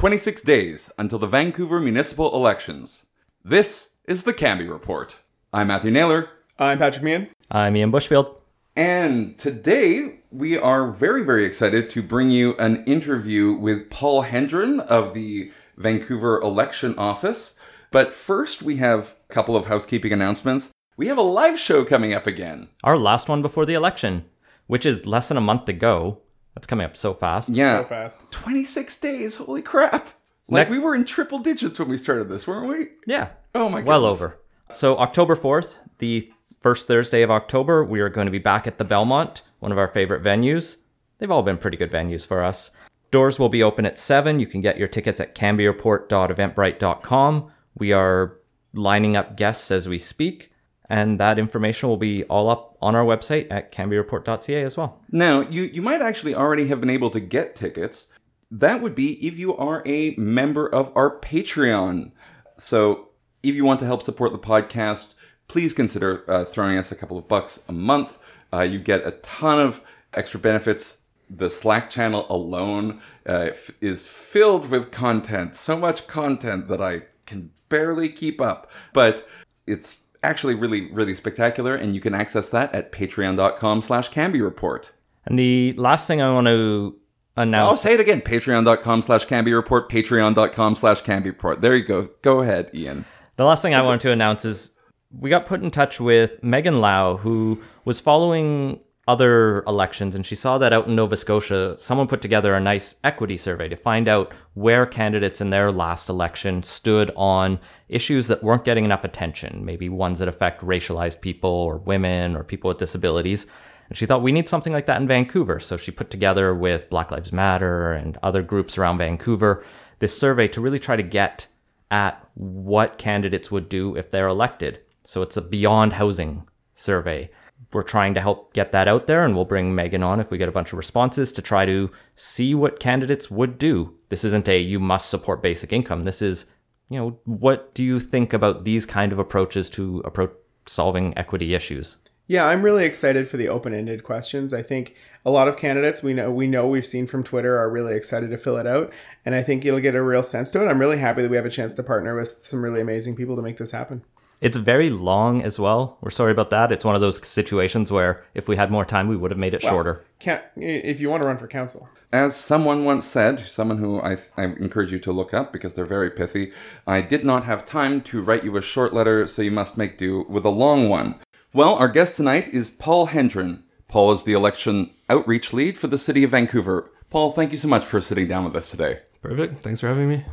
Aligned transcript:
are 0.00 0.08
26 0.08 0.40
days 0.40 0.90
until 0.96 1.18
the 1.18 1.26
Vancouver 1.26 1.78
municipal 1.78 2.34
elections. 2.34 3.08
This 3.44 3.90
is 4.06 4.22
the 4.22 4.32
Cambie 4.32 4.66
Report. 4.66 5.18
I'm 5.52 5.66
Matthew 5.66 5.90
Naylor, 5.90 6.30
I'm 6.58 6.78
Patrick 6.78 7.04
Meehan. 7.04 7.28
I'm 7.50 7.76
Ian 7.76 7.92
Bushfield. 7.92 8.34
and 8.74 9.38
today 9.38 10.20
we 10.30 10.56
are 10.56 10.90
very, 10.90 11.22
very 11.22 11.44
excited 11.44 11.90
to 11.90 12.02
bring 12.02 12.30
you 12.30 12.56
an 12.56 12.82
interview 12.86 13.52
with 13.52 13.90
Paul 13.90 14.22
Hendren 14.22 14.80
of 14.80 15.12
the 15.12 15.52
Vancouver 15.76 16.40
Election 16.40 16.94
Office. 16.96 17.58
But 17.90 18.14
first, 18.14 18.62
we 18.62 18.76
have 18.76 19.16
a 19.28 19.34
couple 19.34 19.54
of 19.54 19.66
housekeeping 19.66 20.14
announcements. 20.14 20.70
We 20.96 21.08
have 21.08 21.18
a 21.18 21.32
live 21.40 21.60
show 21.60 21.84
coming 21.84 22.14
up 22.14 22.26
again. 22.26 22.70
Our 22.82 22.96
last 22.96 23.28
one 23.28 23.42
before 23.42 23.66
the 23.66 23.74
election, 23.74 24.24
which 24.66 24.86
is 24.86 25.04
less 25.04 25.28
than 25.28 25.36
a 25.36 25.42
month 25.42 25.66
to 25.66 25.74
go. 25.74 26.22
That's 26.54 26.66
coming 26.66 26.84
up 26.84 26.96
so 26.96 27.14
fast. 27.14 27.48
Yeah. 27.48 27.78
So 27.82 27.84
fast. 27.84 28.20
26 28.30 28.96
days. 28.98 29.36
Holy 29.36 29.62
crap. 29.62 30.08
Like 30.48 30.68
Next- 30.68 30.70
we 30.70 30.78
were 30.78 30.94
in 30.94 31.04
triple 31.04 31.38
digits 31.38 31.78
when 31.78 31.88
we 31.88 31.96
started 31.96 32.28
this, 32.28 32.46
weren't 32.46 32.68
we? 32.68 32.88
Yeah. 33.06 33.28
Oh 33.54 33.68
my 33.68 33.80
god. 33.80 33.86
Well 33.86 34.04
over. 34.04 34.38
So 34.70 34.98
October 34.98 35.36
4th, 35.36 35.76
the 35.98 36.30
first 36.60 36.86
Thursday 36.88 37.22
of 37.22 37.30
October, 37.30 37.84
we 37.84 38.00
are 38.00 38.08
going 38.08 38.26
to 38.26 38.30
be 38.32 38.38
back 38.38 38.66
at 38.66 38.78
the 38.78 38.84
Belmont, 38.84 39.42
one 39.60 39.72
of 39.72 39.78
our 39.78 39.88
favorite 39.88 40.22
venues. 40.22 40.76
They've 41.18 41.30
all 41.30 41.42
been 41.42 41.58
pretty 41.58 41.76
good 41.76 41.90
venues 41.92 42.26
for 42.26 42.42
us. 42.42 42.70
Doors 43.10 43.38
will 43.38 43.48
be 43.48 43.62
open 43.62 43.86
at 43.86 43.98
7. 43.98 44.40
You 44.40 44.46
can 44.46 44.60
get 44.60 44.78
your 44.78 44.88
tickets 44.88 45.20
at 45.20 45.34
cambiereport.eventbrite.com. 45.34 47.50
We 47.76 47.92
are 47.92 48.36
lining 48.72 49.16
up 49.16 49.36
guests 49.36 49.70
as 49.70 49.88
we 49.88 49.98
speak, 49.98 50.52
and 50.88 51.18
that 51.20 51.38
information 51.38 51.88
will 51.88 51.96
be 51.96 52.24
all 52.24 52.48
up 52.48 52.69
on 52.80 52.94
our 52.94 53.04
website 53.04 53.46
at 53.50 53.72
cambiereport.ca 53.72 54.62
as 54.62 54.76
well. 54.76 55.00
Now, 55.10 55.40
you, 55.40 55.64
you 55.64 55.82
might 55.82 56.00
actually 56.00 56.34
already 56.34 56.68
have 56.68 56.80
been 56.80 56.90
able 56.90 57.10
to 57.10 57.20
get 57.20 57.54
tickets. 57.54 58.06
That 58.50 58.80
would 58.80 58.94
be 58.94 59.24
if 59.26 59.38
you 59.38 59.56
are 59.56 59.82
a 59.86 60.14
member 60.16 60.66
of 60.66 60.90
our 60.96 61.18
Patreon. 61.18 62.12
So, 62.56 63.08
if 63.42 63.54
you 63.54 63.64
want 63.64 63.80
to 63.80 63.86
help 63.86 64.02
support 64.02 64.32
the 64.32 64.38
podcast, 64.38 65.14
please 65.48 65.72
consider 65.72 66.24
uh, 66.30 66.44
throwing 66.44 66.76
us 66.78 66.92
a 66.92 66.96
couple 66.96 67.18
of 67.18 67.26
bucks 67.26 67.60
a 67.68 67.72
month. 67.72 68.18
Uh, 68.52 68.60
you 68.60 68.78
get 68.78 69.06
a 69.06 69.12
ton 69.12 69.58
of 69.58 69.80
extra 70.14 70.38
benefits. 70.38 70.98
The 71.28 71.48
Slack 71.48 71.90
channel 71.90 72.26
alone 72.28 73.00
uh, 73.26 73.48
f- 73.50 73.70
is 73.80 74.06
filled 74.06 74.68
with 74.68 74.90
content, 74.90 75.54
so 75.54 75.76
much 75.76 76.06
content 76.06 76.68
that 76.68 76.80
I 76.80 77.02
can 77.26 77.50
barely 77.68 78.08
keep 78.08 78.40
up. 78.40 78.70
But 78.92 79.26
it's 79.66 80.02
actually 80.22 80.54
really, 80.54 80.90
really 80.92 81.14
spectacular, 81.14 81.74
and 81.74 81.94
you 81.94 82.00
can 82.00 82.14
access 82.14 82.50
that 82.50 82.74
at 82.74 82.92
patreon.com 82.92 83.82
slash 83.82 84.10
Cambie 84.10 84.42
Report. 84.42 84.92
And 85.24 85.38
the 85.38 85.72
last 85.74 86.06
thing 86.06 86.20
I 86.20 86.32
want 86.32 86.46
to 86.46 86.96
announce... 87.36 87.68
I'll 87.68 87.76
say 87.76 87.94
it 87.94 88.00
again. 88.00 88.20
Patreon.com 88.20 89.02
slash 89.02 89.26
Cambie 89.26 89.54
Report. 89.54 89.90
Patreon.com 89.90 90.76
slash 90.76 91.02
Cambie 91.02 91.26
Report. 91.26 91.60
There 91.60 91.76
you 91.76 91.84
go. 91.84 92.10
Go 92.22 92.40
ahead, 92.40 92.70
Ian. 92.74 93.04
The 93.36 93.44
last 93.44 93.62
thing 93.62 93.74
I 93.74 93.82
wanted 93.82 94.02
to 94.02 94.12
announce 94.12 94.44
is 94.44 94.72
we 95.20 95.30
got 95.30 95.46
put 95.46 95.62
in 95.62 95.70
touch 95.70 96.00
with 96.00 96.42
Megan 96.42 96.80
Lau, 96.80 97.16
who 97.16 97.60
was 97.84 98.00
following 98.00 98.80
other 99.10 99.64
elections, 99.66 100.14
and 100.14 100.24
she 100.24 100.36
saw 100.36 100.56
that 100.56 100.72
out 100.72 100.86
in 100.86 100.94
Nova 100.94 101.16
Scotia, 101.16 101.74
someone 101.78 102.06
put 102.06 102.22
together 102.22 102.54
a 102.54 102.60
nice 102.60 102.94
equity 103.02 103.36
survey 103.36 103.68
to 103.68 103.74
find 103.74 104.06
out 104.06 104.32
where 104.54 104.86
candidates 104.86 105.40
in 105.40 105.50
their 105.50 105.72
last 105.72 106.08
election 106.08 106.62
stood 106.62 107.10
on 107.16 107.58
issues 107.88 108.28
that 108.28 108.44
weren't 108.44 108.64
getting 108.64 108.84
enough 108.84 109.02
attention, 109.02 109.64
maybe 109.64 109.88
ones 109.88 110.20
that 110.20 110.28
affect 110.28 110.62
racialized 110.62 111.20
people 111.20 111.50
or 111.50 111.78
women 111.78 112.36
or 112.36 112.44
people 112.44 112.68
with 112.68 112.78
disabilities. 112.78 113.48
And 113.88 113.98
she 113.98 114.06
thought 114.06 114.22
we 114.22 114.30
need 114.30 114.48
something 114.48 114.72
like 114.72 114.86
that 114.86 115.00
in 115.00 115.08
Vancouver. 115.08 115.58
So 115.58 115.76
she 115.76 115.90
put 115.90 116.08
together 116.08 116.54
with 116.54 116.88
Black 116.88 117.10
Lives 117.10 117.32
Matter 117.32 117.92
and 117.92 118.16
other 118.22 118.42
groups 118.42 118.78
around 118.78 118.98
Vancouver 118.98 119.64
this 119.98 120.16
survey 120.16 120.46
to 120.46 120.60
really 120.60 120.78
try 120.78 120.94
to 120.94 121.02
get 121.02 121.48
at 121.90 122.24
what 122.34 122.96
candidates 122.96 123.50
would 123.50 123.68
do 123.68 123.96
if 123.96 124.12
they're 124.12 124.28
elected. 124.28 124.78
So 125.04 125.20
it's 125.22 125.36
a 125.36 125.42
beyond 125.42 125.94
housing 125.94 126.44
survey. 126.76 127.28
We're 127.72 127.82
trying 127.82 128.14
to 128.14 128.20
help 128.20 128.52
get 128.52 128.72
that 128.72 128.88
out 128.88 129.06
there, 129.06 129.24
and 129.24 129.34
we'll 129.34 129.44
bring 129.44 129.74
Megan 129.74 130.02
on 130.02 130.18
if 130.18 130.30
we 130.30 130.38
get 130.38 130.48
a 130.48 130.52
bunch 130.52 130.72
of 130.72 130.76
responses 130.76 131.32
to 131.32 131.42
try 131.42 131.64
to 131.66 131.90
see 132.16 132.54
what 132.54 132.80
candidates 132.80 133.30
would 133.30 133.58
do. 133.58 133.94
This 134.08 134.24
isn't 134.24 134.48
a 134.48 134.58
you 134.58 134.80
must 134.80 135.08
support 135.08 135.42
basic 135.42 135.72
income. 135.72 136.04
This 136.04 136.20
is, 136.20 136.46
you 136.88 136.98
know, 136.98 137.18
what 137.24 137.72
do 137.74 137.84
you 137.84 138.00
think 138.00 138.32
about 138.32 138.64
these 138.64 138.86
kind 138.86 139.12
of 139.12 139.20
approaches 139.20 139.70
to 139.70 140.02
approach 140.04 140.32
solving 140.66 141.16
equity 141.16 141.54
issues? 141.54 141.98
Yeah, 142.26 142.46
I'm 142.46 142.62
really 142.62 142.84
excited 142.84 143.28
for 143.28 143.36
the 143.36 143.48
open-ended 143.48 144.04
questions. 144.04 144.54
I 144.54 144.62
think 144.62 144.94
a 145.24 145.30
lot 145.32 145.48
of 145.48 145.56
candidates 145.56 146.00
we 146.00 146.14
know 146.14 146.30
we 146.30 146.46
know 146.46 146.66
we've 146.66 146.86
seen 146.86 147.08
from 147.08 147.24
Twitter 147.24 147.58
are 147.58 147.68
really 147.68 147.94
excited 147.94 148.30
to 148.30 148.38
fill 148.38 148.56
it 148.56 148.68
out, 148.68 148.92
and 149.24 149.34
I 149.34 149.42
think 149.42 149.64
you'll 149.64 149.80
get 149.80 149.96
a 149.96 150.02
real 150.02 150.22
sense 150.22 150.48
to 150.50 150.62
it. 150.62 150.68
I'm 150.68 150.78
really 150.78 150.98
happy 150.98 151.22
that 151.22 151.30
we 151.30 151.36
have 151.36 151.46
a 151.46 151.50
chance 151.50 151.74
to 151.74 151.82
partner 151.82 152.16
with 152.16 152.44
some 152.44 152.62
really 152.62 152.80
amazing 152.80 153.16
people 153.16 153.34
to 153.34 153.42
make 153.42 153.56
this 153.56 153.72
happen. 153.72 154.04
It's 154.40 154.56
very 154.56 154.88
long 154.88 155.42
as 155.42 155.58
well. 155.60 155.98
We're 156.00 156.10
sorry 156.10 156.32
about 156.32 156.50
that. 156.50 156.72
It's 156.72 156.84
one 156.84 156.94
of 156.94 157.02
those 157.02 157.26
situations 157.26 157.92
where 157.92 158.24
if 158.34 158.48
we 158.48 158.56
had 158.56 158.70
more 158.70 158.86
time, 158.86 159.08
we 159.08 159.16
would 159.16 159.30
have 159.30 159.38
made 159.38 159.52
it 159.52 159.60
shorter. 159.60 160.02
Can't 160.18 160.42
if 160.56 160.98
you 160.98 161.10
want 161.10 161.22
to 161.22 161.28
run 161.28 161.36
for 161.36 161.46
council. 161.46 161.88
As 162.12 162.36
someone 162.36 162.84
once 162.84 163.04
said, 163.04 163.38
someone 163.38 163.78
who 163.78 164.00
I, 164.00 164.16
I 164.36 164.44
encourage 164.44 164.92
you 164.92 164.98
to 165.00 165.12
look 165.12 165.34
up 165.34 165.52
because 165.52 165.74
they're 165.74 165.84
very 165.84 166.10
pithy, 166.10 166.52
I 166.86 167.02
did 167.02 167.24
not 167.24 167.44
have 167.44 167.66
time 167.66 168.00
to 168.02 168.22
write 168.22 168.42
you 168.42 168.56
a 168.56 168.62
short 168.62 168.92
letter, 168.92 169.26
so 169.26 169.42
you 169.42 169.50
must 169.50 169.76
make 169.76 169.98
do 169.98 170.24
with 170.28 170.44
a 170.44 170.50
long 170.50 170.88
one. 170.88 171.20
Well, 171.52 171.74
our 171.74 171.88
guest 171.88 172.16
tonight 172.16 172.48
is 172.48 172.70
Paul 172.70 173.06
Hendren. 173.06 173.64
Paul 173.88 174.10
is 174.12 174.24
the 174.24 174.32
election 174.32 174.90
outreach 175.08 175.52
lead 175.52 175.76
for 175.76 175.86
the 175.86 175.98
city 175.98 176.24
of 176.24 176.30
Vancouver. 176.30 176.90
Paul, 177.10 177.32
thank 177.32 177.52
you 177.52 177.58
so 177.58 177.68
much 177.68 177.84
for 177.84 178.00
sitting 178.00 178.26
down 178.26 178.44
with 178.44 178.56
us 178.56 178.70
today. 178.70 179.00
Perfect. 179.20 179.60
Thanks 179.60 179.80
for 179.80 179.88
having 179.88 180.08
me. 180.08 180.24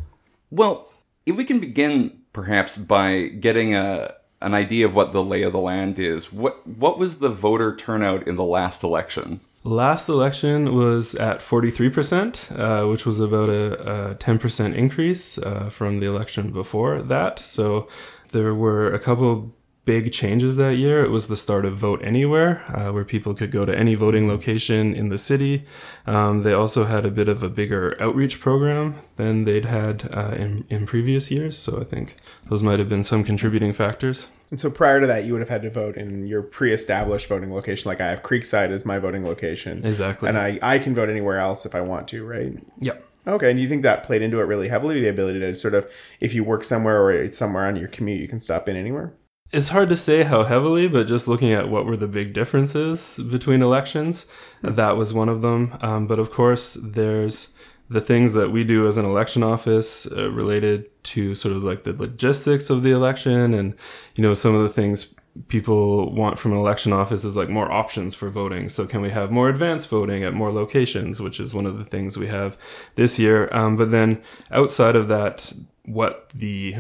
Well, 0.50 0.92
if 1.26 1.36
we 1.36 1.44
can 1.44 1.60
begin 1.60 2.22
perhaps 2.38 2.78
by 2.78 3.24
getting 3.40 3.74
a 3.74 4.14
an 4.42 4.54
idea 4.54 4.86
of 4.86 4.96
what 4.96 5.12
the 5.12 5.24
lay 5.24 5.42
of 5.42 5.54
the 5.54 5.60
land 5.60 5.98
is, 5.98 6.32
what 6.32 6.56
what 6.68 7.00
was 7.00 7.18
the 7.18 7.30
voter 7.30 7.76
turnout 7.76 8.28
in 8.28 8.36
the 8.36 8.44
last 8.44 8.84
election? 8.84 9.40
Last 9.64 10.08
election 10.08 10.76
was 10.76 11.16
at 11.16 11.40
43%, 11.40 12.58
uh, 12.58 12.88
which 12.88 13.08
was 13.08 13.20
about 13.20 13.50
a, 13.50 14.12
a 14.12 14.16
10% 14.16 14.76
increase 14.76 15.40
uh, 15.40 15.72
from 15.72 16.00
the 16.00 16.06
election 16.06 16.52
before 16.52 17.02
that. 17.02 17.40
So 17.40 17.90
there 18.32 18.54
were 18.54 18.94
a 18.94 19.00
couple 19.00 19.52
big 19.88 20.12
changes 20.12 20.58
that 20.58 20.76
year. 20.76 21.04
It 21.04 21.10
was 21.10 21.28
the 21.30 21.38
start 21.38 21.64
of 21.66 21.78
Vote 21.78 22.02
Anywhere, 22.04 22.62
uh, 22.68 22.92
where 22.92 23.06
people 23.06 23.34
could 23.34 23.52
go 23.52 23.66
to 23.66 23.76
any 23.76 23.96
voting 23.96 24.28
location 24.28 24.94
in 24.94 25.08
the 25.08 25.18
city. 25.18 25.64
Um, 26.06 26.44
they 26.44 26.52
also 26.52 26.84
had 26.84 27.06
a 27.06 27.10
bit 27.10 27.30
of 27.30 27.42
a 27.42 27.50
bigger 27.50 27.96
outreach 28.00 28.40
program 28.42 28.96
than 29.16 29.46
they'd 29.46 29.66
had 29.66 30.10
uh, 30.14 30.36
in, 30.38 30.66
in 30.70 30.86
previous 30.86 31.32
years. 31.32 31.58
So 31.58 31.80
I 31.80 31.86
think 31.86 32.18
those 32.50 32.62
might 32.62 32.80
have 32.80 32.90
been 32.90 33.02
some 33.02 33.24
contributing 33.24 33.72
factors. 33.72 34.30
And 34.52 34.60
so 34.60 34.70
prior 34.70 35.00
to 35.00 35.08
that, 35.08 35.24
you 35.24 35.32
would 35.32 35.42
have 35.42 35.50
had 35.50 35.62
to 35.62 35.70
vote 35.70 35.96
in 35.96 36.28
your 36.28 36.42
pre-established 36.42 37.28
voting 37.28 37.54
location. 37.54 37.88
Like 37.90 38.02
I 38.02 38.10
have 38.10 38.22
Creekside 38.24 38.70
as 38.72 38.86
my 38.86 39.00
voting 39.00 39.26
location, 39.26 39.86
Exactly. 39.86 40.28
and 40.30 40.38
I 40.38 40.60
I 40.62 40.80
can 40.80 40.94
vote 40.94 41.10
anywhere 41.10 41.40
else 41.40 41.66
if 41.66 41.74
I 41.74 41.82
want 41.82 42.08
to, 42.10 42.26
right? 42.26 42.54
Yep. 42.80 43.04
Okay, 43.28 43.52
and 43.52 43.60
you 43.60 43.68
think 43.68 43.84
that 43.84 44.04
played 44.04 44.22
into 44.22 44.40
it 44.40 44.44
really 44.44 44.70
heavily? 44.70 45.02
The 45.02 45.10
ability 45.10 45.40
to 45.42 45.54
sort 45.56 45.74
of, 45.74 45.90
if 46.22 46.34
you 46.34 46.46
work 46.46 46.64
somewhere 46.64 47.02
or 47.02 47.12
it's 47.12 47.38
somewhere 47.38 47.66
on 47.68 47.76
your 47.76 47.90
commute, 47.90 48.22
you 48.22 48.28
can 48.30 48.40
stop 48.40 48.70
in 48.70 48.78
anywhere. 48.78 49.14
It's 49.52 49.70
hard 49.70 49.88
to 49.90 49.98
say 49.98 50.24
how 50.24 50.44
heavily, 50.44 50.90
but 50.90 51.08
just 51.08 51.28
looking 51.28 51.54
at 51.54 51.70
what 51.70 51.86
were 51.86 51.96
the 51.96 52.08
big 52.08 52.34
differences 52.34 53.18
between 53.32 53.62
elections, 53.62 54.26
that 54.62 54.98
was 54.98 55.14
one 55.14 55.30
of 55.30 55.42
them. 55.42 55.78
Um, 55.82 56.06
but 56.06 56.20
of 56.20 56.32
course, 56.32 56.78
there's 56.82 57.54
the 57.90 58.02
things 58.02 58.34
that 58.34 58.52
we 58.52 58.66
do 58.66 58.86
as 58.88 58.98
an 58.98 59.06
election 59.06 59.44
office 59.44 60.06
uh, 60.08 60.30
related 60.32 60.90
to 61.04 61.34
sort 61.34 61.56
of 61.56 61.64
like 61.64 61.84
the 61.84 61.94
logistics 61.94 62.70
of 62.70 62.84
the 62.84 62.92
election 62.92 63.54
and, 63.54 63.74
you 64.16 64.22
know, 64.22 64.34
some 64.34 64.54
of 64.54 64.64
the 64.64 64.70
things 64.70 65.16
people 65.48 66.14
want 66.14 66.38
from 66.38 66.52
an 66.52 66.58
election 66.58 66.92
office 66.92 67.24
is 67.24 67.38
like 67.38 67.48
more 67.48 67.72
options 67.72 68.14
for 68.14 68.30
voting. 68.30 68.68
So 68.68 68.86
can 68.86 69.02
we 69.02 69.12
have 69.12 69.32
more 69.32 69.48
advanced 69.48 69.88
voting 69.88 70.24
at 70.24 70.34
more 70.34 70.52
locations, 70.52 71.22
which 71.22 71.40
is 71.40 71.54
one 71.54 71.66
of 71.66 71.78
the 71.78 71.86
things 71.86 72.18
we 72.18 72.28
have 72.28 72.58
this 72.96 73.18
year. 73.18 73.48
Um, 73.54 73.78
but 73.78 73.92
then 73.92 74.22
outside 74.52 74.98
of 74.98 75.08
that, 75.08 75.54
what 75.86 76.30
the 76.36 76.76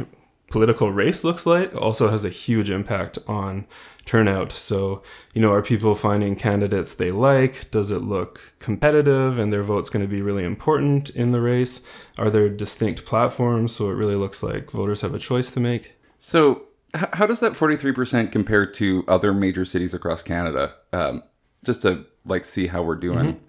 political 0.50 0.92
race 0.92 1.24
looks 1.24 1.46
like 1.46 1.76
also 1.76 2.10
has 2.10 2.26
a 2.26 2.30
huge 2.30 2.70
impact 2.70 3.20
on 3.28 3.66
turnout. 4.06 4.52
So, 4.52 5.04
you 5.34 5.42
know, 5.42 5.52
are 5.52 5.62
people 5.62 5.94
finding 5.94 6.36
candidates 6.36 6.96
they 6.96 7.10
like? 7.10 7.70
Does 7.72 7.92
it 7.92 8.00
look 8.00 8.54
competitive 8.60 9.38
and 9.38 9.52
their 9.52 9.64
vote's 9.64 9.90
going 9.90 10.06
to 10.06 10.10
be 10.10 10.22
really 10.22 10.46
important 10.46 11.10
in 11.10 11.32
the 11.32 11.42
race? 11.42 11.82
Are 12.18 12.30
there 12.30 12.50
distinct 12.50 13.06
platforms 13.06 13.74
so 13.74 13.90
it 13.90 13.96
really 13.96 14.16
looks 14.16 14.42
like 14.42 14.72
voters 14.72 15.02
have 15.02 15.14
a 15.14 15.20
choice 15.20 15.52
to 15.52 15.60
make? 15.60 15.96
So, 16.20 16.64
how 16.94 17.28
does 17.28 17.42
that 17.42 17.54
43% 17.54 18.32
compare 18.32 18.66
to 18.66 19.04
other 19.08 19.34
major 19.34 19.66
cities 19.66 19.94
across 19.94 20.24
Canada? 20.24 20.74
Um, 20.94 21.22
just 21.66 21.82
to 21.82 22.06
like 22.26 22.46
see 22.46 22.68
how 22.68 22.82
we're 22.82 22.96
doing. 22.96 23.40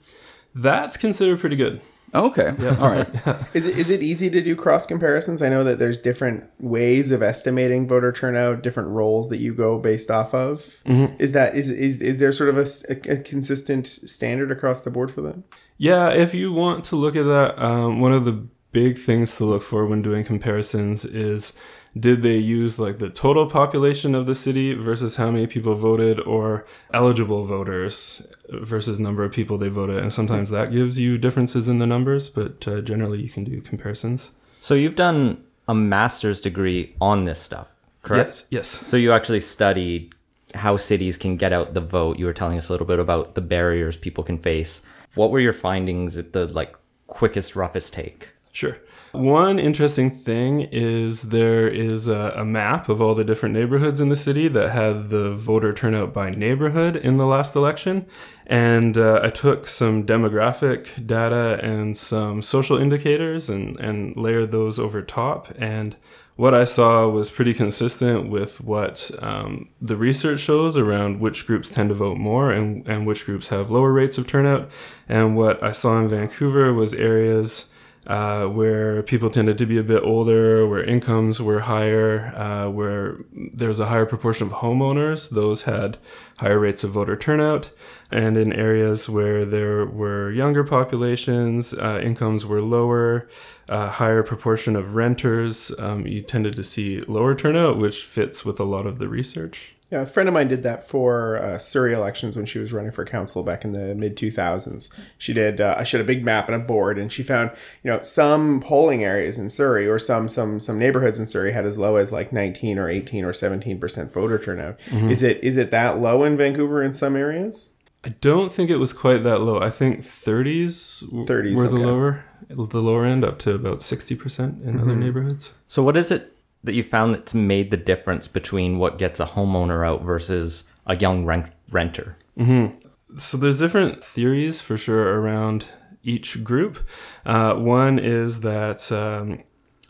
That's 0.55 0.97
considered 0.97 1.39
pretty 1.39 1.56
good. 1.56 1.81
Okay. 2.15 2.55
All 2.67 2.91
right. 2.91 3.09
Is 3.55 3.67
it 3.67 3.79
is 3.79 3.91
it 3.91 4.03
easy 4.03 4.31
to 4.31 4.41
do 4.41 4.57
cross 4.57 4.87
comparisons? 4.87 5.43
I 5.43 5.49
know 5.49 5.65
that 5.65 5.79
there's 5.79 5.99
different 5.99 6.45
ways 6.59 7.11
of 7.11 7.23
estimating 7.23 7.87
voter 7.87 8.13
turnout, 8.13 8.63
different 8.63 8.91
roles 8.91 9.29
that 9.29 9.39
you 9.39 9.55
go 9.55 9.79
based 9.79 10.11
off 10.11 10.33
of. 10.35 10.81
Is 11.19 11.33
that 11.33 11.57
is 11.57 11.71
is 11.71 12.01
is 12.01 12.19
there 12.19 12.33
sort 12.33 12.51
of 12.51 12.57
a 12.89 13.17
consistent 13.19 13.87
standard 13.87 14.51
across 14.51 14.83
the 14.83 14.91
board 14.91 15.11
for 15.11 15.23
that? 15.23 15.43
Yeah, 15.77 16.09
if 16.11 16.35
you 16.35 16.53
want 16.53 16.85
to 16.87 16.97
look 16.97 17.15
at 17.17 17.25
that, 17.25 17.63
um, 17.63 18.01
one 18.01 18.13
of 18.13 18.25
the 18.25 18.47
big 18.73 18.99
things 18.99 19.37
to 19.37 19.45
look 19.45 19.63
for 19.63 19.87
when 19.87 20.03
doing 20.03 20.25
comparisons 20.25 21.05
is 21.05 21.53
did 21.99 22.23
they 22.23 22.37
use 22.37 22.79
like 22.79 22.99
the 22.99 23.11
total 23.11 23.46
population 23.46 24.14
of 24.14 24.26
the 24.26 24.35
city 24.35 24.75
versus 24.75 25.17
how 25.17 25.31
many 25.31 25.46
people 25.46 25.75
voted 25.75 26.20
or 26.25 26.67
eligible 26.93 27.44
voters 27.44 28.23
versus 28.50 28.99
number 29.00 29.23
of 29.23 29.32
people 29.32 29.58
they 29.58 29.69
voted 29.69 29.99
and 29.99 30.12
sometimes 30.12 30.50
that 30.50 30.70
gives 30.70 30.99
you 30.99 31.19
differences 31.19 31.69
in 31.69 31.79
the 31.79 31.87
numbers 31.87 32.29
but 32.29 32.67
uh, 32.69 32.81
generally 32.81 33.20
you 33.20 33.29
can 33.31 33.44
do 33.44 33.61
comparisons 33.61 34.31
So 34.61 34.75
you've 34.75 34.96
done 34.96 35.44
a 35.67 35.75
master's 35.75 36.40
degree 36.40 36.94
on 37.00 37.25
this 37.25 37.40
stuff, 37.40 37.69
correct? 38.02 38.29
yes 38.29 38.44
yes 38.50 38.69
So 38.90 38.96
you 38.96 39.12
actually 39.12 39.40
studied 39.40 40.12
how 40.55 40.76
cities 40.79 41.19
can 41.19 41.37
get 41.37 41.52
out 41.52 41.75
the 41.75 41.81
vote. 41.82 42.19
You 42.19 42.25
were 42.25 42.32
telling 42.32 42.56
us 42.56 42.69
a 42.69 42.73
little 42.73 42.87
bit 42.87 42.99
about 42.99 43.35
the 43.35 43.43
barriers 43.43 43.99
people 43.99 44.25
can 44.25 44.38
face. 44.38 44.81
What 45.14 45.31
were 45.31 45.40
your 45.40 45.52
findings 45.52 46.17
at 46.17 46.32
the 46.32 46.46
like 46.46 46.75
quickest, 47.06 47.55
roughest 47.55 47.93
take? 47.93 48.31
Sure. 48.52 48.79
One 49.13 49.59
interesting 49.59 50.11
thing 50.11 50.69
is 50.71 51.23
there 51.31 51.67
is 51.67 52.09
a, 52.09 52.35
a, 52.37 52.45
map 52.45 52.91
of 52.91 53.01
all 53.01 53.15
the 53.15 53.25
different 53.25 53.55
neighborhoods 53.55 54.01
in 54.01 54.11
the 54.11 54.17
city 54.17 54.49
that 54.49 54.71
had 54.71 55.09
the 55.09 55.33
voter 55.33 55.73
turnout 55.73 56.13
by 56.13 56.31
neighborhood 56.31 56.95
in 56.95 57.17
the 57.17 57.27
last 57.27 57.57
election. 57.57 58.07
And 58.47 58.99
uh, 58.99 59.21
I 59.23 59.31
took 59.31 59.67
some 59.67 60.05
demographic 60.05 61.07
data 61.07 61.59
and 61.63 61.97
some 61.97 62.43
social 62.43 62.77
indicators 62.77 63.49
and, 63.49 63.81
and 63.81 64.15
layered 64.17 64.53
those 64.53 64.79
over 64.79 65.01
top. 65.01 65.55
And 65.59 65.97
what 66.37 66.55
I 66.55 66.65
saw 66.65 67.09
was 67.09 67.31
pretty 67.31 67.55
consistent 67.55 68.29
with 68.29 68.61
what 68.61 69.11
um, 69.21 69.71
the 69.81 69.97
research 69.97 70.41
shows 70.41 70.77
around 70.77 71.19
which 71.19 71.47
groups 71.47 71.69
tend 71.71 71.89
to 71.89 71.95
vote 71.95 72.19
more 72.19 72.53
and, 72.53 72.87
and 72.87 73.07
which 73.07 73.25
groups 73.25 73.49
have 73.49 73.71
lower 73.71 73.93
rates 73.93 74.19
of 74.19 74.27
turnout. 74.27 74.71
And 75.09 75.35
what 75.35 75.63
I 75.63 75.73
saw 75.73 75.99
in 75.99 76.09
Vancouver 76.09 76.73
was 76.75 76.93
areas 76.95 77.68
uh, 78.09 78.47
where 78.47 79.03
people 79.03 79.29
tended 79.29 79.59
to 79.59 79.67
be 79.67 79.77
a 79.77 79.83
bit 79.83 80.03
older, 80.03 80.67
where 80.67 80.83
incomes 80.83 81.43
were 81.43 81.61
higher, 81.61 82.33
uh, 82.35 82.71
where 82.71 83.19
there 83.33 83.69
was 83.69 83.79
a 83.79 83.87
higher 83.87 84.07
proportion 84.07 84.47
of 84.47 84.55
homeowners. 84.55 85.29
Those 85.29 85.63
had 85.63 85.99
higher 86.39 86.59
rates 86.59 86.83
of 86.83 86.91
voter 86.91 87.17
turnout. 87.17 87.71
And 88.11 88.39
in 88.39 88.51
areas 88.55 89.11
where 89.11 89.45
there 89.45 89.85
were 89.85 90.31
younger 90.31 90.65
populations, 90.65 91.75
uh, 91.75 92.01
incomes 92.03 92.47
were 92.47 92.63
lower, 92.63 93.29
a 93.69 93.89
higher 93.89 94.23
proportion 94.23 94.75
of 94.75 94.95
renters, 94.95 95.71
um, 95.79 96.07
you 96.07 96.23
tended 96.23 96.57
to 96.57 96.65
see 96.65 97.01
lower 97.01 97.35
turnout, 97.35 97.77
which 97.77 98.05
fits 98.05 98.43
with 98.43 98.59
a 98.59 98.65
lot 98.65 98.87
of 98.87 98.99
the 98.99 99.09
research. 99.09 99.75
Yeah, 99.90 100.02
a 100.02 100.06
friend 100.06 100.29
of 100.29 100.35
mine 100.35 100.49
did 100.49 100.62
that 100.64 100.87
for 100.87 101.38
uh, 101.38 101.58
Surrey 101.58 101.94
elections 101.94 102.37
when 102.37 102.44
she 102.44 102.58
was 102.58 102.75
running 102.75 102.93
for 102.93 103.06
council 103.06 103.43
back 103.43 103.64
in 103.64 103.73
the 103.73 103.94
mid 103.94 104.17
2000s. 104.17 104.94
She 105.17 105.32
did. 105.32 105.62
Uh, 105.62 105.82
she 105.82 105.96
had 105.96 106.05
a 106.05 106.06
big 106.06 106.23
map 106.23 106.46
and 106.46 106.55
a 106.55 106.64
board, 106.64 106.99
and 106.99 107.11
she 107.11 107.23
found 107.23 107.50
you 107.82 107.90
know 107.90 108.02
some 108.02 108.61
polling 108.61 109.02
areas 109.02 109.38
in 109.38 109.49
Surrey 109.49 109.88
or 109.88 109.99
some 109.99 110.29
some 110.29 110.61
some 110.61 110.79
neighborhoods 110.79 111.19
in 111.19 111.26
Surrey 111.26 111.52
had 111.52 111.64
as 111.64 111.79
low 111.79 111.96
as 111.96 112.12
like 112.12 112.32
19 112.32 112.79
or 112.79 112.88
18 112.90 113.25
or 113.25 113.32
17 113.32 113.81
percent 113.81 114.12
voter 114.12 114.38
turnout. 114.38 114.79
Mm-hmm. 114.88 115.11
Is 115.11 115.23
it 115.23 115.43
is 115.43 115.56
it 115.56 115.70
that 115.70 115.99
low 115.99 116.23
in 116.23 116.37
Vancouver 116.37 116.82
in 116.82 116.93
some 116.93 117.17
areas? 117.17 117.73
I 118.05 118.11
don't 118.20 118.52
think 118.52 118.70
it 118.70 118.76
was 118.76 118.93
quite 118.93 119.25
that 119.25 119.40
low. 119.40 119.61
I 119.61 119.70
think 119.70 120.00
30s, 120.00 121.02
30s 121.26 121.56
were 121.56 121.67
the 121.67 121.76
okay. 121.76 121.85
lower 121.85 122.25
the 122.49 122.81
lower 122.81 123.05
end 123.05 123.25
up 123.25 123.38
to 123.40 123.55
about 123.55 123.79
60% 123.79 124.38
in 124.38 124.75
mm-hmm. 124.75 124.81
other 124.81 124.96
neighborhoods. 124.96 125.55
So 125.67 125.82
what 125.82 125.96
is 125.96 126.11
it 126.11 126.35
that 126.65 126.75
you 126.75 126.83
found 126.83 127.15
that's 127.15 127.35
made 127.35 127.71
the 127.71 127.77
difference 127.77 128.29
between 128.29 128.79
what 128.79 128.99
gets 128.99 129.21
a 129.21 129.27
homeowner 129.27 129.87
out 129.87 130.03
versus 130.03 130.65
a 130.87 130.97
young 130.97 131.25
rent- 131.25 131.53
renter? 131.71 132.17
Mm-hmm. 132.39 133.19
So 133.19 133.37
there's 133.37 133.59
different 133.59 134.05
theories 134.05 134.61
for 134.61 134.77
sure 134.77 135.21
around 135.21 135.67
each 136.03 136.45
group. 136.45 136.79
Uh, 137.25 137.55
one 137.55 137.99
is 137.99 138.41
that 138.41 138.91
um, 138.93 139.43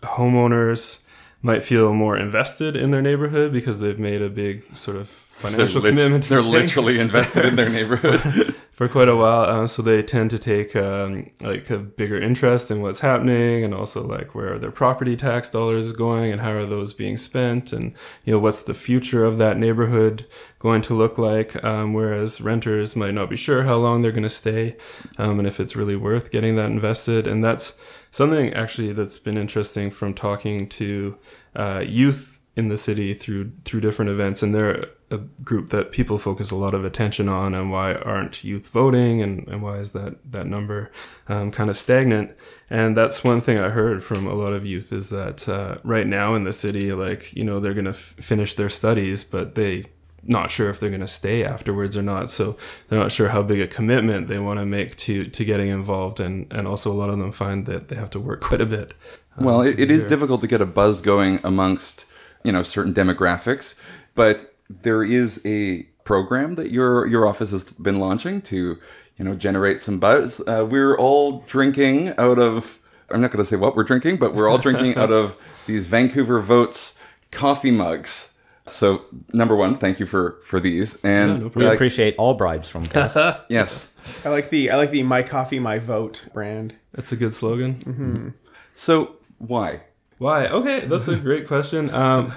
homeowners 0.03 1.01
might 1.43 1.63
feel 1.63 1.93
more 1.93 2.17
invested 2.17 2.77
in 2.77 2.91
their 2.91 3.03
neighborhood 3.03 3.53
because 3.53 3.81
they've 3.81 3.99
made 3.99 4.23
a 4.23 4.29
big 4.29 4.65
sort 4.77 4.97
of 4.97 5.09
financial 5.09 5.81
they're 5.81 5.93
commitment. 5.93 6.25
they're 6.25 6.43
literally 6.43 6.99
invested 6.99 7.45
in 7.45 7.57
their 7.57 7.69
neighborhood 7.79 8.55
for 8.79 8.87
quite 8.87 9.09
a 9.09 9.17
while, 9.17 9.41
uh, 9.41 9.67
so 9.67 9.83
they 9.83 10.01
tend 10.05 10.31
to 10.31 10.39
take 10.39 10.77
um, 10.77 11.29
like 11.41 11.69
a 11.69 11.79
bigger 11.79 12.17
interest 12.17 12.71
in 12.71 12.81
what's 12.81 13.01
happening, 13.01 13.65
and 13.65 13.75
also 13.75 14.07
like 14.07 14.37
where 14.37 14.55
are 14.55 14.59
their 14.61 14.71
property 14.71 15.17
tax 15.17 15.51
dollars 15.51 15.91
going, 15.91 16.31
and 16.31 16.41
how 16.41 16.53
are 16.53 16.65
those 16.65 16.93
being 16.93 17.17
spent, 17.17 17.73
and 17.73 17.93
you 18.25 18.33
know 18.33 18.39
what's 18.39 18.63
the 18.63 18.75
future 18.75 19.25
of 19.25 19.37
that 19.39 19.59
neighborhood 19.59 20.27
going 20.61 20.81
to 20.81 20.95
look 20.95 21.19
like. 21.19 21.61
Um, 21.65 21.93
whereas 21.93 22.41
renters 22.41 22.95
might 22.95 23.15
not 23.15 23.29
be 23.29 23.35
sure 23.35 23.65
how 23.65 23.79
long 23.79 24.03
they're 24.03 24.13
going 24.13 24.23
to 24.23 24.31
stay, 24.31 24.77
um, 25.19 25.41
and 25.41 25.49
if 25.49 25.59
it's 25.59 25.75
really 25.75 25.97
worth 25.97 26.31
getting 26.31 26.55
that 26.55 26.71
invested, 26.71 27.27
and 27.27 27.43
that's 27.43 27.77
something 28.13 28.55
actually 28.55 28.93
that's 28.93 29.19
been 29.19 29.37
interesting 29.37 29.91
from 29.91 30.15
talking 30.15 30.69
to 30.69 31.19
uh, 31.57 31.83
youth 31.85 32.38
in 32.59 32.67
the 32.67 32.77
city 32.77 33.15
through 33.15 33.53
through 33.65 33.81
different 33.81 34.11
events 34.11 34.43
and 34.43 34.53
they're 34.53 34.89
a 35.13 35.19
group 35.45 35.71
that 35.71 35.93
people 35.93 36.19
focus 36.19 36.51
a 36.51 36.57
lot 36.57 36.75
of 36.75 36.85
attention 36.85 37.29
on 37.29 37.55
and 37.55 37.71
why 37.71 37.95
aren't 37.95 38.43
youth 38.43 38.69
voting 38.71 39.23
and, 39.23 39.47
and 39.47 39.63
why 39.63 39.77
is 39.77 39.93
that 39.93 40.17
that 40.29 40.45
number 40.45 40.91
um, 41.29 41.53
kind 41.53 41.71
of 41.71 41.77
stagnant? 41.77 42.37
And 42.69 42.97
that's 42.97 43.23
one 43.23 43.41
thing 43.41 43.59
i 43.59 43.69
heard 43.69 44.03
from 44.03 44.27
a 44.27 44.35
lot 44.35 44.53
of 44.53 44.67
youth 44.67 44.93
is 44.93 45.09
that 45.11 45.49
uh, 45.49 45.77
right 45.85 46.07
now 46.07 46.35
in 46.35 46.43
the 46.43 46.53
city 46.53 46.93
like 46.93 47.33
you 47.33 47.45
know 47.45 47.61
they're 47.61 47.75
going 47.75 47.85
to 47.85 47.91
f- 47.91 48.17
finish 48.21 48.55
their 48.55 48.69
studies 48.69 49.23
but 49.23 49.55
they 49.55 49.85
not 50.25 50.51
sure 50.51 50.69
if 50.69 50.81
they're 50.81 50.91
going 50.91 51.01
to 51.01 51.09
stay 51.09 51.45
afterwards 51.45 51.97
or 51.97 52.03
not. 52.03 52.29
So 52.29 52.57
they're 52.89 52.99
not 52.99 53.13
sure 53.13 53.29
how 53.29 53.43
big 53.43 53.61
a 53.61 53.69
commitment 53.69 54.27
they 54.27 54.41
want 54.41 54.59
to 54.59 54.67
make 54.67 54.97
to 54.97 55.25
to 55.25 55.45
getting 55.45 55.69
involved 55.69 56.19
and 56.19 56.53
and 56.53 56.67
also 56.67 56.91
a 56.91 56.99
lot 57.03 57.09
of 57.09 57.19
them 57.19 57.31
find 57.31 57.67
that 57.67 57.87
they 57.87 57.97
have 57.97 58.11
to 58.11 58.21
work 58.21 58.41
quite 58.49 58.61
a 58.61 58.67
bit 58.67 58.95
um, 59.37 59.45
well 59.45 59.61
it, 59.63 59.79
it 59.79 59.91
is 59.91 60.05
difficult 60.05 60.41
to 60.41 60.49
get 60.49 60.61
a 60.61 60.67
buzz 60.67 61.01
going 61.01 61.39
amongst 61.45 62.05
you 62.45 62.53
know 62.53 62.63
certain 62.63 62.95
demographics 62.95 63.75
but 64.15 64.55
there 64.69 65.03
is 65.03 65.41
a 65.45 65.83
program 66.05 66.55
that 66.55 66.71
your 66.71 67.07
your 67.07 67.27
office 67.27 67.51
has 67.51 67.71
been 67.73 67.99
launching 67.99 68.41
to 68.41 68.79
you 69.19 69.25
know 69.25 69.35
generate 69.35 69.79
some 69.79 69.99
buzz. 69.99 70.41
Uh, 70.47 70.67
we're 70.69 70.97
all 70.97 71.41
drinking 71.47 72.15
out 72.17 72.39
of 72.39 72.79
i'm 73.11 73.21
not 73.21 73.31
going 73.31 73.45
to 73.45 73.49
say 73.49 73.57
what 73.57 73.77
we're 73.77 73.85
drinking 73.85 74.17
but 74.17 74.35
we're 74.35 74.49
all 74.49 74.59
drinking 74.59 74.97
out 74.97 75.11
of 75.11 75.41
these 75.67 75.87
vancouver 75.87 76.41
votes 76.41 76.99
coffee 77.31 77.71
mugs. 77.71 78.35
So 78.65 79.05
number 79.33 79.57
one 79.57 79.79
thank 79.79 79.99
you 80.01 80.07
for 80.07 80.39
for 80.45 80.61
these 80.61 80.97
and 81.05 81.43
yeah, 81.43 81.49
no 81.49 81.53
we 81.55 81.67
appreciate 81.67 82.15
all 82.17 82.35
bribes 82.35 82.69
from 82.69 82.85
guests. 82.85 83.41
Yes. 83.49 83.89
I 84.25 84.31
like 84.31 84.49
the 84.49 84.71
i 84.71 84.77
like 84.77 84.91
the 84.91 85.03
my 85.03 85.23
coffee 85.23 85.59
my 85.59 85.79
vote 85.79 86.25
brand. 86.33 86.75
That's 86.93 87.13
a 87.13 87.17
good 87.17 87.35
slogan. 87.35 87.75
Mm-hmm. 87.77 88.29
so 88.75 89.17
why 89.39 89.83
why? 90.19 90.47
Okay, 90.47 90.87
that's 90.87 91.09
a 91.09 91.17
great 91.17 91.47
question. 91.47 91.91
Um, 91.95 92.33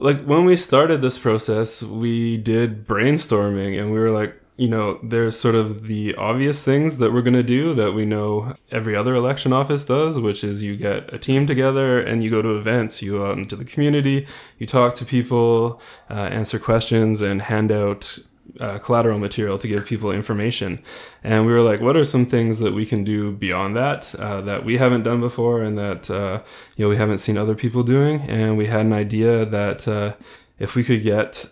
like 0.00 0.22
when 0.24 0.44
we 0.44 0.56
started 0.56 1.02
this 1.02 1.18
process, 1.18 1.82
we 1.82 2.36
did 2.36 2.86
brainstorming 2.86 3.78
and 3.78 3.92
we 3.92 3.98
were 3.98 4.10
like, 4.10 4.40
you 4.56 4.68
know, 4.68 4.98
there's 5.02 5.38
sort 5.38 5.54
of 5.54 5.86
the 5.86 6.14
obvious 6.14 6.64
things 6.64 6.96
that 6.98 7.12
we're 7.12 7.22
going 7.22 7.34
to 7.34 7.42
do 7.42 7.74
that 7.74 7.92
we 7.92 8.06
know 8.06 8.54
every 8.70 8.96
other 8.96 9.14
election 9.14 9.52
office 9.52 9.84
does, 9.84 10.18
which 10.18 10.42
is 10.42 10.62
you 10.62 10.76
get 10.76 11.12
a 11.12 11.18
team 11.18 11.46
together 11.46 12.00
and 12.00 12.24
you 12.24 12.30
go 12.30 12.40
to 12.40 12.56
events, 12.56 13.02
you 13.02 13.12
go 13.12 13.26
out 13.26 13.36
into 13.36 13.54
the 13.54 13.66
community, 13.66 14.26
you 14.58 14.66
talk 14.66 14.94
to 14.94 15.04
people, 15.04 15.80
uh, 16.08 16.14
answer 16.14 16.58
questions, 16.58 17.20
and 17.20 17.42
hand 17.42 17.70
out 17.70 18.18
uh, 18.60 18.78
collateral 18.78 19.18
material 19.18 19.58
to 19.58 19.68
give 19.68 19.86
people 19.86 20.10
information. 20.10 20.78
And 21.22 21.46
we 21.46 21.52
were 21.52 21.62
like, 21.62 21.80
what 21.80 21.96
are 21.96 22.04
some 22.04 22.26
things 22.26 22.58
that 22.58 22.74
we 22.74 22.86
can 22.86 23.04
do 23.04 23.32
beyond 23.32 23.76
that 23.76 24.14
uh, 24.14 24.40
that 24.42 24.64
we 24.64 24.78
haven't 24.78 25.02
done 25.02 25.20
before 25.20 25.62
and 25.62 25.78
that 25.78 26.10
uh, 26.10 26.42
you 26.76 26.84
know 26.84 26.88
we 26.88 26.96
haven't 26.96 27.18
seen 27.18 27.38
other 27.38 27.54
people 27.54 27.82
doing? 27.82 28.20
And 28.22 28.56
we 28.56 28.66
had 28.66 28.86
an 28.86 28.92
idea 28.92 29.44
that 29.44 29.88
uh, 29.88 30.14
if 30.58 30.74
we 30.74 30.84
could 30.84 31.02
get 31.02 31.46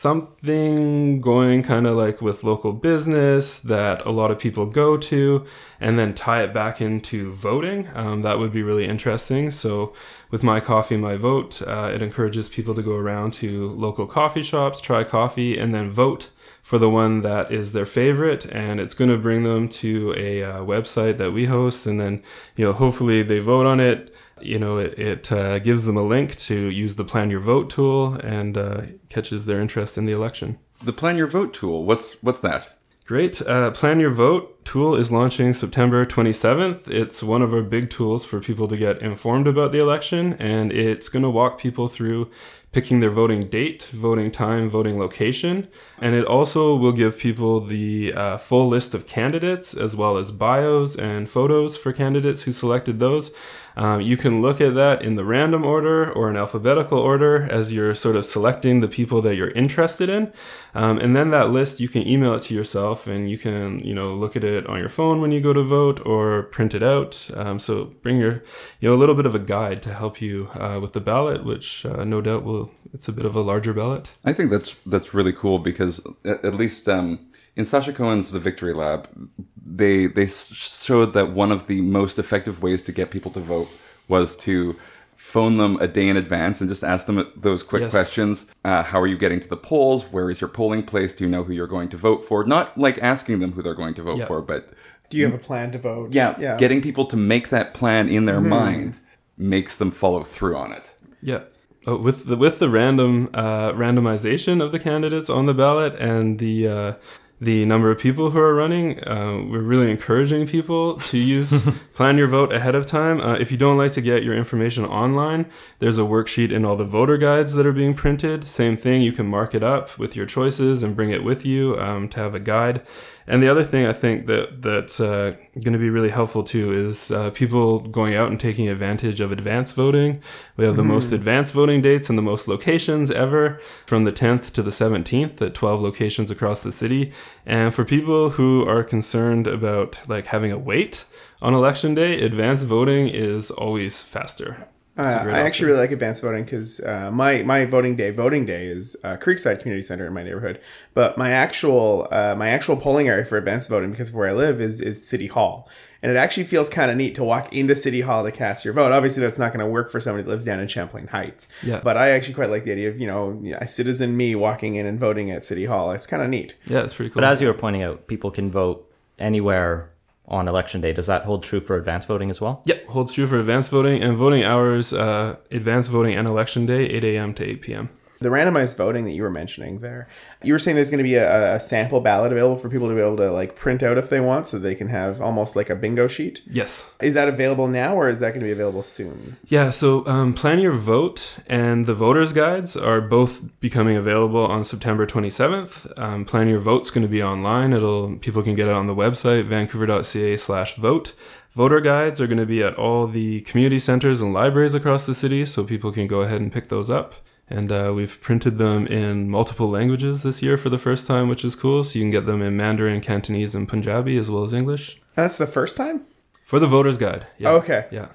something 0.00 1.20
going 1.20 1.60
kind 1.60 1.84
of 1.84 1.96
like 1.96 2.22
with 2.22 2.44
local 2.44 2.72
business 2.72 3.58
that 3.58 4.00
a 4.06 4.10
lot 4.12 4.30
of 4.30 4.38
people 4.38 4.64
go 4.64 4.96
to 4.96 5.44
and 5.80 5.98
then 5.98 6.14
tie 6.14 6.44
it 6.44 6.54
back 6.54 6.80
into 6.80 7.32
voting. 7.32 7.88
Um, 7.94 8.22
that 8.22 8.38
would 8.38 8.52
be 8.52 8.62
really 8.62 8.86
interesting. 8.86 9.50
So 9.50 9.92
with 10.30 10.44
my 10.44 10.60
coffee 10.60 10.96
my 10.96 11.16
vote 11.16 11.60
uh, 11.62 11.90
it 11.92 12.00
encourages 12.00 12.48
people 12.48 12.76
to 12.76 12.82
go 12.82 12.94
around 12.94 13.34
to 13.34 13.70
local 13.70 14.06
coffee 14.06 14.42
shops 14.42 14.80
try 14.80 15.02
coffee 15.02 15.58
and 15.58 15.74
then 15.74 15.90
vote 15.90 16.28
for 16.62 16.78
the 16.78 16.90
one 16.90 17.22
that 17.22 17.50
is 17.50 17.72
their 17.72 17.86
favorite. 17.86 18.46
And 18.46 18.78
it's 18.78 18.94
going 18.94 19.10
to 19.10 19.18
bring 19.18 19.42
them 19.42 19.68
to 19.82 20.14
a 20.16 20.44
uh, 20.44 20.60
website 20.60 21.18
that 21.18 21.32
we 21.32 21.46
host 21.46 21.88
and 21.88 21.98
then 21.98 22.22
you 22.54 22.64
know 22.64 22.72
hopefully 22.72 23.24
they 23.24 23.40
vote 23.40 23.66
on 23.66 23.80
it 23.80 24.14
you 24.44 24.58
know, 24.58 24.78
it, 24.78 24.98
it 24.98 25.32
uh, 25.32 25.58
gives 25.58 25.84
them 25.84 25.96
a 25.96 26.02
link 26.02 26.36
to 26.36 26.54
use 26.54 26.96
the 26.96 27.04
Plan 27.04 27.30
Your 27.30 27.40
Vote 27.40 27.70
tool 27.70 28.14
and 28.14 28.56
uh, 28.56 28.82
catches 29.08 29.46
their 29.46 29.60
interest 29.60 29.98
in 29.98 30.06
the 30.06 30.12
election. 30.12 30.58
The 30.82 30.92
Plan 30.92 31.16
Your 31.16 31.26
Vote 31.26 31.52
tool, 31.54 31.84
what's 31.84 32.22
what's 32.22 32.40
that? 32.40 32.78
Great. 33.04 33.40
Uh, 33.40 33.70
Plan 33.70 34.00
Your 34.00 34.10
Vote 34.10 34.57
tool 34.68 34.94
is 34.94 35.10
launching 35.10 35.54
September 35.54 36.04
27th. 36.04 36.88
It's 36.88 37.22
one 37.22 37.40
of 37.40 37.54
our 37.54 37.62
big 37.62 37.88
tools 37.88 38.26
for 38.26 38.38
people 38.38 38.68
to 38.68 38.76
get 38.76 39.00
informed 39.00 39.46
about 39.46 39.72
the 39.72 39.78
election, 39.78 40.34
and 40.34 40.70
it's 40.70 41.08
going 41.08 41.22
to 41.22 41.30
walk 41.30 41.58
people 41.58 41.88
through 41.88 42.30
picking 42.70 43.00
their 43.00 43.10
voting 43.10 43.48
date, 43.48 43.84
voting 43.92 44.30
time, 44.30 44.68
voting 44.68 44.98
location. 44.98 45.68
And 46.02 46.14
it 46.14 46.26
also 46.26 46.76
will 46.76 46.92
give 46.92 47.16
people 47.16 47.60
the 47.60 48.12
uh, 48.12 48.36
full 48.36 48.68
list 48.68 48.94
of 48.94 49.06
candidates 49.06 49.72
as 49.72 49.96
well 49.96 50.18
as 50.18 50.30
bios 50.30 50.94
and 50.94 51.30
photos 51.30 51.78
for 51.78 51.94
candidates 51.94 52.42
who 52.42 52.52
selected 52.52 53.00
those. 53.00 53.32
Um, 53.78 54.00
you 54.00 54.16
can 54.16 54.42
look 54.42 54.60
at 54.60 54.74
that 54.74 55.02
in 55.02 55.14
the 55.14 55.24
random 55.24 55.64
order 55.64 56.10
or 56.12 56.28
in 56.28 56.36
alphabetical 56.36 56.98
order 56.98 57.48
as 57.48 57.72
you're 57.72 57.94
sort 57.94 58.16
of 58.16 58.26
selecting 58.26 58.80
the 58.80 58.88
people 58.88 59.22
that 59.22 59.36
you're 59.36 59.52
interested 59.52 60.10
in. 60.10 60.32
Um, 60.74 60.98
and 60.98 61.14
then 61.14 61.30
that 61.30 61.50
list, 61.50 61.78
you 61.78 61.88
can 61.88 62.06
email 62.06 62.34
it 62.34 62.42
to 62.42 62.54
yourself 62.54 63.06
and 63.06 63.30
you 63.30 63.38
can, 63.38 63.78
you 63.78 63.94
know, 63.94 64.14
look 64.14 64.34
at 64.34 64.42
it 64.42 64.57
on 64.66 64.78
your 64.78 64.88
phone 64.88 65.20
when 65.20 65.32
you 65.32 65.40
go 65.40 65.52
to 65.52 65.62
vote 65.62 66.04
or 66.06 66.44
print 66.44 66.74
it 66.74 66.82
out. 66.82 67.30
Um, 67.34 67.58
so 67.58 67.86
bring 68.02 68.16
your, 68.18 68.42
you 68.80 68.88
know, 68.88 68.94
a 68.94 68.96
little 68.96 69.14
bit 69.14 69.26
of 69.26 69.34
a 69.34 69.38
guide 69.38 69.82
to 69.82 69.94
help 69.94 70.20
you 70.20 70.48
uh, 70.54 70.78
with 70.80 70.92
the 70.92 71.00
ballot, 71.00 71.44
which 71.44 71.84
uh, 71.86 72.04
no 72.04 72.20
doubt 72.20 72.44
will, 72.44 72.70
it's 72.92 73.08
a 73.08 73.12
bit 73.12 73.26
of 73.26 73.34
a 73.34 73.40
larger 73.40 73.72
ballot. 73.72 74.10
I 74.24 74.32
think 74.32 74.50
that's 74.50 74.74
that's 74.86 75.14
really 75.14 75.32
cool 75.32 75.58
because 75.58 76.04
at, 76.24 76.44
at 76.44 76.54
least 76.54 76.88
um, 76.88 77.20
in 77.56 77.66
Sasha 77.66 77.92
Cohen's 77.92 78.30
The 78.30 78.40
Victory 78.40 78.72
Lab, 78.72 79.08
they 79.56 80.06
they 80.06 80.26
showed 80.26 81.12
that 81.14 81.30
one 81.30 81.52
of 81.52 81.66
the 81.66 81.80
most 81.80 82.18
effective 82.18 82.62
ways 82.62 82.82
to 82.84 82.92
get 82.92 83.10
people 83.10 83.30
to 83.32 83.40
vote 83.40 83.68
was 84.08 84.36
to 84.36 84.76
phone 85.18 85.56
them 85.56 85.76
a 85.80 85.88
day 85.88 86.06
in 86.06 86.16
advance 86.16 86.60
and 86.60 86.70
just 86.70 86.84
ask 86.84 87.06
them 87.08 87.26
those 87.36 87.64
quick 87.64 87.82
Yes. 87.82 87.90
questions. 87.90 88.46
Uh, 88.64 88.84
how 88.84 89.00
are 89.00 89.06
you 89.08 89.18
getting 89.18 89.40
to 89.40 89.48
the 89.48 89.56
polls? 89.56 90.04
Where 90.12 90.30
is 90.30 90.40
your 90.40 90.46
polling 90.48 90.84
place? 90.84 91.12
Do 91.12 91.24
you 91.24 91.28
know 91.30 91.42
who 91.42 91.52
you're 91.52 91.66
going 91.66 91.88
to 91.88 91.96
vote 91.96 92.22
for? 92.24 92.44
Not 92.44 92.78
like 92.78 93.02
asking 93.02 93.40
them 93.40 93.52
who 93.52 93.60
they're 93.60 93.74
going 93.74 93.94
to 93.94 94.02
vote 94.04 94.18
Yeah. 94.18 94.26
for, 94.26 94.40
but 94.40 94.70
Do 95.10 95.18
you 95.18 95.24
have 95.24 95.34
a 95.34 95.38
plan 95.38 95.72
to 95.72 95.78
vote? 95.78 96.12
yeah, 96.12 96.36
yeah. 96.38 96.56
getting 96.56 96.80
people 96.80 97.04
to 97.06 97.16
make 97.16 97.48
that 97.48 97.74
plan 97.74 98.08
in 98.08 98.26
their 98.26 98.40
mind 98.40 99.00
makes 99.36 99.74
them 99.74 99.90
follow 99.90 100.22
through 100.22 100.56
on 100.56 100.70
it. 100.72 100.92
Yeah. 101.20 101.40
Oh, 101.84 101.96
with 101.96 102.26
the 102.26 102.36
with 102.36 102.60
the 102.60 102.68
random 102.68 103.28
uh, 103.34 103.72
randomization 103.72 104.62
of 104.62 104.70
the 104.70 104.78
candidates 104.78 105.28
on 105.28 105.46
the 105.46 105.54
ballot 105.54 105.94
and 105.96 106.38
the 106.38 106.68
uh, 106.68 106.92
the 107.40 107.64
number 107.64 107.90
of 107.90 107.98
people 107.98 108.30
who 108.30 108.38
are 108.38 108.54
running, 108.54 108.98
uh, 109.06 109.42
we're 109.48 109.60
really 109.60 109.90
encouraging 109.90 110.46
people 110.46 110.96
to 110.96 111.18
use 111.18 111.62
plan 111.94 112.18
your 112.18 112.26
vote 112.26 112.52
ahead 112.52 112.74
of 112.74 112.84
time. 112.84 113.20
Uh, 113.20 113.34
if 113.34 113.52
you 113.52 113.56
don't 113.56 113.76
like 113.76 113.92
to 113.92 114.00
get 114.00 114.24
your 114.24 114.34
information 114.34 114.84
online, 114.84 115.46
there's 115.78 115.98
a 115.98 116.02
worksheet 116.02 116.50
in 116.50 116.64
all 116.64 116.74
the 116.74 116.84
voter 116.84 117.16
guides 117.16 117.54
that 117.54 117.64
are 117.64 117.72
being 117.72 117.94
printed. 117.94 118.44
Same 118.44 118.76
thing, 118.76 119.02
you 119.02 119.12
can 119.12 119.26
mark 119.26 119.54
it 119.54 119.62
up 119.62 119.98
with 119.98 120.16
your 120.16 120.26
choices 120.26 120.82
and 120.82 120.96
bring 120.96 121.10
it 121.10 121.22
with 121.22 121.44
you 121.46 121.78
um, 121.78 122.08
to 122.08 122.18
have 122.18 122.34
a 122.34 122.40
guide. 122.40 122.84
And 123.28 123.42
the 123.42 123.48
other 123.48 123.62
thing 123.62 123.84
I 123.84 123.92
think 123.92 124.26
that 124.26 124.62
that's 124.62 125.00
uh, 125.00 125.36
going 125.52 125.74
to 125.74 125.78
be 125.78 125.90
really 125.90 126.08
helpful 126.08 126.42
too 126.42 126.72
is 126.72 127.10
uh, 127.10 127.30
people 127.30 127.80
going 127.80 128.14
out 128.14 128.30
and 128.30 128.40
taking 128.40 128.68
advantage 128.68 129.20
of 129.20 129.30
advance 129.30 129.72
voting. 129.72 130.22
We 130.56 130.64
have 130.64 130.76
the 130.76 130.82
most 130.82 131.12
advanced 131.12 131.52
voting 131.52 131.82
dates 131.82 132.08
and 132.08 132.16
the 132.16 132.22
most 132.22 132.48
locations 132.48 133.10
ever, 133.10 133.60
from 133.86 134.04
the 134.04 134.12
10th 134.12 134.50
to 134.52 134.62
the 134.62 134.70
17th 134.70 135.42
at 135.42 135.52
12 135.52 135.80
locations 135.80 136.30
across 136.30 136.62
the 136.62 136.72
city. 136.72 137.12
And 137.44 137.74
for 137.74 137.84
people 137.84 138.30
who 138.30 138.66
are 138.66 138.82
concerned 138.82 139.46
about 139.46 139.98
like 140.08 140.26
having 140.28 140.50
a 140.50 140.58
wait 140.58 141.04
on 141.42 141.52
election 141.52 141.94
day, 141.94 142.22
advance 142.22 142.62
voting 142.62 143.08
is 143.08 143.50
always 143.50 144.02
faster. 144.02 144.68
It's 144.98 145.14
a 145.14 145.18
Uh, 145.18 145.22
I 145.22 145.26
option. 145.26 145.34
actually 145.46 145.66
really 145.66 145.78
like 145.78 145.90
advanced 145.92 146.22
voting 146.22 146.44
because 146.44 146.80
uh, 146.80 147.10
my 147.12 147.42
my 147.42 147.64
voting 147.64 147.94
day 147.96 148.10
voting 148.10 148.44
day 148.46 148.66
is 148.66 148.96
uh, 149.04 149.16
Creekside 149.16 149.60
Community 149.60 149.82
Center 149.84 150.06
in 150.06 150.12
my 150.12 150.24
neighborhood. 150.24 150.60
But 150.94 151.16
my 151.16 151.30
actual 151.30 152.08
uh, 152.10 152.34
my 152.36 152.48
actual 152.48 152.76
polling 152.76 153.08
area 153.08 153.24
for 153.24 153.36
advanced 153.38 153.68
voting 153.70 153.90
because 153.92 154.08
of 154.08 154.14
where 154.14 154.28
I 154.28 154.32
live 154.32 154.60
is 154.60 154.80
is 154.80 155.06
City 155.06 155.28
Hall, 155.28 155.68
and 156.02 156.10
it 156.10 156.16
actually 156.16 156.44
feels 156.44 156.68
kind 156.68 156.90
of 156.90 156.96
neat 156.96 157.14
to 157.14 157.22
walk 157.22 157.52
into 157.52 157.76
City 157.76 158.00
Hall 158.00 158.24
to 158.24 158.32
cast 158.32 158.64
your 158.64 158.74
vote. 158.74 158.90
Obviously, 158.90 159.22
that's 159.22 159.38
not 159.38 159.52
going 159.52 159.64
to 159.64 159.70
work 159.70 159.88
for 159.90 160.00
somebody 160.00 160.24
that 160.24 160.30
lives 160.30 160.44
down 160.44 160.58
in 160.58 160.66
Champlain 160.66 161.06
Heights. 161.06 161.48
Yeah. 161.62 161.80
But 161.82 161.96
I 161.96 162.10
actually 162.10 162.34
quite 162.34 162.50
like 162.50 162.64
the 162.64 162.72
idea 162.72 162.88
of 162.88 162.98
you 162.98 163.06
know 163.06 163.40
a 163.60 163.68
citizen 163.68 164.16
me 164.16 164.34
walking 164.34 164.74
in 164.74 164.84
and 164.84 164.98
voting 164.98 165.30
at 165.30 165.44
City 165.44 165.66
Hall. 165.66 165.92
It's 165.92 166.06
kind 166.08 166.22
of 166.24 166.28
neat. 166.28 166.56
Yeah, 166.66 166.80
it's 166.82 166.94
pretty 166.94 167.10
cool. 167.10 167.20
But 167.22 167.24
as 167.32 167.40
you 167.40 167.46
were 167.46 167.54
pointing 167.54 167.82
out, 167.84 168.08
people 168.08 168.32
can 168.32 168.50
vote 168.50 168.84
anywhere 169.18 169.90
on 170.28 170.46
election 170.48 170.80
day. 170.80 170.92
Does 170.92 171.06
that 171.06 171.24
hold 171.24 171.42
true 171.42 171.60
for 171.60 171.76
advance 171.76 172.04
voting 172.04 172.30
as 172.30 172.40
well? 172.40 172.62
Yep, 172.66 172.86
holds 172.88 173.12
true 173.12 173.26
for 173.26 173.38
advanced 173.38 173.70
voting 173.70 174.02
and 174.02 174.16
voting 174.16 174.44
hours, 174.44 174.92
uh, 174.92 175.36
advanced 175.50 175.90
voting 175.90 176.14
and 176.14 176.28
election 176.28 176.66
day, 176.66 176.84
8 176.86 177.04
a.m. 177.04 177.34
to 177.34 177.44
8 177.44 177.62
p.m. 177.62 177.90
The 178.20 178.30
randomized 178.30 178.76
voting 178.76 179.04
that 179.04 179.12
you 179.12 179.22
were 179.22 179.30
mentioning 179.30 179.78
there, 179.78 180.08
you 180.42 180.52
were 180.52 180.58
saying 180.58 180.74
there's 180.74 180.90
going 180.90 180.98
to 180.98 181.04
be 181.04 181.14
a, 181.14 181.54
a 181.54 181.60
sample 181.60 182.00
ballot 182.00 182.32
available 182.32 182.58
for 182.58 182.68
people 182.68 182.88
to 182.88 182.94
be 182.94 183.00
able 183.00 183.16
to 183.18 183.30
like 183.30 183.54
print 183.54 183.82
out 183.82 183.96
if 183.96 184.10
they 184.10 184.20
want, 184.20 184.48
so 184.48 184.58
they 184.58 184.74
can 184.74 184.88
have 184.88 185.20
almost 185.20 185.54
like 185.54 185.70
a 185.70 185.76
bingo 185.76 186.08
sheet. 186.08 186.42
Yes. 186.46 186.90
Is 187.00 187.14
that 187.14 187.28
available 187.28 187.68
now, 187.68 187.94
or 187.94 188.08
is 188.08 188.18
that 188.18 188.30
going 188.30 188.40
to 188.40 188.46
be 188.46 188.52
available 188.52 188.82
soon? 188.82 189.36
Yeah, 189.46 189.70
so 189.70 190.06
um, 190.06 190.34
Plan 190.34 190.58
Your 190.58 190.72
Vote 190.72 191.38
and 191.46 191.86
the 191.86 191.94
voters' 191.94 192.32
guides 192.32 192.76
are 192.76 193.00
both 193.00 193.42
becoming 193.60 193.96
available 193.96 194.44
on 194.44 194.64
September 194.64 195.06
27th. 195.06 195.98
Um, 195.98 196.24
Plan 196.24 196.48
Your 196.48 196.60
Vote's 196.60 196.90
going 196.90 197.02
to 197.02 197.08
be 197.08 197.22
online. 197.22 197.72
It'll 197.72 198.16
people 198.16 198.42
can 198.42 198.54
get 198.54 198.68
it 198.68 198.74
on 198.74 198.86
the 198.86 198.94
website 198.94 199.46
vancouver.ca/vote. 199.46 201.14
Voter 201.52 201.80
guides 201.80 202.20
are 202.20 202.26
going 202.26 202.38
to 202.38 202.46
be 202.46 202.62
at 202.62 202.74
all 202.74 203.06
the 203.06 203.40
community 203.42 203.78
centers 203.78 204.20
and 204.20 204.32
libraries 204.32 204.74
across 204.74 205.06
the 205.06 205.14
city, 205.14 205.44
so 205.44 205.64
people 205.64 205.90
can 205.92 206.06
go 206.06 206.20
ahead 206.20 206.40
and 206.40 206.52
pick 206.52 206.68
those 206.68 206.90
up. 206.90 207.14
And 207.50 207.72
uh, 207.72 207.92
we've 207.94 208.20
printed 208.20 208.58
them 208.58 208.86
in 208.86 209.30
multiple 209.30 209.68
languages 209.68 210.22
this 210.22 210.42
year 210.42 210.56
for 210.58 210.68
the 210.68 210.78
first 210.78 211.06
time, 211.06 211.28
which 211.28 211.44
is 211.44 211.56
cool. 211.56 211.82
So 211.82 211.98
you 211.98 212.04
can 212.04 212.10
get 212.10 212.26
them 212.26 212.42
in 212.42 212.56
Mandarin, 212.56 213.00
Cantonese, 213.00 213.54
and 213.54 213.68
Punjabi 213.68 214.18
as 214.18 214.30
well 214.30 214.44
as 214.44 214.52
English 214.52 215.00
That's 215.14 215.36
the 215.36 215.46
first 215.46 215.76
time. 215.76 216.02
for 216.44 216.58
the 216.58 216.66
voters' 216.66 216.98
guide. 216.98 217.26
Yeah. 217.38 217.50
Okay. 217.52 217.86
Yeah. 217.90 218.08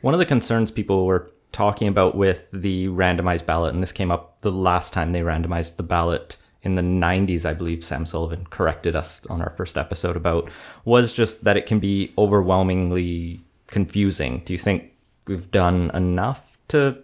One 0.00 0.14
of 0.14 0.18
the 0.18 0.26
concerns 0.26 0.70
people 0.70 1.04
were 1.06 1.30
talking 1.52 1.88
about 1.88 2.16
with 2.16 2.48
the 2.52 2.86
randomized 2.88 3.46
ballot, 3.46 3.74
and 3.74 3.82
this 3.82 3.92
came 3.92 4.10
up 4.10 4.40
the 4.40 4.52
last 4.52 4.92
time 4.92 5.12
they 5.12 5.20
randomized 5.20 5.76
the 5.76 5.82
ballot 5.82 6.36
in 6.66 6.74
the 6.74 6.82
90s, 6.82 7.44
I 7.44 7.54
believe 7.54 7.84
Sam 7.84 8.04
Sullivan 8.04 8.46
corrected 8.50 8.96
us 8.96 9.24
on 9.26 9.40
our 9.40 9.50
first 9.50 9.78
episode 9.78 10.16
about, 10.16 10.50
was 10.84 11.12
just 11.12 11.44
that 11.44 11.56
it 11.56 11.64
can 11.64 11.78
be 11.78 12.12
overwhelmingly 12.18 13.40
confusing. 13.68 14.42
Do 14.44 14.52
you 14.52 14.58
think 14.58 14.90
we've 15.28 15.48
done 15.50 15.92
enough 15.94 16.55
to 16.68 16.98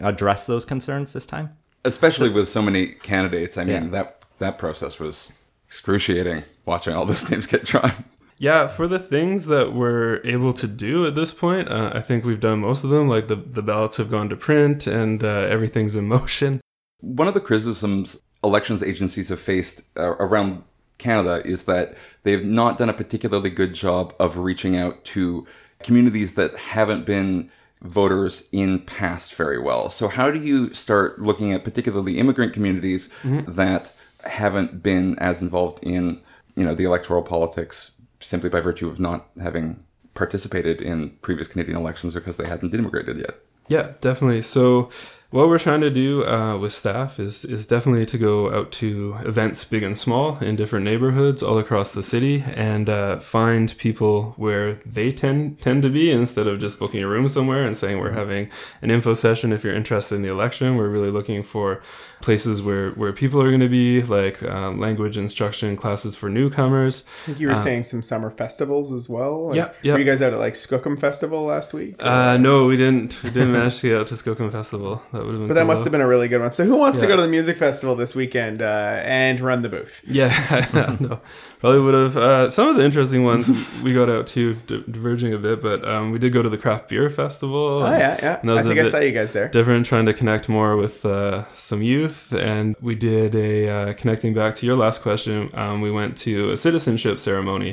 address 0.00 0.46
those 0.46 0.64
concerns 0.64 1.12
this 1.12 1.26
time? 1.26 1.56
especially 1.84 2.28
with 2.28 2.48
so 2.48 2.60
many 2.60 2.88
candidates. 2.88 3.56
I 3.56 3.62
mean, 3.62 3.84
Yeah. 3.84 3.90
that 3.90 4.22
that 4.40 4.58
process 4.58 4.98
was 4.98 5.32
excruciating 5.68 6.42
watching 6.64 6.92
all 6.94 7.06
those 7.06 7.30
names 7.30 7.46
get 7.46 7.64
drawn. 7.64 7.92
Yeah, 8.38 8.66
for 8.66 8.86
the 8.88 8.98
things 8.98 9.46
that 9.46 9.72
we're 9.72 10.20
able 10.24 10.52
to 10.54 10.66
do 10.66 11.06
at 11.06 11.14
this 11.14 11.32
point, 11.32 11.70
uh, 11.70 11.92
I 11.94 12.00
think 12.00 12.24
we've 12.24 12.40
done 12.40 12.58
most 12.60 12.82
of 12.84 12.90
them. 12.90 13.08
Like 13.08 13.28
the, 13.28 13.36
the 13.36 13.62
ballots 13.62 13.96
have 13.98 14.10
gone 14.10 14.28
to 14.30 14.36
print 14.36 14.86
and 14.88 15.22
uh, 15.22 15.26
everything's 15.28 15.94
in 15.96 16.08
motion. 16.08 16.60
One 17.00 17.28
of 17.28 17.34
the 17.34 17.40
criticisms 17.40 18.18
elections 18.42 18.82
agencies 18.82 19.28
have 19.30 19.40
faced 19.40 19.82
uh, 19.96 20.16
around 20.18 20.64
Canada 20.98 21.40
is 21.46 21.64
that 21.64 21.96
they've 22.24 22.44
not 22.44 22.78
done 22.78 22.88
a 22.88 22.92
particularly 22.94 23.50
good 23.50 23.74
job 23.74 24.12
of 24.18 24.38
reaching 24.38 24.76
out 24.76 25.04
to 25.14 25.46
communities 25.82 26.34
that 26.34 26.56
haven't 26.56 27.06
been 27.06 27.50
voters 27.86 28.44
in 28.52 28.80
past 28.80 29.34
very 29.34 29.58
well. 29.58 29.90
So 29.90 30.08
how 30.08 30.30
do 30.30 30.40
you 30.40 30.72
start 30.74 31.20
looking 31.20 31.52
at 31.52 31.64
particularly 31.64 32.18
immigrant 32.18 32.52
communities 32.52 33.08
mm-hmm. 33.22 33.52
that 33.52 33.92
haven't 34.24 34.82
been 34.82 35.18
as 35.18 35.42
involved 35.42 35.82
in, 35.82 36.20
you 36.56 36.64
know, 36.64 36.74
the 36.74 36.84
electoral 36.84 37.22
politics 37.22 37.92
simply 38.20 38.50
by 38.50 38.60
virtue 38.60 38.88
of 38.88 38.98
not 38.98 39.28
having 39.40 39.84
participated 40.14 40.80
in 40.80 41.10
previous 41.22 41.48
Canadian 41.48 41.76
elections 41.76 42.14
because 42.14 42.36
they 42.36 42.46
hadn't 42.48 42.74
immigrated 42.74 43.18
yet? 43.18 43.36
Yeah, 43.68 43.92
definitely. 44.00 44.42
So 44.42 44.90
what 45.30 45.48
we're 45.48 45.58
trying 45.58 45.80
to 45.80 45.90
do 45.90 46.24
uh, 46.24 46.56
with 46.56 46.72
staff 46.72 47.18
is 47.18 47.44
is 47.44 47.66
definitely 47.66 48.06
to 48.06 48.18
go 48.18 48.52
out 48.54 48.70
to 48.72 49.16
events 49.24 49.64
big 49.64 49.82
and 49.82 49.98
small 49.98 50.38
in 50.38 50.54
different 50.56 50.84
neighborhoods 50.84 51.42
all 51.42 51.58
across 51.58 51.92
the 51.92 52.02
city 52.02 52.44
and 52.54 52.88
uh, 52.88 53.18
find 53.18 53.76
people 53.76 54.34
where 54.36 54.74
they 54.86 55.10
tend 55.10 55.60
tend 55.60 55.82
to 55.82 55.90
be 55.90 56.10
instead 56.10 56.46
of 56.46 56.60
just 56.60 56.78
booking 56.78 57.02
a 57.02 57.08
room 57.08 57.28
somewhere 57.28 57.64
and 57.64 57.76
saying 57.76 57.98
we're 57.98 58.12
having 58.12 58.48
an 58.82 58.90
info 58.90 59.14
session 59.14 59.52
if 59.52 59.64
you're 59.64 59.74
interested 59.74 60.14
in 60.14 60.22
the 60.22 60.30
election. 60.30 60.76
We're 60.76 60.88
really 60.88 61.10
looking 61.10 61.42
for 61.42 61.82
places 62.22 62.62
where 62.62 62.90
where 62.92 63.12
people 63.12 63.42
are 63.42 63.48
going 63.48 63.60
to 63.60 63.68
be 63.68 64.00
like 64.00 64.42
uh, 64.42 64.70
language 64.70 65.18
instruction 65.18 65.76
classes 65.76 66.14
for 66.16 66.28
newcomers. 66.30 67.04
I 67.22 67.26
think 67.26 67.40
you 67.40 67.48
were 67.48 67.56
saying 67.56 67.84
some 67.84 68.02
summer 68.02 68.30
festivals 68.30 68.92
as 68.92 69.08
well. 69.08 69.48
Like, 69.48 69.56
Yeah, 69.56 69.72
yeah. 69.82 69.92
Were 69.94 69.98
you 69.98 70.04
guys 70.04 70.22
out 70.22 70.32
at 70.32 70.38
like 70.38 70.54
Skookum 70.54 70.98
Festival 70.98 71.44
last 71.44 71.74
week? 71.74 71.96
Uh, 71.98 72.36
no, 72.36 72.66
we 72.66 72.76
didn't. 72.76 73.22
We 73.22 73.30
didn't 73.30 73.52
manage 73.52 73.80
to 73.80 73.88
get 73.88 74.00
out 74.00 74.06
to 74.08 74.14
Skookum 74.14 74.50
Festival. 74.52 75.02
That 75.16 75.24
would 75.24 75.32
have 75.32 75.40
been. 75.40 75.48
But 75.48 75.54
that 75.54 75.66
must 75.66 75.82
have 75.84 75.92
been 75.92 76.00
a 76.00 76.06
really 76.06 76.28
good 76.28 76.40
one. 76.40 76.50
So 76.50 76.64
who 76.64 76.76
wants 76.76 77.00
to 77.00 77.06
go 77.06 77.16
to 77.16 77.22
the 77.22 77.28
music 77.28 77.56
festival 77.56 77.96
this 77.96 78.14
weekend 78.14 78.62
uh, 78.62 79.00
and 79.02 79.40
run 79.40 79.62
the 79.62 79.68
booth? 79.68 80.02
Yeah, 80.06 80.96
no, 81.00 81.20
probably 81.66 81.80
would 81.84 81.94
have. 81.94 82.16
Uh, 82.16 82.50
some 82.50 82.68
of 82.68 82.76
the 82.76 82.84
interesting 82.84 83.24
ones 83.32 83.48
we 83.82 83.92
got 83.92 84.08
out 84.08 84.26
to, 84.28 84.54
di- 84.66 84.84
diverging 84.90 85.34
a 85.34 85.38
bit, 85.38 85.62
but 85.62 85.86
um, 85.88 86.12
we 86.12 86.18
did 86.18 86.32
go 86.32 86.42
to 86.42 86.48
the 86.48 86.58
craft 86.58 86.88
beer 86.88 87.10
festival. 87.10 87.82
Oh 87.82 87.90
yeah, 87.90 88.18
yeah. 88.22 88.40
And 88.40 88.48
that 88.48 88.52
I 88.52 88.56
was 88.56 88.66
a 88.66 88.68
think 88.74 88.80
I 88.80 88.88
saw 88.88 88.98
you 88.98 89.12
guys 89.12 89.32
there. 89.32 89.48
different, 89.48 89.86
trying 89.86 90.06
to 90.06 90.14
connect 90.14 90.48
more 90.48 90.76
with 90.76 91.04
uh, 91.04 91.44
some 91.56 91.82
youth. 91.82 92.32
And 92.32 92.76
we 92.80 92.94
did 92.94 93.34
a 93.34 93.68
uh, 93.68 93.92
connecting 93.94 94.34
back 94.34 94.54
to 94.56 94.66
your 94.66 94.76
last 94.76 95.02
question. 95.02 95.50
Um, 95.54 95.80
we 95.80 95.90
went 95.90 96.16
to 96.18 96.50
a 96.52 96.56
citizenship 96.56 97.18
ceremony, 97.18 97.70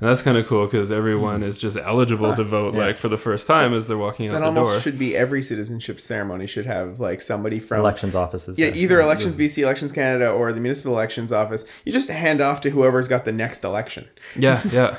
and 0.00 0.08
that's 0.08 0.22
kind 0.22 0.36
of 0.36 0.46
cool 0.46 0.66
because 0.66 0.90
everyone 0.90 1.42
is 1.42 1.60
just 1.60 1.76
eligible 1.76 2.34
to 2.34 2.44
vote, 2.44 2.74
like 2.74 2.96
for 2.96 3.08
the 3.08 3.16
first 3.18 3.46
time 3.46 3.72
as 3.72 3.86
they're 3.86 3.96
walking 3.96 4.28
out 4.28 4.32
That 4.32 4.40
the 4.40 4.46
almost 4.46 4.72
door. 4.72 4.80
should 4.80 4.98
be 4.98 5.16
every 5.16 5.42
citizenship 5.42 6.00
ceremony 6.00 6.46
should 6.46 6.66
have 6.66 7.00
like 7.00 7.20
somebody 7.20 7.60
from 7.60 7.80
Elections 7.80 8.14
offices. 8.14 8.58
Yeah, 8.58 8.70
there. 8.70 8.76
either 8.78 9.00
Elections 9.00 9.36
BC, 9.36 9.62
Elections 9.62 9.92
Canada, 9.92 10.30
or 10.30 10.52
the 10.52 10.60
Municipal 10.60 10.92
Elections 10.92 11.32
Office. 11.32 11.64
You 11.84 11.92
just 11.92 12.10
hand 12.10 12.40
off 12.40 12.60
to 12.62 12.70
whoever's 12.70 13.08
got 13.08 13.24
the 13.24 13.32
next 13.36 13.64
election. 13.64 14.08
Yeah, 14.36 14.60
yeah. 14.70 14.96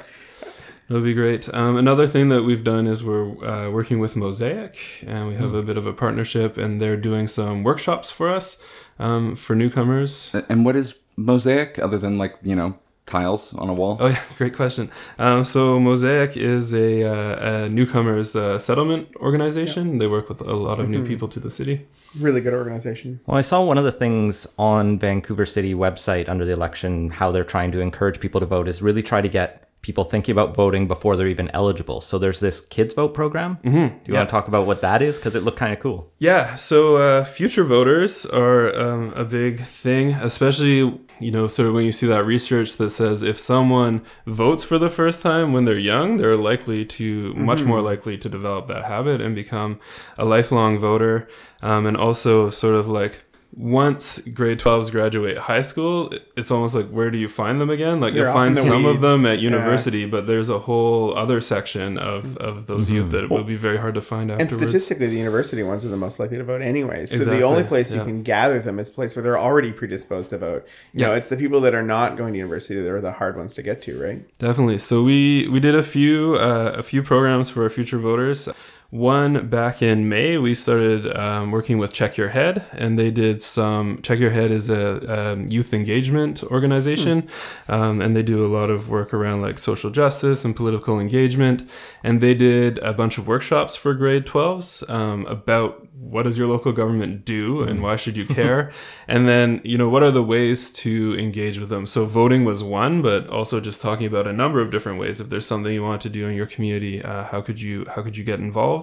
That'll 0.88 1.04
be 1.04 1.14
great. 1.14 1.54
Um, 1.54 1.76
another 1.76 2.08
thing 2.08 2.30
that 2.30 2.44
we've 2.44 2.64
done 2.64 2.88
is 2.88 3.04
we're 3.04 3.46
uh, 3.46 3.70
working 3.70 4.00
with 4.00 4.16
Mosaic, 4.16 4.78
and 5.06 5.28
we 5.28 5.36
have 5.36 5.54
a 5.54 5.62
bit 5.62 5.76
of 5.76 5.86
a 5.86 5.92
partnership, 5.92 6.58
and 6.58 6.82
they're 6.82 6.96
doing 6.96 7.28
some 7.28 7.64
workshops 7.64 8.10
for 8.10 8.30
us 8.30 8.62
um, 8.98 9.36
for 9.36 9.54
newcomers. 9.54 10.34
And 10.48 10.64
what 10.64 10.78
is 10.78 10.96
mosaic 11.18 11.80
other 11.80 11.98
than 11.98 12.18
like 12.18 12.36
you 12.44 12.56
know 12.56 12.78
tiles 13.08 13.56
on 13.56 13.70
a 13.70 13.74
wall? 13.74 13.98
Oh 14.00 14.08
yeah, 14.08 14.22
great 14.38 14.56
question. 14.56 14.92
Um, 15.18 15.44
so 15.44 15.80
Mosaic 15.80 16.38
is 16.38 16.74
a, 16.76 17.04
uh, 17.04 17.66
a 17.66 17.70
newcomers 17.70 18.36
uh, 18.36 18.60
settlement 18.60 19.08
organization. 19.16 19.98
They 19.98 20.08
work 20.08 20.30
with 20.30 20.42
a 20.42 20.56
lot 20.56 20.80
of 20.80 20.90
new 20.90 21.04
people 21.04 21.28
to 21.30 21.40
the 21.40 21.50
city. 21.50 21.88
Really 22.20 22.42
good 22.42 22.54
organization. 22.54 23.20
Well, 23.26 23.38
I 23.38 23.42
saw 23.42 23.64
one 23.64 23.78
of 23.78 23.84
the 23.84 23.92
things 23.92 24.46
on 24.60 25.00
Vancouver 25.00 25.46
City 25.46 25.74
website 25.74 26.30
under 26.30 26.46
the 26.46 26.54
election, 26.54 27.10
how 27.10 27.32
they're 27.32 27.44
trying 27.44 27.72
to 27.72 27.80
encourage 27.80 28.20
people 28.20 28.40
to 28.40 28.46
vote 28.46 28.68
is 28.68 28.82
really 28.82 29.02
try 29.02 29.22
to 29.22 29.30
get 29.30 29.67
people 29.88 30.04
thinking 30.04 30.34
about 30.34 30.54
voting 30.54 30.86
before 30.86 31.16
they're 31.16 31.34
even 31.38 31.50
eligible. 31.54 32.02
So 32.02 32.20
there's 32.20 32.42
this 32.42 32.60
kids 32.60 32.94
vote 32.94 33.14
program. 33.14 33.58
Mm-hmm. 33.64 33.72
Do 33.72 33.78
you 33.78 34.14
yeah. 34.14 34.20
want 34.20 34.30
to 34.30 34.32
talk 34.32 34.48
about 34.50 34.68
what 34.68 34.82
that 34.82 35.02
is? 35.02 35.16
Because 35.16 35.34
it 35.34 35.44
looked 35.44 35.58
kind 35.58 35.72
of 35.72 35.80
cool. 35.80 36.12
Yeah, 36.20 36.56
so 36.56 36.98
uh, 36.98 37.24
future 37.24 37.64
voters 37.64 38.26
are 38.26 38.78
um, 38.78 39.14
a 39.16 39.24
big 39.24 39.62
thing, 39.62 40.12
especially 40.12 41.00
you 41.20 41.32
know, 41.32 41.48
sort 41.48 41.68
of 41.68 41.74
when 41.74 41.86
you 41.86 41.92
see 41.92 42.06
that 42.08 42.26
research 42.26 42.76
that 42.78 42.92
says 42.92 43.24
if 43.24 43.40
someone 43.40 44.04
votes 44.28 44.64
for 44.64 44.78
the 44.78 44.90
first 44.90 45.22
time 45.22 45.54
when 45.54 45.66
they're 45.66 45.80
young, 45.80 46.18
they're 46.18 46.36
likely 46.36 46.86
to 46.86 47.34
much 47.34 47.64
more 47.64 47.82
likely 47.82 48.18
to 48.20 48.30
develop 48.30 48.68
that 48.68 48.86
habit 48.86 49.20
and 49.22 49.34
become 49.34 49.80
a 50.18 50.26
lifelong 50.26 50.78
voter, 50.78 51.28
um, 51.62 51.86
and 51.86 51.98
also 51.98 52.50
sort 52.50 52.76
of 52.76 52.88
like. 52.88 53.24
Once 53.56 54.20
grade 54.20 54.60
12s 54.60 54.92
graduate 54.92 55.38
high 55.38 55.62
school, 55.62 56.12
it's 56.36 56.52
almost 56.52 56.76
like 56.76 56.88
where 56.90 57.10
do 57.10 57.18
you 57.18 57.28
find 57.28 57.60
them 57.60 57.70
again? 57.72 58.00
Like 58.00 58.14
They're 58.14 58.26
you'll 58.26 58.34
find 58.34 58.56
the 58.56 58.62
some 58.62 58.86
of 58.86 59.02
them 59.02 59.14
weeds. 59.14 59.26
at 59.26 59.40
Yeah. 59.40 59.50
university, 59.50 60.06
but 60.06 60.28
there's 60.28 60.50
a 60.50 60.60
whole 60.60 61.18
other 61.18 61.42
section 61.42 61.98
of, 61.98 62.38
of 62.38 62.68
those 62.68 62.90
youth 62.90 63.10
that 63.12 63.24
it 63.24 63.30
will 63.32 63.44
be 63.46 63.56
very 63.56 63.78
hard 63.78 63.96
to 63.96 64.02
find 64.02 64.30
And 64.30 64.50
statistically, 64.50 65.08
the 65.08 65.18
university 65.18 65.64
ones 65.64 65.84
are 65.86 65.88
the 65.88 65.98
most 65.98 66.20
likely 66.20 66.38
to 66.38 66.44
vote 66.44 66.62
anyway. 66.62 67.06
So 67.08 67.16
Exactly, 67.16 67.38
the 67.38 67.44
only 67.46 67.64
place 67.64 67.92
you 67.92 68.02
can 68.04 68.22
gather 68.22 68.60
them 68.60 68.78
is 68.80 68.90
a 68.90 68.92
place 68.92 69.16
where 69.16 69.24
they're 69.24 69.40
already 69.40 69.72
predisposed 69.72 70.30
to 70.32 70.38
vote. 70.38 70.68
You 70.94 71.02
know, 71.02 71.12
Yeah. 71.12 71.18
it's 71.18 71.30
the 71.30 71.38
people 71.38 71.62
that 71.62 71.74
are 71.74 71.82
not 71.84 72.16
going 72.16 72.34
to 72.34 72.38
university 72.38 72.76
that 72.80 72.88
are 72.92 73.02
the 73.02 73.14
hard 73.14 73.38
ones 73.38 73.54
to 73.56 73.64
get 73.64 73.82
to, 73.84 74.00
right? 74.00 74.20
Definitely. 74.38 74.78
So 74.78 75.02
we 75.04 75.48
we 75.48 75.60
did 75.60 75.74
a 75.74 75.84
few 75.84 76.36
uh, 76.36 76.74
a 76.78 76.84
few 76.84 77.02
programs 77.02 77.50
for 77.50 77.64
our 77.64 77.70
future 77.70 77.98
voters. 77.98 78.50
One 78.90 79.50
back 79.50 79.82
in 79.82 80.08
May, 80.08 80.38
we 80.38 80.56
started 80.56 81.14
um, 81.14 81.52
working 81.52 81.78
with 81.78 81.92
Check 81.92 82.16
Your 82.16 82.30
Head, 82.30 82.64
and 82.72 82.98
they 82.98 83.12
did 83.12 83.44
some. 83.44 84.02
Check 84.02 84.18
Your 84.18 84.30
Head 84.30 84.50
is 84.50 84.70
a 84.70 85.32
um, 85.34 85.48
youth 85.48 85.74
engagement 85.74 86.42
organization, 86.44 87.28
um, 87.68 88.00
and 88.00 88.16
they 88.16 88.24
do 88.24 88.46
a 88.46 88.48
lot 88.48 88.70
of 88.70 88.90
work 88.90 89.14
around 89.14 89.42
like 89.42 89.60
social 89.60 89.90
justice 89.90 90.46
and 90.46 90.56
political 90.56 91.02
engagement. 91.02 91.70
And 92.02 92.22
they 92.22 92.34
did 92.34 92.78
a 92.78 92.94
bunch 92.94 93.18
of 93.18 93.28
workshops 93.28 93.76
for 93.76 93.94
grade 93.94 94.26
12s 94.26 94.90
um, 94.90 95.26
about 95.26 95.86
what 96.00 96.24
does 96.24 96.38
your 96.38 96.48
local 96.48 96.72
government 96.72 97.26
do 97.26 97.64
and 97.64 97.82
why 97.82 97.98
should 97.98 98.16
you 98.16 98.26
care? 98.40 98.72
And 99.10 99.28
then 99.28 99.60
you 99.66 99.78
know 99.78 99.90
what 99.90 100.04
are 100.04 100.12
the 100.12 100.24
ways 100.24 100.72
to 100.72 101.18
engage 101.20 101.60
with 101.60 101.68
them? 101.70 101.86
So 101.86 102.06
voting 102.06 102.46
was 102.46 102.64
one 102.64 103.02
but 103.02 103.28
also 103.28 103.60
just 103.60 103.82
talking 103.82 104.06
about 104.06 104.28
a 104.28 104.34
number 104.34 104.62
of 104.62 104.72
different 104.72 105.00
ways. 105.00 105.20
If 105.20 105.28
there's 105.28 105.46
something 105.46 105.74
you 105.74 105.84
want 105.84 106.02
to 106.04 106.10
do 106.10 106.28
in 106.28 106.36
your 106.36 106.46
community 106.46 107.04
uh, 107.04 107.24
how 107.26 107.42
could 107.42 107.60
you 107.60 107.86
how 107.94 108.02
could 108.02 108.16
you 108.16 108.24
get 108.24 108.40
involved 108.40 108.77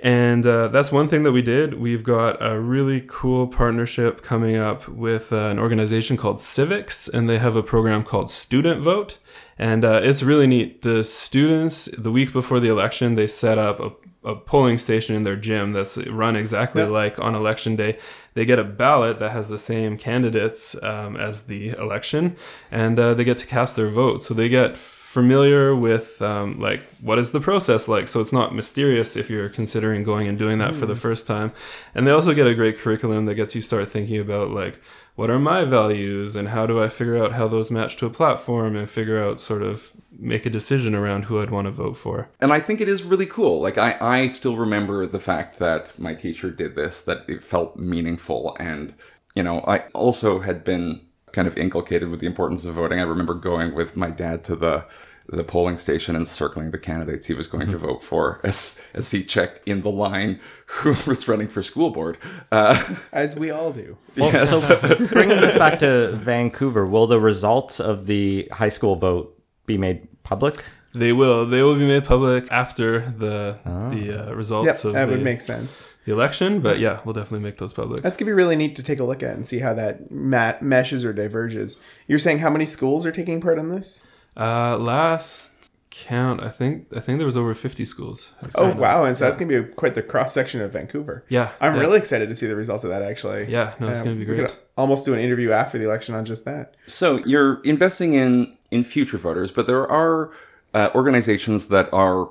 and 0.00 0.44
uh, 0.46 0.68
that's 0.74 0.90
one 1.00 1.08
thing 1.08 1.22
that 1.24 1.32
we 1.38 1.42
did 1.42 1.68
we've 1.86 2.04
got 2.16 2.32
a 2.40 2.52
really 2.74 3.00
cool 3.06 3.46
partnership 3.60 4.12
coming 4.30 4.56
up 4.56 4.80
with 4.88 5.32
uh, 5.32 5.36
an 5.52 5.58
organization 5.58 6.16
called 6.16 6.38
CIVIX 6.38 6.86
and 7.14 7.28
they 7.28 7.38
have 7.38 7.56
a 7.56 7.62
program 7.62 8.02
called 8.10 8.28
student 8.30 8.78
vote 8.82 9.12
and 9.58 9.84
uh, 9.84 10.00
it's 10.08 10.22
really 10.30 10.46
neat 10.54 10.82
the 10.82 11.04
students 11.04 11.88
the 12.06 12.10
week 12.18 12.30
before 12.32 12.60
the 12.60 12.68
election 12.76 13.14
they 13.14 13.26
set 13.28 13.58
up 13.58 13.76
a 13.80 13.90
a 14.26 14.34
polling 14.34 14.78
station 14.78 15.14
in 15.14 15.22
their 15.24 15.36
gym 15.36 15.74
that's 15.74 15.98
run 16.22 16.34
exactly 16.34 16.80
Yeah. 16.82 16.88
like 17.02 17.20
on 17.20 17.34
election 17.34 17.76
day. 17.76 17.98
They 18.32 18.46
get 18.46 18.58
a 18.58 18.64
ballot 18.64 19.18
that 19.18 19.32
has 19.32 19.46
the 19.50 19.58
same 19.58 19.98
candidates 19.98 20.74
um, 20.82 21.14
as 21.28 21.42
the 21.42 21.62
election, 21.84 22.34
and 22.70 22.98
uh, 22.98 23.12
they 23.16 23.24
get 23.24 23.36
to 23.42 23.46
cast 23.46 23.76
their 23.76 23.90
vote. 23.90 24.22
So 24.22 24.32
they 24.32 24.48
get 24.48 24.78
familiar 25.14 25.76
with 25.76 26.20
um, 26.20 26.58
like 26.58 26.82
what 27.00 27.20
is 27.20 27.30
the 27.30 27.40
process 27.40 27.86
like. 27.86 28.08
So 28.08 28.20
it's 28.20 28.32
not 28.32 28.52
mysterious 28.52 29.14
if 29.14 29.30
you're 29.30 29.48
considering 29.48 30.02
going 30.02 30.26
and 30.26 30.36
doing 30.36 30.58
that 30.58 30.74
for 30.74 30.86
the 30.86 30.96
first 30.96 31.24
time. 31.24 31.52
And 31.94 32.04
they 32.04 32.10
also 32.10 32.34
get 32.34 32.48
a 32.48 32.54
great 32.54 32.78
curriculum 32.78 33.26
that 33.26 33.36
gets 33.36 33.54
you 33.54 33.62
start 33.62 33.86
thinking 33.86 34.18
about 34.18 34.50
like 34.50 34.80
what 35.14 35.30
are 35.30 35.38
my 35.38 35.64
values 35.64 36.34
and 36.34 36.48
how 36.48 36.66
do 36.66 36.82
I 36.82 36.88
figure 36.88 37.16
out 37.16 37.34
how 37.34 37.46
those 37.46 37.70
match 37.70 37.94
to 37.98 38.06
a 38.06 38.10
platform 38.10 38.74
and 38.74 38.90
figure 38.90 39.22
out 39.22 39.38
sort 39.38 39.62
of 39.62 39.92
make 40.18 40.46
a 40.46 40.50
decision 40.50 40.96
around 40.96 41.26
who 41.26 41.40
I'd 41.40 41.50
want 41.50 41.66
to 41.66 41.70
vote 41.70 41.96
for. 41.96 42.28
And 42.40 42.52
I 42.52 42.58
think 42.58 42.80
it 42.80 42.88
is 42.88 43.04
really 43.04 43.26
cool. 43.26 43.60
Like 43.60 43.78
I, 43.78 43.96
I 44.00 44.26
still 44.26 44.56
remember 44.56 45.06
the 45.06 45.20
fact 45.20 45.60
that 45.60 45.96
my 45.96 46.14
teacher 46.14 46.50
did 46.50 46.74
this, 46.74 47.00
that 47.02 47.24
it 47.28 47.40
felt 47.40 47.76
meaningful. 47.76 48.56
And, 48.58 48.94
you 49.36 49.44
know, 49.44 49.60
I 49.60 49.84
also 49.94 50.40
had 50.40 50.64
been 50.64 51.02
kind 51.30 51.46
of 51.46 51.56
inculcated 51.56 52.08
with 52.08 52.18
the 52.20 52.26
importance 52.26 52.64
of 52.64 52.74
voting. 52.74 52.98
I 52.98 53.02
remember 53.02 53.34
going 53.34 53.74
with 53.74 53.96
my 53.96 54.10
dad 54.10 54.42
to 54.44 54.56
the 54.56 54.84
the 55.28 55.42
polling 55.44 55.78
station 55.78 56.14
and 56.14 56.28
circling 56.28 56.70
the 56.70 56.78
candidates 56.78 57.26
he 57.26 57.34
was 57.34 57.46
going 57.46 57.70
to 57.70 57.78
vote 57.78 58.04
for 58.04 58.40
as 58.44 58.78
as 58.92 59.10
he 59.10 59.24
checked 59.24 59.66
in 59.66 59.80
the 59.82 59.90
line 59.90 60.38
who 60.66 60.88
was 61.06 61.26
running 61.26 61.48
for 61.48 61.62
school 61.62 61.90
board. 61.90 62.18
Uh, 62.52 62.96
As 63.12 63.34
we 63.36 63.50
all 63.50 63.72
do. 63.72 63.96
Well, 64.16 64.32
Yes. 64.32 64.62
so 64.62 65.06
bringing 65.06 65.40
this 65.40 65.54
back 65.54 65.78
to 65.78 66.12
Vancouver, 66.16 66.84
will 66.86 67.06
the 67.06 67.20
results 67.20 67.80
of 67.80 68.06
the 68.06 68.48
high 68.52 68.68
school 68.68 68.96
vote 68.96 69.40
be 69.66 69.78
made 69.78 70.08
public? 70.24 70.62
They 70.96 71.12
will. 71.12 71.44
They 71.44 71.62
will 71.62 71.74
be 71.76 71.86
made 71.86 72.04
public 72.04 72.46
after 72.52 73.00
the 73.00 73.58
the 73.90 74.28
uh, 74.28 74.32
results 74.34 74.66
Yep, 74.66 74.84
of 74.84 74.92
that 74.92 75.06
the, 75.06 75.12
would 75.12 75.24
make 75.24 75.40
sense. 75.40 75.88
the 76.04 76.12
election. 76.12 76.60
But 76.60 76.78
yeah, 76.78 77.00
we'll 77.04 77.14
definitely 77.14 77.40
make 77.40 77.58
those 77.58 77.72
public. 77.72 78.02
That's 78.02 78.16
gonna 78.16 78.28
be 78.28 78.32
really 78.32 78.54
neat 78.56 78.76
to 78.76 78.82
take 78.84 79.00
a 79.00 79.04
look 79.04 79.20
at 79.22 79.34
and 79.34 79.44
see 79.44 79.58
how 79.58 79.74
that 79.74 80.12
mat- 80.12 80.62
meshes 80.62 81.04
or 81.04 81.12
diverges. 81.12 81.80
You're 82.06 82.20
saying 82.20 82.38
how 82.38 82.50
many 82.50 82.64
schools 82.66 83.04
are 83.06 83.10
taking 83.12 83.40
part 83.40 83.58
in 83.58 83.70
this? 83.70 84.04
Uh, 84.36 84.76
last 84.78 85.70
count, 85.90 86.42
I 86.42 86.48
think 86.48 86.88
I 86.94 87.00
think 87.00 87.18
there 87.18 87.26
was 87.26 87.36
over 87.36 87.54
fifty 87.54 87.84
schools. 87.84 88.32
Oh 88.56 88.74
wow! 88.74 89.04
And 89.04 89.16
so 89.16 89.24
that's 89.24 89.36
gonna 89.36 89.48
be 89.48 89.54
a, 89.56 89.62
quite 89.62 89.94
the 89.94 90.02
cross 90.02 90.32
section 90.32 90.60
of 90.60 90.72
Vancouver. 90.72 91.24
Yeah, 91.28 91.50
I'm 91.60 91.74
yeah. 91.74 91.80
really 91.80 91.98
excited 91.98 92.28
to 92.28 92.34
see 92.34 92.46
the 92.46 92.56
results 92.56 92.82
of 92.84 92.90
that. 92.90 93.02
Actually, 93.02 93.46
Yeah, 93.50 93.74
no, 93.78 93.88
it's 93.88 94.00
Uh, 94.00 94.04
gonna 94.04 94.16
be 94.16 94.20
we 94.26 94.36
great. 94.36 94.48
could 94.48 94.56
almost 94.76 95.04
do 95.06 95.14
an 95.14 95.20
interview 95.20 95.52
after 95.52 95.78
the 95.78 95.84
election 95.84 96.14
on 96.16 96.24
just 96.24 96.44
that. 96.46 96.74
So 96.88 97.18
you're 97.24 97.60
investing 97.62 98.14
in 98.14 98.56
in 98.70 98.82
future 98.82 99.18
voters, 99.18 99.52
but 99.52 99.66
there 99.68 99.88
are 99.90 100.32
uh, 100.74 100.90
organizations 100.96 101.68
that 101.68 101.88
are 101.92 102.28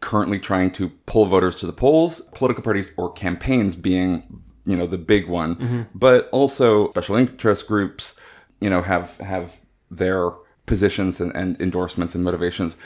currently 0.00 0.40
trying 0.40 0.70
to 0.72 0.88
pull 1.06 1.24
voters 1.26 1.54
to 1.56 1.66
the 1.66 1.72
polls. 1.72 2.20
Political 2.34 2.64
parties 2.64 2.90
or 2.96 3.12
campaigns 3.12 3.76
being, 3.76 4.42
you 4.66 4.76
know, 4.76 4.88
the 4.88 4.98
big 4.98 5.28
one, 5.28 5.86
but 5.94 6.28
also 6.32 6.90
special 6.90 7.14
interest 7.14 7.68
groups, 7.68 8.14
you 8.60 8.68
know, 8.68 8.82
have 8.82 9.16
have 9.18 9.60
their 9.88 10.30
positions 10.66 11.20
and, 11.20 11.34
and 11.34 11.60
endorsements 11.60 12.14
and 12.14 12.24
motivations. 12.24 12.76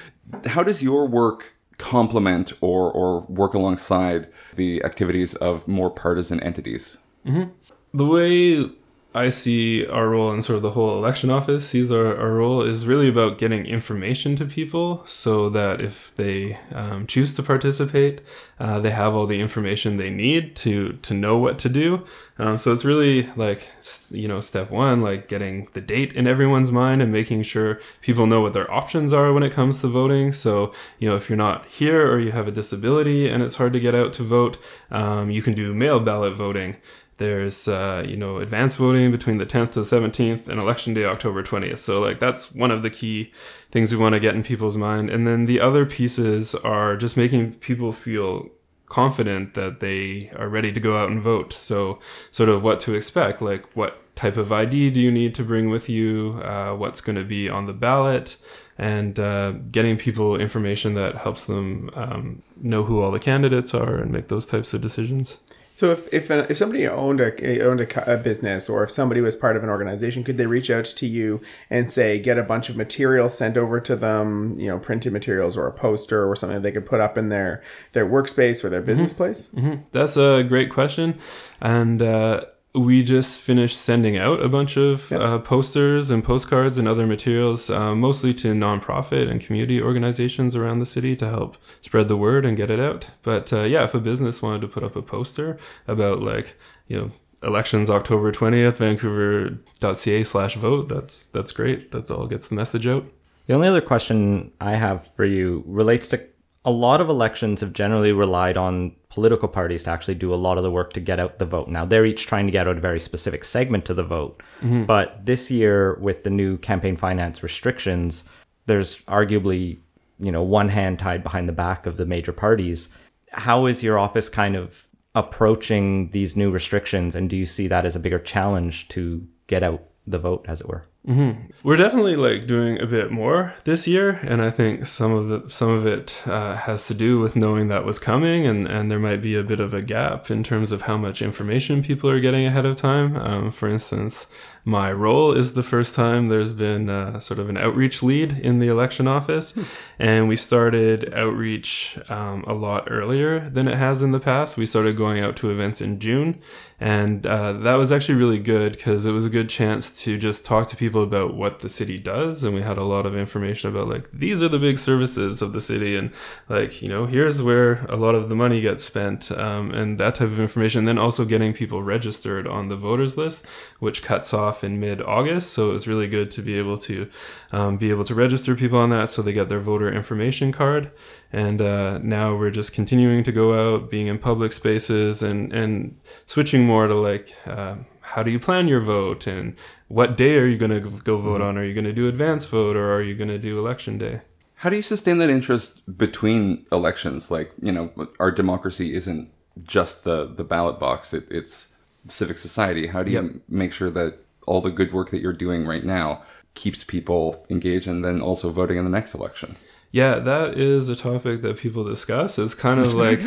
How 0.46 0.62
does 0.62 0.82
your 0.82 1.06
work 1.06 1.54
complement 1.78 2.52
or 2.60 2.90
or 2.90 3.20
work 3.28 3.54
alongside 3.54 4.28
the 4.56 4.82
activities 4.84 5.34
of 5.34 5.68
more 5.68 5.90
partisan 5.90 6.40
entities? 6.40 6.98
Mm-hmm. 7.26 7.50
the 7.92 8.06
way 8.06 8.70
I 9.14 9.30
see 9.30 9.86
our 9.86 10.10
role 10.10 10.32
in 10.32 10.42
sort 10.42 10.58
of 10.58 10.62
the 10.62 10.72
whole 10.72 10.98
election 10.98 11.30
office 11.30 11.66
sees 11.66 11.90
our, 11.90 12.14
our 12.14 12.34
role 12.34 12.60
is 12.60 12.86
really 12.86 13.08
about 13.08 13.38
getting 13.38 13.64
information 13.64 14.36
to 14.36 14.44
people 14.44 15.02
so 15.06 15.48
that 15.48 15.80
if 15.80 16.14
they 16.16 16.58
um, 16.74 17.06
choose 17.06 17.34
to 17.36 17.42
participate, 17.42 18.20
uh, 18.60 18.80
they 18.80 18.90
have 18.90 19.14
all 19.14 19.26
the 19.26 19.40
information 19.40 19.96
they 19.96 20.10
need 20.10 20.54
to 20.56 20.92
to 21.00 21.14
know 21.14 21.38
what 21.38 21.58
to 21.60 21.70
do. 21.70 22.04
Um, 22.38 22.58
so 22.58 22.72
it's 22.74 22.84
really 22.84 23.30
like 23.34 23.68
you 24.10 24.28
know 24.28 24.40
step 24.40 24.70
one, 24.70 25.00
like 25.00 25.26
getting 25.26 25.68
the 25.72 25.80
date 25.80 26.12
in 26.12 26.26
everyone's 26.26 26.70
mind 26.70 27.00
and 27.00 27.10
making 27.10 27.44
sure 27.44 27.80
people 28.02 28.26
know 28.26 28.42
what 28.42 28.52
their 28.52 28.70
options 28.70 29.14
are 29.14 29.32
when 29.32 29.42
it 29.42 29.54
comes 29.54 29.80
to 29.80 29.88
voting. 29.88 30.32
So 30.32 30.74
you 30.98 31.08
know 31.08 31.16
if 31.16 31.30
you're 31.30 31.38
not 31.38 31.64
here 31.66 32.06
or 32.06 32.20
you 32.20 32.32
have 32.32 32.46
a 32.46 32.52
disability 32.52 33.26
and 33.26 33.42
it's 33.42 33.54
hard 33.54 33.72
to 33.72 33.80
get 33.80 33.94
out 33.94 34.12
to 34.14 34.22
vote, 34.22 34.58
um, 34.90 35.30
you 35.30 35.40
can 35.40 35.54
do 35.54 35.72
mail 35.72 35.98
ballot 35.98 36.34
voting. 36.34 36.76
There's 37.18 37.68
uh, 37.68 38.04
you 38.06 38.16
know 38.16 38.38
advance 38.38 38.76
voting 38.76 39.10
between 39.10 39.38
the 39.38 39.46
10th 39.46 39.72
to 39.72 39.82
the 39.82 39.96
17th 39.96 40.48
and 40.48 40.58
election 40.58 40.94
day 40.94 41.04
October 41.04 41.42
20th. 41.42 41.78
So 41.78 42.00
like 42.00 42.18
that's 42.18 42.52
one 42.52 42.70
of 42.70 42.82
the 42.82 42.90
key 42.90 43.32
things 43.70 43.92
we 43.92 43.98
want 43.98 44.14
to 44.14 44.20
get 44.20 44.34
in 44.34 44.42
people's 44.42 44.76
mind. 44.76 45.10
And 45.10 45.26
then 45.26 45.44
the 45.44 45.60
other 45.60 45.84
pieces 45.84 46.54
are 46.54 46.96
just 46.96 47.16
making 47.16 47.54
people 47.54 47.92
feel 47.92 48.48
confident 48.88 49.54
that 49.54 49.80
they 49.80 50.30
are 50.36 50.48
ready 50.48 50.72
to 50.72 50.80
go 50.80 50.96
out 50.96 51.10
and 51.10 51.20
vote. 51.20 51.52
So 51.52 51.98
sort 52.30 52.48
of 52.48 52.62
what 52.62 52.80
to 52.80 52.94
expect, 52.94 53.42
like 53.42 53.64
what 53.76 54.02
type 54.16 54.36
of 54.36 54.50
ID 54.50 54.90
do 54.90 55.00
you 55.00 55.10
need 55.10 55.34
to 55.36 55.44
bring 55.44 55.70
with 55.70 55.88
you, 55.88 56.40
uh, 56.44 56.74
what's 56.74 57.00
going 57.00 57.16
to 57.16 57.24
be 57.24 57.48
on 57.48 57.66
the 57.66 57.72
ballot, 57.72 58.36
and 58.76 59.18
uh, 59.18 59.52
getting 59.70 59.96
people 59.96 60.40
information 60.40 60.94
that 60.94 61.16
helps 61.16 61.44
them 61.46 61.90
um, 61.94 62.42
know 62.56 62.84
who 62.84 63.00
all 63.00 63.10
the 63.10 63.18
candidates 63.18 63.74
are 63.74 63.96
and 63.96 64.10
make 64.10 64.28
those 64.28 64.46
types 64.46 64.72
of 64.72 64.80
decisions. 64.80 65.40
So 65.78 65.92
if 65.92 66.12
if, 66.12 66.28
if 66.28 66.56
somebody 66.56 66.88
owned 66.88 67.20
a 67.20 67.62
owned 67.62 67.80
a, 67.80 68.12
a, 68.12 68.16
business 68.16 68.68
or 68.68 68.82
if 68.82 68.90
somebody 68.90 69.20
was 69.20 69.36
part 69.36 69.56
of 69.56 69.62
an 69.62 69.68
organization, 69.68 70.24
could 70.24 70.36
they 70.36 70.46
reach 70.46 70.72
out 70.72 70.86
to 70.86 71.06
you 71.06 71.40
and 71.70 71.92
say 71.92 72.18
get 72.18 72.36
a 72.36 72.42
bunch 72.42 72.68
of 72.68 72.76
materials 72.76 73.38
sent 73.38 73.56
over 73.56 73.78
to 73.82 73.94
them, 73.94 74.58
you 74.58 74.66
know, 74.66 74.80
printed 74.80 75.12
materials 75.12 75.56
or 75.56 75.68
a 75.68 75.72
poster 75.72 76.28
or 76.28 76.34
something 76.34 76.62
they 76.62 76.72
could 76.72 76.84
put 76.84 76.98
up 77.00 77.16
in 77.16 77.28
their 77.28 77.62
their 77.92 78.04
workspace 78.04 78.64
or 78.64 78.70
their 78.70 78.82
business 78.82 79.12
mm-hmm. 79.12 79.18
place? 79.18 79.48
Mm-hmm. 79.50 79.82
That's 79.92 80.16
a 80.16 80.42
great 80.42 80.68
question, 80.68 81.16
and. 81.60 82.02
Uh, 82.02 82.40
we 82.74 83.02
just 83.02 83.40
finished 83.40 83.78
sending 83.78 84.16
out 84.18 84.42
a 84.42 84.48
bunch 84.48 84.76
of 84.76 85.10
yep. 85.10 85.20
uh, 85.20 85.38
posters 85.38 86.10
and 86.10 86.22
postcards 86.22 86.76
and 86.76 86.86
other 86.86 87.06
materials, 87.06 87.70
uh, 87.70 87.94
mostly 87.94 88.34
to 88.34 88.52
nonprofit 88.52 89.30
and 89.30 89.40
community 89.40 89.80
organizations 89.80 90.54
around 90.54 90.78
the 90.78 90.86
city 90.86 91.16
to 91.16 91.28
help 91.28 91.56
spread 91.80 92.08
the 92.08 92.16
word 92.16 92.44
and 92.44 92.56
get 92.56 92.70
it 92.70 92.78
out. 92.78 93.10
But 93.22 93.52
uh, 93.52 93.62
yeah, 93.62 93.84
if 93.84 93.94
a 93.94 94.00
business 94.00 94.42
wanted 94.42 94.60
to 94.62 94.68
put 94.68 94.84
up 94.84 94.96
a 94.96 95.02
poster 95.02 95.58
about 95.86 96.22
like 96.22 96.56
you 96.86 96.98
know 96.98 97.10
elections 97.42 97.88
October 97.88 98.32
twentieth, 98.32 98.78
Vancouver.ca 98.78 100.24
slash 100.24 100.56
vote, 100.56 100.88
that's 100.88 101.26
that's 101.26 101.52
great. 101.52 101.90
That 101.92 102.10
all 102.10 102.26
gets 102.26 102.48
the 102.48 102.54
message 102.54 102.86
out. 102.86 103.06
The 103.46 103.54
only 103.54 103.68
other 103.68 103.80
question 103.80 104.52
I 104.60 104.72
have 104.72 105.08
for 105.16 105.24
you 105.24 105.64
relates 105.66 106.06
to 106.08 106.22
a 106.64 106.70
lot 106.70 107.00
of 107.00 107.08
elections 107.08 107.60
have 107.60 107.72
generally 107.72 108.12
relied 108.12 108.56
on 108.56 108.94
political 109.08 109.48
parties 109.48 109.84
to 109.84 109.90
actually 109.90 110.14
do 110.14 110.34
a 110.34 110.36
lot 110.36 110.58
of 110.58 110.62
the 110.62 110.70
work 110.70 110.92
to 110.92 111.00
get 111.00 111.20
out 111.20 111.38
the 111.38 111.46
vote. 111.46 111.68
Now, 111.68 111.84
they're 111.84 112.04
each 112.04 112.26
trying 112.26 112.46
to 112.46 112.52
get 112.52 112.68
out 112.68 112.76
a 112.76 112.80
very 112.80 113.00
specific 113.00 113.44
segment 113.44 113.88
of 113.90 113.96
the 113.96 114.02
vote. 114.02 114.42
Mm-hmm. 114.60 114.84
But 114.84 115.24
this 115.24 115.50
year, 115.50 115.94
with 115.94 116.24
the 116.24 116.30
new 116.30 116.58
campaign 116.58 116.96
finance 116.96 117.42
restrictions, 117.42 118.24
there's 118.66 119.02
arguably, 119.02 119.78
you 120.18 120.32
know, 120.32 120.42
one 120.42 120.68
hand 120.68 120.98
tied 120.98 121.22
behind 121.22 121.48
the 121.48 121.52
back 121.52 121.86
of 121.86 121.96
the 121.96 122.06
major 122.06 122.32
parties. 122.32 122.88
How 123.32 123.66
is 123.66 123.82
your 123.82 123.98
office 123.98 124.28
kind 124.28 124.56
of 124.56 124.84
approaching 125.14 126.10
these 126.10 126.36
new 126.36 126.50
restrictions? 126.50 127.14
And 127.14 127.30
do 127.30 127.36
you 127.36 127.46
see 127.46 127.68
that 127.68 127.86
as 127.86 127.96
a 127.96 128.00
bigger 128.00 128.18
challenge 128.18 128.88
to 128.88 129.26
get 129.46 129.62
out 129.62 129.84
the 130.06 130.18
vote, 130.18 130.44
as 130.48 130.60
it 130.60 130.68
were? 130.68 130.84
Mm-hmm. 131.08 131.50
We're 131.62 131.76
definitely 131.76 132.16
like 132.16 132.46
doing 132.46 132.78
a 132.80 132.86
bit 132.86 133.10
more 133.10 133.54
this 133.64 133.88
year, 133.88 134.20
and 134.22 134.42
I 134.42 134.50
think 134.50 134.84
some 134.84 135.12
of 135.12 135.28
the 135.28 135.48
some 135.48 135.70
of 135.70 135.86
it 135.86 136.20
uh, 136.26 136.54
has 136.54 136.86
to 136.88 136.94
do 136.94 137.18
with 137.18 137.34
knowing 137.34 137.68
that 137.68 137.86
was 137.86 137.98
coming, 137.98 138.46
and 138.46 138.68
and 138.68 138.90
there 138.90 138.98
might 138.98 139.22
be 139.22 139.34
a 139.34 139.42
bit 139.42 139.58
of 139.58 139.72
a 139.72 139.80
gap 139.80 140.30
in 140.30 140.44
terms 140.44 140.70
of 140.70 140.82
how 140.82 140.98
much 140.98 141.22
information 141.22 141.82
people 141.82 142.10
are 142.10 142.20
getting 142.20 142.44
ahead 142.44 142.66
of 142.66 142.76
time. 142.76 143.16
Um, 143.16 143.50
for 143.50 143.68
instance, 143.68 144.26
my 144.68 144.92
role 144.92 145.32
is 145.32 145.54
the 145.54 145.62
first 145.62 145.94
time 145.94 146.28
there's 146.28 146.52
been 146.52 146.90
uh, 146.90 147.20
sort 147.20 147.40
of 147.40 147.48
an 147.48 147.56
outreach 147.56 148.02
lead 148.02 148.32
in 148.32 148.58
the 148.58 148.68
election 148.68 149.08
office. 149.08 149.52
Hmm. 149.52 149.62
And 149.98 150.28
we 150.28 150.36
started 150.36 151.14
outreach 151.14 151.98
um, 152.10 152.44
a 152.46 152.52
lot 152.52 152.86
earlier 152.90 153.48
than 153.48 153.66
it 153.66 153.78
has 153.78 154.02
in 154.02 154.12
the 154.12 154.20
past. 154.20 154.58
We 154.58 154.66
started 154.66 154.94
going 154.94 155.20
out 155.20 155.36
to 155.36 155.50
events 155.50 155.80
in 155.80 155.98
June. 155.98 156.38
And 156.78 157.26
uh, 157.26 157.54
that 157.54 157.74
was 157.76 157.90
actually 157.90 158.16
really 158.16 158.38
good 158.38 158.72
because 158.72 159.06
it 159.06 159.12
was 159.12 159.24
a 159.24 159.30
good 159.30 159.48
chance 159.48 160.02
to 160.04 160.18
just 160.18 160.44
talk 160.44 160.66
to 160.68 160.76
people 160.76 160.97
about 161.02 161.34
what 161.34 161.60
the 161.60 161.68
city 161.68 161.98
does. 161.98 162.44
And 162.44 162.54
we 162.54 162.62
had 162.62 162.78
a 162.78 162.84
lot 162.84 163.06
of 163.06 163.16
information 163.16 163.70
about, 163.70 163.88
like, 163.88 164.10
these 164.12 164.42
are 164.42 164.48
the 164.48 164.58
big 164.58 164.78
services 164.78 165.42
of 165.42 165.52
the 165.52 165.60
city. 165.60 165.96
And, 165.96 166.10
like, 166.48 166.82
you 166.82 166.88
know, 166.88 167.06
here's 167.06 167.42
where 167.42 167.84
a 167.88 167.96
lot 167.96 168.14
of 168.14 168.28
the 168.28 168.36
money 168.36 168.60
gets 168.60 168.84
spent 168.84 169.30
um, 169.32 169.72
and 169.72 169.98
that 169.98 170.16
type 170.16 170.28
of 170.28 170.40
information. 170.40 170.80
And 170.80 170.88
then 170.88 170.98
also 170.98 171.24
getting 171.24 171.52
people 171.52 171.82
registered 171.82 172.46
on 172.46 172.68
the 172.68 172.76
voters 172.76 173.16
list, 173.16 173.44
which 173.78 174.02
cuts 174.02 174.32
off 174.32 174.64
in 174.64 174.80
mid 174.80 175.00
August. 175.02 175.52
So 175.52 175.70
it 175.70 175.72
was 175.72 175.88
really 175.88 176.08
good 176.08 176.30
to 176.32 176.42
be 176.42 176.58
able 176.58 176.78
to 176.78 177.08
um, 177.52 177.76
be 177.76 177.90
able 177.90 178.04
to 178.04 178.14
register 178.14 178.54
people 178.54 178.78
on 178.78 178.90
that 178.90 179.10
so 179.10 179.22
they 179.22 179.32
get 179.32 179.48
their 179.48 179.60
voter 179.60 179.92
information 179.92 180.52
card. 180.52 180.90
And 181.32 181.60
uh, 181.60 181.98
now 181.98 182.34
we're 182.34 182.50
just 182.50 182.72
continuing 182.72 183.22
to 183.24 183.32
go 183.32 183.74
out, 183.76 183.90
being 183.90 184.06
in 184.06 184.18
public 184.18 184.52
spaces, 184.52 185.22
and 185.22 185.52
and 185.52 185.98
switching 186.26 186.64
more 186.64 186.86
to 186.86 186.94
like. 186.94 187.34
Uh, 187.46 187.76
how 188.02 188.22
do 188.22 188.30
you 188.30 188.40
plan 188.40 188.68
your 188.68 188.80
vote 188.80 189.26
and 189.26 189.54
what 189.88 190.16
day 190.16 190.36
are 190.36 190.46
you 190.46 190.56
going 190.56 190.70
to 190.70 190.80
go 190.80 191.18
vote 191.18 191.40
mm-hmm. 191.40 191.48
on? 191.48 191.58
Are 191.58 191.64
you 191.64 191.74
going 191.74 191.84
to 191.84 191.92
do 191.92 192.08
advance 192.08 192.46
vote 192.46 192.76
or 192.76 192.94
are 192.94 193.02
you 193.02 193.14
going 193.14 193.28
to 193.28 193.38
do 193.38 193.58
election 193.58 193.98
day? 193.98 194.20
How 194.56 194.70
do 194.70 194.76
you 194.76 194.82
sustain 194.82 195.18
that 195.18 195.30
interest 195.30 195.80
between 195.96 196.66
elections? 196.72 197.30
Like 197.30 197.52
you 197.60 197.72
know 197.72 197.92
our 198.18 198.30
democracy 198.30 198.94
isn't 198.94 199.32
just 199.62 200.04
the 200.04 200.26
the 200.26 200.44
ballot 200.44 200.78
box 200.78 201.12
it, 201.12 201.26
it's 201.30 201.68
civic 202.06 202.38
society. 202.38 202.88
How 202.88 203.02
do 203.02 203.10
you 203.10 203.22
yep. 203.22 203.32
make 203.48 203.72
sure 203.72 203.90
that 203.90 204.18
all 204.46 204.60
the 204.60 204.70
good 204.70 204.92
work 204.92 205.10
that 205.10 205.20
you're 205.20 205.32
doing 205.32 205.66
right 205.66 205.84
now 205.84 206.22
keeps 206.54 206.82
people 206.82 207.46
engaged 207.50 207.86
and 207.86 208.04
then 208.04 208.20
also 208.20 208.50
voting 208.50 208.78
in 208.78 208.84
the 208.84 208.90
next 208.90 209.14
election. 209.14 209.56
Yeah, 209.90 210.18
that 210.18 210.58
is 210.58 210.90
a 210.90 210.96
topic 210.96 211.40
that 211.40 211.56
people 211.56 211.82
discuss. 211.82 212.38
It's 212.38 212.54
kind 212.54 212.78
of 212.78 212.92
like, 212.92 213.22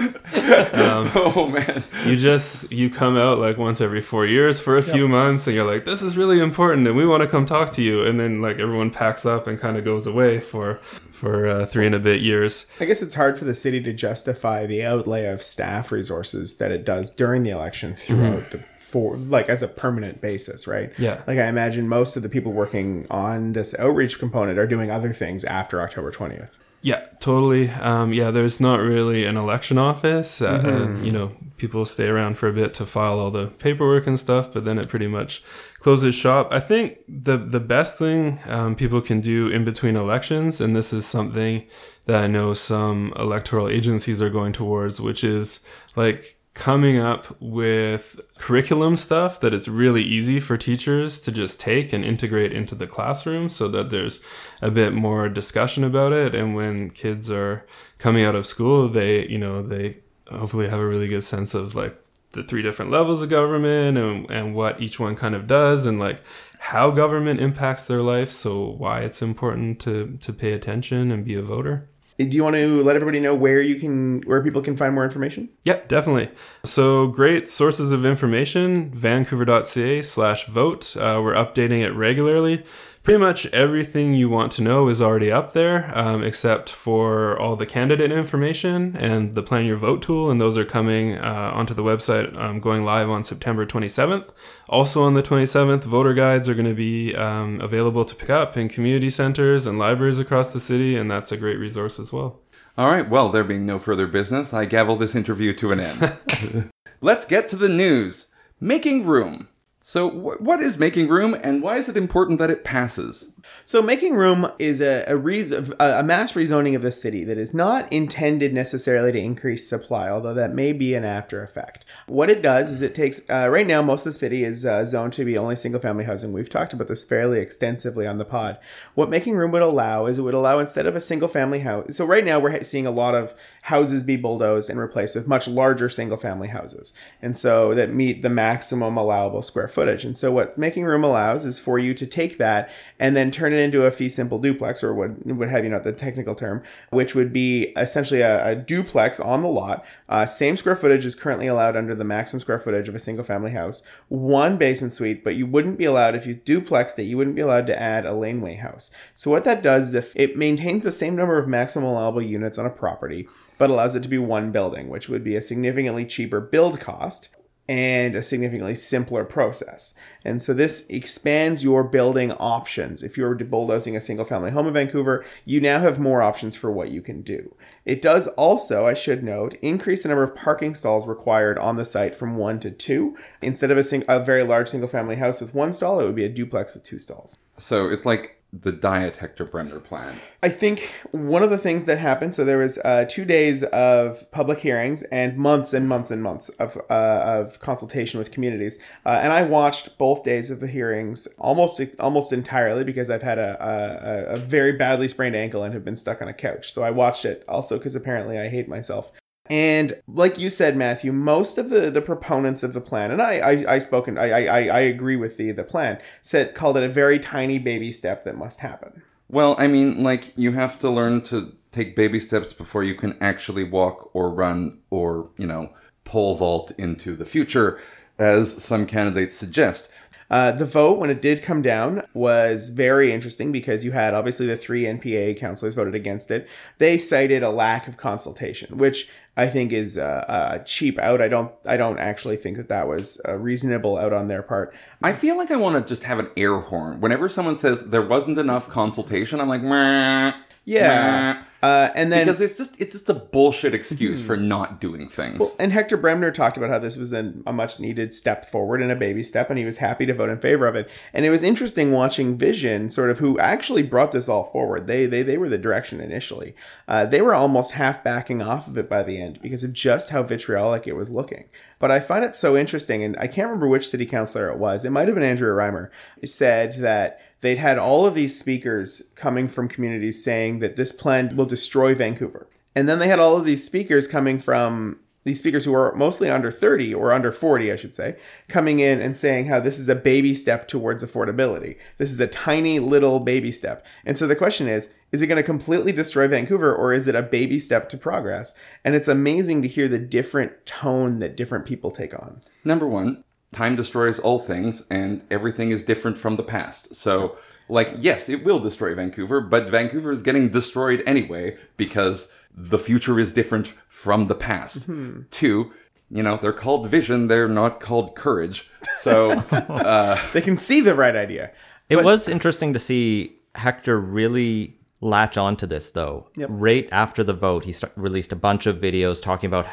um, 0.75 1.09
oh 1.15 1.47
man, 1.47 1.83
you 2.05 2.15
just 2.15 2.71
you 2.71 2.87
come 2.91 3.17
out 3.17 3.39
like 3.39 3.57
once 3.57 3.81
every 3.81 4.01
four 4.01 4.27
years 4.27 4.59
for 4.59 4.77
a 4.77 4.83
yep. 4.83 4.93
few 4.93 5.07
months, 5.07 5.47
and 5.47 5.55
you're 5.55 5.65
like, 5.65 5.85
this 5.85 6.03
is 6.03 6.15
really 6.15 6.39
important, 6.39 6.87
and 6.87 6.95
we 6.95 7.07
want 7.07 7.23
to 7.23 7.29
come 7.29 7.47
talk 7.47 7.71
to 7.71 7.81
you, 7.81 8.05
and 8.05 8.19
then 8.19 8.43
like 8.43 8.59
everyone 8.59 8.91
packs 8.91 9.25
up 9.25 9.47
and 9.47 9.59
kind 9.59 9.75
of 9.75 9.83
goes 9.83 10.05
away 10.05 10.39
for 10.39 10.79
for 11.11 11.47
uh, 11.47 11.65
three 11.65 11.87
and 11.87 11.95
a 11.95 11.99
bit 11.99 12.21
years. 12.21 12.67
I 12.79 12.85
guess 12.85 13.01
it's 13.01 13.15
hard 13.15 13.39
for 13.39 13.45
the 13.45 13.55
city 13.55 13.81
to 13.81 13.93
justify 13.93 14.67
the 14.67 14.83
outlay 14.83 15.25
of 15.25 15.41
staff 15.41 15.91
resources 15.91 16.57
that 16.57 16.71
it 16.71 16.85
does 16.85 17.09
during 17.09 17.41
the 17.41 17.49
election 17.49 17.95
throughout 17.95 18.43
mm-hmm. 18.43 18.57
the 18.57 18.63
for 18.91 19.15
like 19.15 19.47
as 19.47 19.63
a 19.63 19.69
permanent 19.69 20.19
basis, 20.19 20.67
right? 20.67 20.91
Yeah. 20.97 21.21
Like 21.25 21.39
I 21.39 21.47
imagine 21.47 21.87
most 21.87 22.17
of 22.17 22.23
the 22.23 22.29
people 22.29 22.51
working 22.51 23.07
on 23.09 23.53
this 23.53 23.73
outreach 23.79 24.19
component 24.19 24.59
are 24.59 24.67
doing 24.67 24.91
other 24.91 25.13
things 25.13 25.45
after 25.45 25.81
October 25.81 26.11
20th. 26.11 26.49
Yeah, 26.83 27.05
totally. 27.19 27.69
Um, 27.69 28.11
yeah, 28.11 28.31
there's 28.31 28.59
not 28.59 28.79
really 28.79 29.23
an 29.25 29.37
election 29.37 29.77
office. 29.77 30.41
Uh, 30.41 30.59
mm-hmm. 30.59 31.05
you 31.05 31.11
know, 31.11 31.31
people 31.57 31.85
stay 31.85 32.07
around 32.07 32.37
for 32.37 32.49
a 32.49 32.53
bit 32.53 32.73
to 32.75 32.85
file 32.85 33.19
all 33.19 33.31
the 33.31 33.47
paperwork 33.47 34.07
and 34.07 34.19
stuff, 34.19 34.51
but 34.51 34.65
then 34.65 34.79
it 34.79 34.89
pretty 34.89 35.07
much 35.07 35.43
closes 35.77 36.15
shop. 36.15 36.51
I 36.51 36.59
think 36.59 36.97
the 37.07 37.37
the 37.37 37.59
best 37.59 37.99
thing 37.99 38.39
um, 38.47 38.75
people 38.75 38.99
can 38.99 39.21
do 39.21 39.47
in 39.47 39.63
between 39.63 39.95
elections, 39.95 40.59
and 40.59 40.75
this 40.75 40.91
is 40.91 41.05
something 41.05 41.67
that 42.07 42.23
I 42.23 42.27
know 42.27 42.55
some 42.55 43.13
electoral 43.15 43.69
agencies 43.69 44.21
are 44.21 44.31
going 44.31 44.51
towards, 44.51 44.99
which 44.99 45.23
is 45.23 45.59
like 45.95 46.40
coming 46.53 46.97
up 46.97 47.35
with 47.39 48.19
curriculum 48.37 48.97
stuff 48.97 49.39
that 49.39 49.53
it's 49.53 49.69
really 49.69 50.03
easy 50.03 50.39
for 50.39 50.57
teachers 50.57 51.19
to 51.21 51.31
just 51.31 51.59
take 51.59 51.93
and 51.93 52.03
integrate 52.03 52.51
into 52.51 52.75
the 52.75 52.87
classroom 52.87 53.47
so 53.47 53.69
that 53.69 53.89
there's 53.89 54.19
a 54.61 54.69
bit 54.69 54.93
more 54.93 55.29
discussion 55.29 55.83
about 55.83 56.11
it. 56.11 56.35
And 56.35 56.53
when 56.53 56.89
kids 56.89 57.31
are 57.31 57.65
coming 57.97 58.25
out 58.25 58.35
of 58.35 58.45
school 58.45 58.89
they 58.89 59.27
you 59.27 59.37
know 59.37 59.61
they 59.61 59.97
hopefully 60.29 60.67
have 60.67 60.79
a 60.79 60.87
really 60.87 61.07
good 61.07 61.23
sense 61.23 61.53
of 61.53 61.75
like 61.75 61.97
the 62.33 62.43
three 62.43 62.61
different 62.61 62.91
levels 62.91 63.21
of 63.21 63.29
government 63.29 63.97
and, 63.97 64.29
and 64.31 64.55
what 64.55 64.81
each 64.81 64.99
one 64.99 65.15
kind 65.15 65.35
of 65.35 65.47
does 65.47 65.85
and 65.85 65.99
like 65.99 66.21
how 66.59 66.91
government 66.91 67.39
impacts 67.39 67.85
their 67.87 68.01
life. 68.01 68.31
So 68.31 68.65
why 68.65 69.01
it's 69.01 69.21
important 69.21 69.79
to 69.81 70.17
to 70.21 70.33
pay 70.33 70.51
attention 70.51 71.11
and 71.11 71.23
be 71.23 71.35
a 71.35 71.41
voter 71.41 71.87
do 72.23 72.37
you 72.37 72.43
want 72.43 72.55
to 72.55 72.81
let 72.83 72.95
everybody 72.95 73.19
know 73.19 73.35
where 73.35 73.61
you 73.61 73.75
can 73.79 74.21
where 74.21 74.43
people 74.43 74.61
can 74.61 74.77
find 74.77 74.93
more 74.93 75.03
information? 75.03 75.49
Yeah 75.63 75.79
definitely. 75.87 76.29
So 76.65 77.07
great 77.07 77.49
sources 77.49 77.91
of 77.91 78.05
information 78.05 78.91
vancouver.ca 78.91 80.01
slash 80.03 80.45
vote. 80.47 80.95
Uh, 80.97 81.21
we're 81.23 81.33
updating 81.33 81.83
it 81.83 81.91
regularly 81.91 82.63
pretty 83.03 83.17
much 83.17 83.47
everything 83.47 84.13
you 84.13 84.29
want 84.29 84.51
to 84.53 84.61
know 84.61 84.87
is 84.87 85.01
already 85.01 85.31
up 85.31 85.53
there, 85.53 85.91
um, 85.97 86.23
except 86.23 86.69
for 86.69 87.37
all 87.39 87.55
the 87.55 87.65
candidate 87.65 88.11
information 88.11 88.95
and 88.97 89.33
the 89.33 89.41
Plan 89.41 89.65
Your 89.65 89.77
Vote 89.77 90.01
tool, 90.01 90.29
and 90.29 90.39
those 90.39 90.57
are 90.57 90.65
coming 90.65 91.17
uh, 91.17 91.51
onto 91.53 91.73
the 91.73 91.83
website, 91.83 92.37
um, 92.37 92.59
going 92.59 92.85
live 92.85 93.09
on 93.09 93.23
September 93.23 93.65
27th. 93.65 94.29
Also 94.69 95.03
on 95.03 95.15
the 95.15 95.23
27th, 95.23 95.81
voter 95.81 96.13
guides 96.13 96.47
are 96.47 96.53
going 96.53 96.67
to 96.67 96.75
be 96.75 97.15
um, 97.15 97.59
available 97.61 98.05
to 98.05 98.15
pick 98.15 98.29
up 98.29 98.55
in 98.55 98.69
community 98.69 99.09
centers 99.09 99.65
and 99.65 99.79
libraries 99.79 100.19
across 100.19 100.53
the 100.53 100.59
city, 100.59 100.95
and 100.95 101.09
that's 101.09 101.31
a 101.31 101.37
great 101.37 101.57
resource 101.57 101.99
as 101.99 102.13
well. 102.13 102.39
All 102.77 102.89
right, 102.89 103.09
well, 103.09 103.29
there 103.29 103.43
being 103.43 103.65
no 103.65 103.79
further 103.79 104.07
business, 104.07 104.53
I 104.53 104.65
gavel 104.65 104.95
this 104.95 105.15
interview 105.15 105.53
to 105.53 105.71
an 105.71 105.79
end. 105.79 106.69
Let's 107.01 107.25
get 107.25 107.49
to 107.49 107.55
the 107.55 107.67
news. 107.67 108.27
Making 108.59 109.05
room. 109.05 109.47
So, 109.83 110.09
wh- 110.09 110.41
what 110.41 110.59
is 110.59 110.77
making 110.77 111.07
room, 111.07 111.33
and 111.33 111.61
why 111.63 111.77
is 111.77 111.89
it 111.89 111.97
important 111.97 112.37
that 112.37 112.51
it 112.51 112.63
passes? 112.63 113.33
So, 113.65 113.81
making 113.81 114.13
room 114.15 114.51
is 114.59 114.79
a 114.79 115.03
a, 115.07 115.17
re- 115.17 115.51
a 115.79 116.03
mass 116.03 116.33
rezoning 116.33 116.75
of 116.75 116.83
the 116.83 116.91
city 116.91 117.23
that 117.23 117.39
is 117.39 117.51
not 117.51 117.91
intended 117.91 118.53
necessarily 118.53 119.11
to 119.11 119.17
increase 119.17 119.67
supply, 119.67 120.07
although 120.07 120.35
that 120.35 120.53
may 120.53 120.71
be 120.71 120.93
an 120.93 121.03
after 121.03 121.43
effect. 121.43 121.83
What 122.05 122.29
it 122.29 122.43
does 122.43 122.69
is 122.69 122.83
it 122.83 122.93
takes 122.93 123.21
uh, 123.27 123.49
right 123.49 123.65
now 123.65 123.81
most 123.81 124.05
of 124.05 124.13
the 124.13 124.19
city 124.19 124.43
is 124.43 124.67
uh, 124.67 124.85
zoned 124.85 125.13
to 125.13 125.25
be 125.25 125.37
only 125.37 125.55
single 125.55 125.81
family 125.81 126.03
housing. 126.03 126.31
We've 126.31 126.49
talked 126.49 126.73
about 126.73 126.87
this 126.87 127.03
fairly 127.03 127.39
extensively 127.39 128.05
on 128.05 128.17
the 128.17 128.25
pod. 128.25 128.59
What 128.93 129.09
making 129.09 129.35
room 129.35 129.51
would 129.51 129.63
allow 129.63 130.05
is 130.05 130.19
it 130.19 130.21
would 130.21 130.35
allow 130.35 130.59
instead 130.59 130.85
of 130.85 130.95
a 130.95 131.01
single 131.01 131.27
family 131.27 131.59
house. 131.59 131.97
So 131.97 132.05
right 132.05 132.23
now 132.25 132.39
we're 132.39 132.61
seeing 132.61 132.85
a 132.85 132.91
lot 132.91 133.15
of 133.15 133.33
houses 133.61 134.03
be 134.03 134.15
bulldozed 134.15 134.69
and 134.69 134.79
replaced 134.79 135.15
with 135.15 135.27
much 135.27 135.47
larger 135.47 135.87
single 135.89 136.17
family 136.17 136.47
houses, 136.47 136.93
and 137.21 137.37
so 137.37 137.73
that 137.75 137.93
meet 137.93 138.21
the 138.21 138.29
maximum 138.29 138.97
allowable 138.97 139.41
square 139.41 139.67
footage. 139.67 140.03
And 140.03 140.17
so 140.17 140.31
what 140.31 140.57
making 140.57 140.85
room 140.85 141.03
allows 141.03 141.45
is 141.45 141.59
for 141.59 141.77
you 141.77 141.93
to 141.93 142.07
take 142.07 142.37
that 142.37 142.69
and 142.99 143.15
then 143.15 143.31
turn 143.31 143.53
it 143.53 143.57
into 143.57 143.85
a 143.85 143.91
fee 143.91 144.09
simple 144.09 144.39
duplex, 144.39 144.83
or 144.83 144.93
what 144.93 145.25
would 145.25 145.49
have 145.49 145.63
you 145.63 145.69
know 145.69 145.79
the 145.79 145.91
technical 145.91 146.35
term, 146.35 146.63
which 146.89 147.15
would 147.15 147.31
be 147.31 147.73
essentially 147.77 148.21
a, 148.21 148.47
a 148.49 148.55
duplex 148.55 149.19
on 149.19 149.41
the 149.41 149.47
lot. 149.47 149.85
Uh, 150.09 150.25
same 150.25 150.57
square 150.57 150.75
footage 150.75 151.05
is 151.05 151.15
currently 151.15 151.47
allowed 151.47 151.75
under 151.75 151.95
the 151.95 152.03
maximum 152.03 152.41
square 152.41 152.59
footage 152.59 152.87
of 152.87 152.95
a 152.95 152.99
single 152.99 153.23
family 153.23 153.51
house. 153.51 153.83
One 154.09 154.57
basement 154.57 154.93
suite, 154.93 155.23
but 155.23 155.35
you 155.35 155.45
wouldn't 155.45 155.77
be 155.77 155.85
allowed 155.85 156.15
if 156.15 156.25
you 156.25 156.35
duplexed 156.35 156.99
it. 156.99 157.03
You 157.03 157.17
wouldn't 157.17 157.35
be 157.35 157.41
allowed 157.41 157.67
to 157.67 157.81
add 157.81 158.05
a 158.05 158.13
laneway 158.13 158.55
house. 158.55 158.93
So 159.15 159.31
what 159.31 159.43
that 159.45 159.63
does 159.63 159.89
is 159.89 159.93
if 159.93 160.15
it 160.15 160.37
maintains 160.37 160.83
the 160.83 160.91
same 160.91 161.15
number 161.15 161.37
of 161.37 161.47
maximum 161.47 161.85
allowable 161.85 162.21
units 162.21 162.57
on 162.57 162.65
a 162.65 162.69
property, 162.69 163.27
but 163.61 163.69
allows 163.69 163.93
it 163.93 164.01
to 164.01 164.09
be 164.09 164.17
one 164.17 164.51
building, 164.51 164.89
which 164.89 165.07
would 165.07 165.23
be 165.23 165.35
a 165.35 165.41
significantly 165.41 166.03
cheaper 166.03 166.41
build 166.41 166.79
cost 166.79 167.29
and 167.69 168.15
a 168.15 168.23
significantly 168.23 168.73
simpler 168.73 169.23
process. 169.23 169.95
And 170.25 170.41
so 170.41 170.55
this 170.55 170.87
expands 170.89 171.63
your 171.63 171.83
building 171.83 172.31
options. 172.31 173.03
If 173.03 173.17
you're 173.17 173.35
bulldozing 173.35 173.95
a 173.95 174.01
single 174.01 174.25
family 174.25 174.49
home 174.49 174.65
in 174.65 174.73
Vancouver, 174.73 175.23
you 175.45 175.61
now 175.61 175.77
have 175.77 175.99
more 175.99 176.23
options 176.23 176.55
for 176.55 176.71
what 176.71 176.89
you 176.89 177.03
can 177.03 177.21
do. 177.21 177.55
It 177.85 178.01
does 178.01 178.25
also, 178.29 178.87
I 178.87 178.95
should 178.95 179.23
note, 179.23 179.53
increase 179.61 180.01
the 180.01 180.09
number 180.09 180.23
of 180.23 180.35
parking 180.35 180.73
stalls 180.73 181.07
required 181.07 181.59
on 181.59 181.75
the 181.75 181.85
site 181.85 182.15
from 182.15 182.37
one 182.37 182.59
to 182.61 182.71
two. 182.71 183.15
Instead 183.43 183.69
of 183.69 183.77
a, 183.77 183.83
sing- 183.83 184.05
a 184.07 184.19
very 184.19 184.41
large 184.41 184.69
single 184.69 184.89
family 184.89 185.17
house 185.17 185.39
with 185.39 185.53
one 185.53 185.71
stall, 185.71 185.99
it 185.99 186.05
would 186.07 186.15
be 186.15 186.25
a 186.25 186.29
duplex 186.29 186.73
with 186.73 186.83
two 186.83 186.97
stalls. 186.97 187.37
So, 187.59 187.91
it's 187.91 188.07
like 188.07 188.40
the 188.53 188.71
diet 188.71 189.15
Hector 189.15 189.45
Bremner 189.45 189.79
plan. 189.79 190.19
I 190.43 190.49
think 190.49 190.91
one 191.11 191.41
of 191.41 191.49
the 191.49 191.57
things 191.57 191.85
that 191.85 191.99
happened. 191.99 192.35
So 192.35 192.43
there 192.43 192.57
was 192.57 192.77
uh, 192.79 193.05
two 193.09 193.23
days 193.23 193.63
of 193.63 194.29
public 194.31 194.59
hearings 194.59 195.03
and 195.03 195.37
months 195.37 195.73
and 195.73 195.87
months 195.87 196.11
and 196.11 196.21
months 196.21 196.49
of 196.49 196.77
uh, 196.89 196.93
of 197.23 197.59
consultation 197.59 198.19
with 198.19 198.31
communities. 198.31 198.79
Uh, 199.05 199.19
and 199.21 199.31
I 199.31 199.43
watched 199.43 199.97
both 199.97 200.23
days 200.23 200.51
of 200.51 200.59
the 200.59 200.67
hearings 200.67 201.27
almost 201.37 201.81
almost 201.99 202.33
entirely 202.33 202.83
because 202.83 203.09
I've 203.09 203.21
had 203.21 203.39
a, 203.39 204.31
a, 204.31 204.33
a 204.33 204.37
very 204.37 204.73
badly 204.73 205.07
sprained 205.07 205.35
ankle 205.35 205.63
and 205.63 205.73
have 205.73 205.85
been 205.85 205.97
stuck 205.97 206.21
on 206.21 206.27
a 206.27 206.33
couch. 206.33 206.73
So 206.73 206.83
I 206.83 206.91
watched 206.91 207.23
it 207.23 207.45
also 207.47 207.77
because 207.77 207.95
apparently 207.95 208.37
I 208.37 208.49
hate 208.49 208.67
myself. 208.67 209.11
And 209.49 210.01
like 210.07 210.37
you 210.37 210.49
said, 210.49 210.77
Matthew, 210.77 211.11
most 211.11 211.57
of 211.57 211.69
the, 211.69 211.91
the 211.91 212.01
proponents 212.01 212.63
of 212.63 212.73
the 212.73 212.81
plan, 212.81 213.11
and 213.11 213.21
I 213.21 213.39
I, 213.39 213.73
I 213.75 213.79
spoken 213.79 214.17
I, 214.17 214.29
I 214.29 214.63
I 214.65 214.79
agree 214.81 215.15
with 215.15 215.37
the 215.37 215.51
the 215.51 215.63
plan, 215.63 215.99
said 216.21 216.55
called 216.55 216.77
it 216.77 216.83
a 216.83 216.89
very 216.89 217.19
tiny 217.19 217.59
baby 217.59 217.91
step 217.91 218.23
that 218.23 218.37
must 218.37 218.59
happen. 218.59 219.03
Well, 219.31 219.55
I 219.57 219.67
mean, 219.67 220.03
like, 220.03 220.33
you 220.37 220.51
have 220.51 220.77
to 220.79 220.89
learn 220.89 221.21
to 221.23 221.55
take 221.71 221.95
baby 221.95 222.19
steps 222.19 222.51
before 222.51 222.83
you 222.83 222.95
can 222.95 223.17
actually 223.21 223.63
walk 223.63 224.09
or 224.13 224.29
run 224.29 224.79
or, 224.89 225.29
you 225.37 225.47
know, 225.47 225.71
pole 226.03 226.35
vault 226.35 226.71
into 226.77 227.15
the 227.15 227.23
future, 227.23 227.79
as 228.19 228.61
some 228.61 228.85
candidates 228.85 229.33
suggest. 229.33 229.89
Uh, 230.29 230.51
the 230.51 230.65
vote, 230.65 230.97
when 230.97 231.09
it 231.09 231.21
did 231.21 231.43
come 231.43 231.61
down, 231.61 232.03
was 232.13 232.69
very 232.69 233.13
interesting 233.13 233.53
because 233.53 233.85
you 233.85 233.91
had 233.91 234.13
obviously 234.13 234.45
the 234.45 234.57
three 234.57 234.83
NPA 234.83 235.37
councillors 235.37 235.75
voted 235.75 235.95
against 235.95 236.29
it. 236.29 236.47
They 236.77 236.97
cited 236.97 237.41
a 237.41 237.49
lack 237.49 237.87
of 237.87 237.97
consultation, 237.97 238.77
which 238.77 239.09
I 239.37 239.47
think 239.47 239.71
is 239.71 239.97
uh, 239.97 240.25
a 240.27 240.63
cheap 240.65 240.99
out. 240.99 241.21
I 241.21 241.29
don't. 241.29 241.51
I 241.65 241.77
don't 241.77 241.99
actually 241.99 242.35
think 242.35 242.57
that 242.57 242.67
that 242.67 242.87
was 242.87 243.21
uh, 243.27 243.35
reasonable 243.35 243.97
out 243.97 244.11
on 244.11 244.27
their 244.27 244.43
part. 244.43 244.73
I 245.01 245.13
feel 245.13 245.37
like 245.37 245.51
I 245.51 245.55
want 245.55 245.75
to 245.75 245.89
just 245.89 246.03
have 246.03 246.19
an 246.19 246.29
air 246.35 246.57
horn. 246.57 246.99
Whenever 246.99 247.29
someone 247.29 247.55
says 247.55 247.89
there 247.89 248.05
wasn't 248.05 248.37
enough 248.37 248.67
consultation, 248.67 249.39
I'm 249.39 249.47
like, 249.47 249.61
Meh, 249.61 250.33
Yeah. 250.65 251.33
meh." 251.33 251.41
Uh, 251.63 251.91
and 251.93 252.11
then 252.11 252.25
because 252.25 252.41
it's 252.41 252.57
just 252.57 252.79
it's 252.81 252.93
just 252.93 253.07
a 253.09 253.13
bullshit 253.13 253.75
excuse 253.75 254.19
for 254.21 254.35
not 254.35 254.81
doing 254.81 255.07
things. 255.07 255.53
And 255.59 255.71
Hector 255.71 255.95
Bremner 255.95 256.31
talked 256.31 256.57
about 256.57 256.71
how 256.71 256.79
this 256.79 256.97
was 256.97 257.13
an, 257.13 257.43
a 257.45 257.53
much 257.53 257.79
needed 257.79 258.15
step 258.15 258.49
forward 258.49 258.81
and 258.81 258.91
a 258.91 258.95
baby 258.95 259.21
step, 259.21 259.49
and 259.51 259.59
he 259.59 259.65
was 259.65 259.77
happy 259.77 260.07
to 260.07 260.13
vote 260.13 260.29
in 260.29 260.39
favor 260.39 260.65
of 260.65 260.75
it. 260.75 260.89
And 261.13 261.23
it 261.23 261.29
was 261.29 261.43
interesting 261.43 261.91
watching 261.91 262.35
Vision, 262.35 262.89
sort 262.89 263.11
of 263.11 263.19
who 263.19 263.37
actually 263.37 263.83
brought 263.83 264.11
this 264.11 264.27
all 264.27 264.45
forward. 264.45 264.87
They 264.87 265.05
they 265.05 265.21
they 265.21 265.37
were 265.37 265.49
the 265.49 265.59
direction 265.59 266.01
initially. 266.01 266.55
Uh, 266.87 267.05
they 267.05 267.21
were 267.21 267.35
almost 267.35 267.73
half 267.73 268.03
backing 268.03 268.41
off 268.41 268.67
of 268.67 268.75
it 268.77 268.89
by 268.89 269.03
the 269.03 269.21
end 269.21 269.39
because 269.39 269.63
of 269.63 269.73
just 269.73 270.09
how 270.09 270.23
vitriolic 270.23 270.87
it 270.87 270.93
was 270.93 271.11
looking. 271.11 271.45
But 271.77 271.91
I 271.91 271.99
find 271.99 272.25
it 272.25 272.35
so 272.35 272.57
interesting, 272.57 273.03
and 273.03 273.15
I 273.17 273.27
can't 273.27 273.47
remember 273.47 273.67
which 273.67 273.87
city 273.87 274.07
councilor 274.07 274.49
it 274.49 274.57
was. 274.57 274.83
It 274.83 274.91
might 274.91 275.07
have 275.07 275.15
been 275.15 275.23
Andrea 275.23 275.51
Reimer. 275.51 275.89
Said 276.25 276.73
that 276.79 277.19
they'd 277.41 277.57
had 277.57 277.77
all 277.77 278.05
of 278.05 278.15
these 278.15 278.39
speakers 278.39 279.11
coming 279.15 279.47
from 279.47 279.67
communities 279.67 280.23
saying 280.23 280.59
that 280.59 280.75
this 280.75 280.91
plan 280.91 281.35
will 281.35 281.45
destroy 281.45 281.93
Vancouver. 281.93 282.47
And 282.75 282.87
then 282.87 282.99
they 282.99 283.07
had 283.07 283.19
all 283.19 283.35
of 283.35 283.45
these 283.45 283.65
speakers 283.65 284.07
coming 284.07 284.39
from 284.39 284.99
these 285.23 285.39
speakers 285.39 285.65
who 285.65 285.73
are 285.75 285.93
mostly 285.93 286.29
under 286.29 286.49
30 286.49 286.95
or 286.95 287.11
under 287.11 287.31
40, 287.31 287.71
I 287.71 287.75
should 287.75 287.93
say, 287.93 288.15
coming 288.47 288.79
in 288.79 288.99
and 288.99 289.15
saying 289.15 289.45
how 289.45 289.59
this 289.59 289.77
is 289.77 289.87
a 289.87 289.95
baby 289.95 290.33
step 290.33 290.67
towards 290.67 291.03
affordability. 291.03 291.77
This 291.99 292.11
is 292.11 292.19
a 292.19 292.27
tiny 292.27 292.79
little 292.79 293.19
baby 293.19 293.51
step. 293.51 293.85
And 294.03 294.17
so 294.17 294.25
the 294.25 294.35
question 294.35 294.67
is 294.67 294.95
is 295.11 295.21
it 295.21 295.27
going 295.27 295.35
to 295.35 295.43
completely 295.43 295.91
destroy 295.91 296.27
Vancouver 296.27 296.73
or 296.73 296.93
is 296.93 297.07
it 297.07 297.15
a 297.15 297.21
baby 297.21 297.59
step 297.59 297.89
to 297.89 297.97
progress? 297.97 298.55
And 298.83 298.95
it's 298.95 299.07
amazing 299.07 299.61
to 299.61 299.67
hear 299.67 299.87
the 299.87 299.99
different 299.99 300.65
tone 300.65 301.19
that 301.19 301.37
different 301.37 301.65
people 301.65 301.91
take 301.91 302.13
on. 302.13 302.39
Number 302.63 302.87
one, 302.87 303.23
time 303.53 303.75
destroys 303.75 304.19
all 304.19 304.39
things, 304.39 304.85
and 304.89 305.23
everything 305.29 305.71
is 305.71 305.83
different 305.83 306.17
from 306.17 306.35
the 306.37 306.43
past. 306.43 306.95
So, 306.95 307.37
like, 307.69 307.93
yes, 307.97 308.29
it 308.29 308.43
will 308.43 308.59
destroy 308.59 308.93
Vancouver, 308.95 309.41
but 309.41 309.69
Vancouver 309.69 310.11
is 310.11 310.21
getting 310.21 310.49
destroyed 310.49 311.03
anyway 311.05 311.57
because 311.77 312.31
the 312.53 312.79
future 312.79 313.19
is 313.19 313.31
different 313.31 313.73
from 313.87 314.27
the 314.27 314.35
past. 314.35 314.85
Hmm. 314.85 315.21
Two, 315.31 315.71
you 316.09 316.23
know, 316.23 316.37
they're 316.37 316.51
called 316.53 316.89
vision, 316.89 317.27
they're 317.27 317.47
not 317.47 317.79
called 317.79 318.15
courage. 318.15 318.69
So, 318.95 319.31
uh, 319.51 320.19
They 320.33 320.41
can 320.41 320.57
see 320.57 320.81
the 320.81 320.95
right 320.95 321.15
idea. 321.15 321.51
It 321.89 321.95
But- 321.97 322.05
was 322.05 322.27
interesting 322.27 322.73
to 322.73 322.79
see 322.79 323.37
Hector 323.55 323.99
really 323.99 324.77
latch 325.01 325.35
onto 325.37 325.65
this, 325.65 325.91
though. 325.91 326.27
Yep. 326.37 326.49
Right 326.51 326.89
after 326.91 327.23
the 327.23 327.33
vote, 327.33 327.65
he 327.65 327.71
st- 327.73 327.91
released 327.95 328.31
a 328.31 328.35
bunch 328.35 328.65
of 328.65 328.77
videos 328.77 329.21
talking 329.21 329.47
about, 329.47 329.67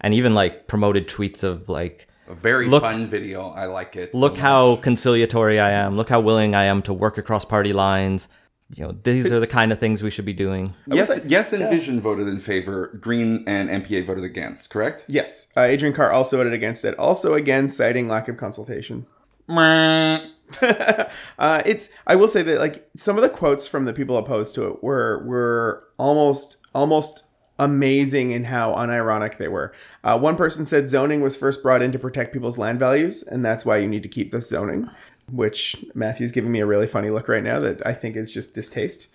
and 0.00 0.12
even 0.12 0.34
like 0.34 0.66
promoted 0.66 1.08
tweets 1.08 1.42
of 1.44 1.68
like, 1.68 2.08
a 2.32 2.34
very 2.34 2.66
Look- 2.68 2.82
fun 2.82 3.08
video. 3.08 3.50
I 3.50 3.66
like 3.66 3.94
it. 3.96 4.14
look 4.14 4.32
much. 4.32 4.40
how 4.40 4.76
conciliatory 4.76 5.60
I 5.60 5.70
am. 5.70 5.96
Look 5.96 6.08
how 6.08 6.20
willing 6.20 6.54
I 6.54 6.64
am 6.64 6.82
to 6.82 6.92
work 6.94 7.18
across 7.18 7.44
party 7.44 7.72
lines. 7.72 8.28
You 8.74 8.84
know, 8.84 8.96
these 9.02 9.30
are 9.30 9.38
the 9.38 9.46
kind 9.46 9.70
of 9.70 9.78
things 9.78 10.02
we 10.02 10.08
should 10.08 10.24
be 10.24 10.32
doing. 10.32 10.72
Yes, 10.86 11.08
say- 11.14 11.22
yes, 11.26 11.52
and 11.52 11.68
Vision 11.68 12.00
voted 12.00 12.26
in 12.26 12.40
favor. 12.40 12.98
Green 13.00 13.44
and 13.46 13.68
NPA 13.68 14.06
voted 14.06 14.24
against. 14.24 14.70
Correct? 14.70 15.04
Yes, 15.08 15.48
uh, 15.56 15.60
Adriane 15.60 15.94
Carr 15.94 16.10
also 16.10 16.38
voted 16.38 16.54
against 16.54 16.82
it. 16.86 16.98
Also, 16.98 17.34
again, 17.34 17.68
citing 17.68 18.08
lack 18.08 18.28
of 18.28 18.36
consultation. 18.38 19.06
Meh. 19.46 20.20
Uh, 21.38 21.62
it's 21.66 21.88
I 22.06 22.14
will 22.14 22.28
say 22.28 22.42
that 22.42 22.58
like 22.58 22.86
some 22.96 23.16
of 23.16 23.22
the 23.22 23.28
quotes 23.30 23.66
from 23.66 23.84
the 23.86 23.92
people 23.92 24.16
opposed 24.18 24.54
to 24.56 24.66
it 24.68 24.82
were 24.84 25.24
were 25.26 25.88
almost 25.98 26.58
almost 26.74 27.24
amazing 27.64 28.32
in 28.32 28.44
how 28.44 28.72
unironic 28.74 29.38
they 29.38 29.48
were. 29.48 29.72
Uh, 30.04 30.18
one 30.18 30.36
person 30.36 30.66
said 30.66 30.88
zoning 30.88 31.20
was 31.20 31.36
first 31.36 31.62
brought 31.62 31.82
in 31.82 31.92
to 31.92 31.98
protect 31.98 32.32
people's 32.32 32.58
land 32.58 32.78
values, 32.78 33.22
and 33.22 33.44
that's 33.44 33.64
why 33.64 33.76
you 33.76 33.88
need 33.88 34.02
to 34.02 34.08
keep 34.08 34.30
this 34.30 34.48
zoning. 34.48 34.88
Which 35.30 35.76
Matthew's 35.94 36.32
giving 36.32 36.52
me 36.52 36.60
a 36.60 36.66
really 36.66 36.86
funny 36.86 37.10
look 37.10 37.28
right 37.28 37.42
now 37.42 37.58
that 37.60 37.84
I 37.86 37.94
think 37.94 38.16
is 38.16 38.30
just 38.30 38.54
distaste. 38.54 39.08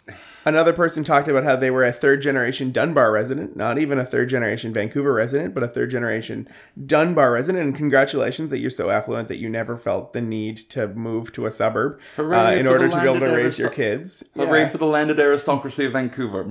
Another 0.46 0.72
person 0.72 1.04
talked 1.04 1.28
about 1.28 1.44
how 1.44 1.58
they 1.58 1.70
were 1.70 1.84
a 1.84 1.92
third 1.92 2.22
generation 2.22 2.72
Dunbar 2.72 3.12
resident, 3.12 3.58
not 3.58 3.78
even 3.78 4.00
a 4.00 4.06
third 4.06 4.30
generation 4.30 4.72
Vancouver 4.74 5.12
resident, 5.14 5.54
but 5.54 5.62
a 5.62 5.68
third 5.68 5.92
generation 5.92 6.48
Dunbar 6.86 7.32
resident. 7.32 7.66
And 7.66 7.76
congratulations 7.76 8.50
that 8.52 8.60
you're 8.60 8.70
so 8.72 8.90
affluent 8.90 9.28
that 9.28 9.38
you 9.38 9.50
never 9.50 9.78
felt 9.78 10.14
the 10.14 10.22
need 10.22 10.58
to 10.70 10.88
move 10.88 11.34
to 11.34 11.46
a 11.46 11.52
suburb 11.52 12.00
uh, 12.18 12.24
in 12.58 12.66
order 12.66 12.88
to 12.90 12.96
be 12.96 13.04
able 13.04 13.20
to 13.20 13.26
raise 13.36 13.60
your 13.60 13.70
kids. 13.70 14.24
Hooray 14.36 14.62
Yeah. 14.62 14.70
for 14.70 14.78
the 14.78 14.86
landed 14.86 15.20
aristocracy 15.20 15.86
of 15.86 15.92
Vancouver. 15.92 16.46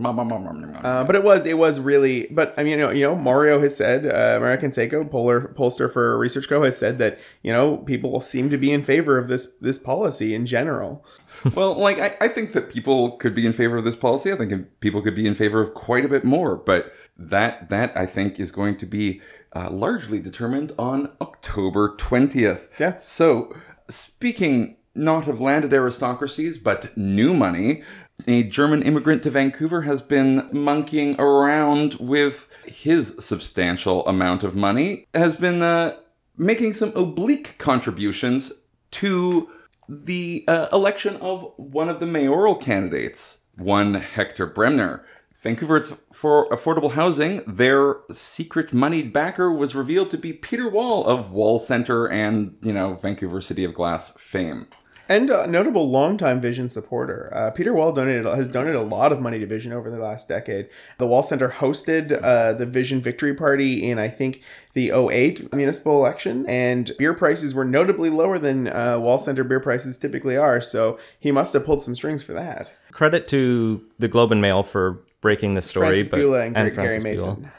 Uh, 0.84 1.04
but 1.04 1.16
it 1.16 1.22
was 1.24 1.46
it 1.46 1.56
was 1.58 1.80
really 1.80 2.26
but 2.30 2.54
I 2.58 2.62
mean 2.62 2.72
you 2.72 2.84
know, 2.84 2.90
you 2.90 3.04
know 3.04 3.14
Mario 3.16 3.60
has 3.60 3.74
said 3.76 4.04
uh, 4.04 4.36
American 4.36 4.70
Seiko 4.70 5.10
polar 5.10 5.54
pollster 5.56 5.90
for 5.90 6.18
Research 6.18 6.48
Co 6.48 6.62
has 6.64 6.76
said 6.76 6.98
that 6.98 7.18
you 7.42 7.52
know 7.52 7.78
people 7.78 8.20
seem 8.20 8.50
to 8.50 8.58
be 8.58 8.72
in 8.72 8.82
favor 8.82 9.16
of 9.16 9.28
this 9.28 9.45
this 9.60 9.78
policy 9.78 10.34
in 10.34 10.46
general. 10.46 11.04
well, 11.54 11.74
like 11.74 11.98
I, 11.98 12.16
I 12.20 12.28
think 12.28 12.52
that 12.52 12.70
people 12.70 13.12
could 13.12 13.34
be 13.34 13.46
in 13.46 13.52
favor 13.52 13.76
of 13.76 13.84
this 13.84 13.96
policy. 13.96 14.32
I 14.32 14.36
think 14.36 14.80
people 14.80 15.02
could 15.02 15.14
be 15.14 15.26
in 15.26 15.34
favor 15.34 15.60
of 15.60 15.74
quite 15.74 16.04
a 16.04 16.08
bit 16.08 16.24
more, 16.24 16.56
but 16.56 16.92
that 17.16 17.70
that 17.70 17.96
I 17.96 18.06
think 18.06 18.40
is 18.40 18.50
going 18.50 18.78
to 18.78 18.86
be 18.86 19.20
uh, 19.54 19.70
largely 19.70 20.20
determined 20.20 20.72
on 20.78 21.12
October 21.20 21.94
twentieth. 21.96 22.68
Yeah. 22.78 22.98
So 22.98 23.54
speaking 23.88 24.76
not 24.96 25.28
of 25.28 25.40
landed 25.40 25.72
aristocracies, 25.72 26.58
but 26.58 26.96
new 26.96 27.34
money. 27.34 27.82
A 28.26 28.42
German 28.44 28.82
immigrant 28.82 29.22
to 29.24 29.30
Vancouver 29.30 29.82
has 29.82 30.00
been 30.00 30.48
monkeying 30.50 31.20
around 31.20 31.94
with 31.94 32.48
his 32.64 33.14
substantial 33.18 34.06
amount 34.06 34.42
of 34.42 34.56
money, 34.56 35.06
has 35.12 35.36
been 35.36 35.60
uh, 35.60 35.96
making 36.36 36.74
some 36.74 36.92
oblique 36.96 37.56
contributions 37.58 38.52
to 38.92 39.48
the 39.88 40.44
uh, 40.48 40.68
election 40.72 41.16
of 41.16 41.52
one 41.56 41.88
of 41.88 42.00
the 42.00 42.06
mayoral 42.06 42.56
candidates, 42.56 43.44
one 43.56 43.94
Hector 43.94 44.46
Bremner. 44.46 45.04
Vancouver's 45.38 45.94
for 46.12 46.48
affordable 46.48 46.92
housing, 46.92 47.42
their 47.46 47.98
secret 48.10 48.72
moneyed 48.72 49.12
backer 49.12 49.52
was 49.52 49.76
revealed 49.76 50.10
to 50.10 50.18
be 50.18 50.32
Peter 50.32 50.68
Wall 50.68 51.04
of 51.04 51.30
Wall 51.30 51.58
Center 51.58 52.08
and, 52.08 52.56
you 52.62 52.72
know, 52.72 52.94
Vancouver 52.94 53.40
City 53.40 53.62
of 53.62 53.74
Glass 53.74 54.10
fame. 54.12 54.66
And 55.08 55.30
a 55.30 55.46
notable 55.46 55.88
longtime 55.88 56.40
Vision 56.40 56.68
supporter. 56.68 57.30
Uh, 57.32 57.50
Peter 57.52 57.72
Wall 57.72 57.92
donated 57.92 58.24
has 58.24 58.48
donated 58.48 58.76
a 58.76 58.82
lot 58.82 59.12
of 59.12 59.20
money 59.20 59.38
to 59.38 59.46
Vision 59.46 59.72
over 59.72 59.88
the 59.88 59.98
last 59.98 60.28
decade. 60.28 60.68
The 60.98 61.06
Wall 61.06 61.22
Center 61.22 61.48
hosted 61.48 62.20
uh, 62.22 62.54
the 62.54 62.66
Vision 62.66 63.00
Victory 63.00 63.34
Party 63.34 63.88
in 63.88 63.98
I 63.98 64.08
think 64.08 64.42
the 64.74 64.90
08 64.90 65.52
municipal 65.54 65.96
election, 65.98 66.44
and 66.48 66.90
beer 66.98 67.14
prices 67.14 67.54
were 67.54 67.64
notably 67.64 68.10
lower 68.10 68.38
than 68.38 68.68
uh, 68.68 68.98
Wall 68.98 69.18
Center 69.18 69.44
beer 69.44 69.60
prices 69.60 69.96
typically 69.96 70.36
are. 70.36 70.60
So 70.60 70.98
he 71.18 71.30
must 71.30 71.52
have 71.52 71.64
pulled 71.64 71.82
some 71.82 71.94
strings 71.94 72.22
for 72.22 72.32
that. 72.32 72.72
Credit 72.90 73.28
to 73.28 73.84
the 73.98 74.08
Globe 74.08 74.32
and 74.32 74.40
Mail 74.40 74.62
for 74.62 75.02
breaking 75.20 75.54
the 75.54 75.62
story, 75.62 75.88
Frances 75.88 76.08
but 76.08 76.16
Bula 76.16 76.42
and, 76.42 76.54
Gary 76.54 76.70
Frances 76.72 77.04
Mason. 77.04 77.34
Bula. 77.34 77.52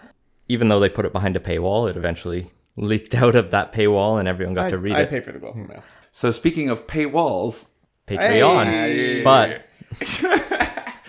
Even 0.49 0.67
though 0.67 0.79
they 0.79 0.89
put 0.89 1.05
it 1.05 1.13
behind 1.13 1.36
a 1.36 1.39
paywall, 1.39 1.89
it 1.89 1.95
eventually 1.95 2.51
leaked 2.75 3.15
out 3.23 3.36
of 3.36 3.51
that 3.51 3.71
paywall, 3.71 4.19
and 4.19 4.27
everyone 4.27 4.53
got 4.53 4.65
I, 4.65 4.69
to 4.71 4.77
read 4.77 4.95
I 4.95 5.01
it. 5.01 5.03
I 5.03 5.05
pay 5.05 5.19
for 5.21 5.31
the 5.31 5.39
Globe 5.39 5.55
and 5.55 5.69
Mail. 5.69 5.83
So 6.17 6.32
speaking 6.32 6.71
of 6.71 6.88
paywalls, 6.88 7.67
Patreon, 8.08 8.65
Hey! 8.65 9.21
but 9.23 9.67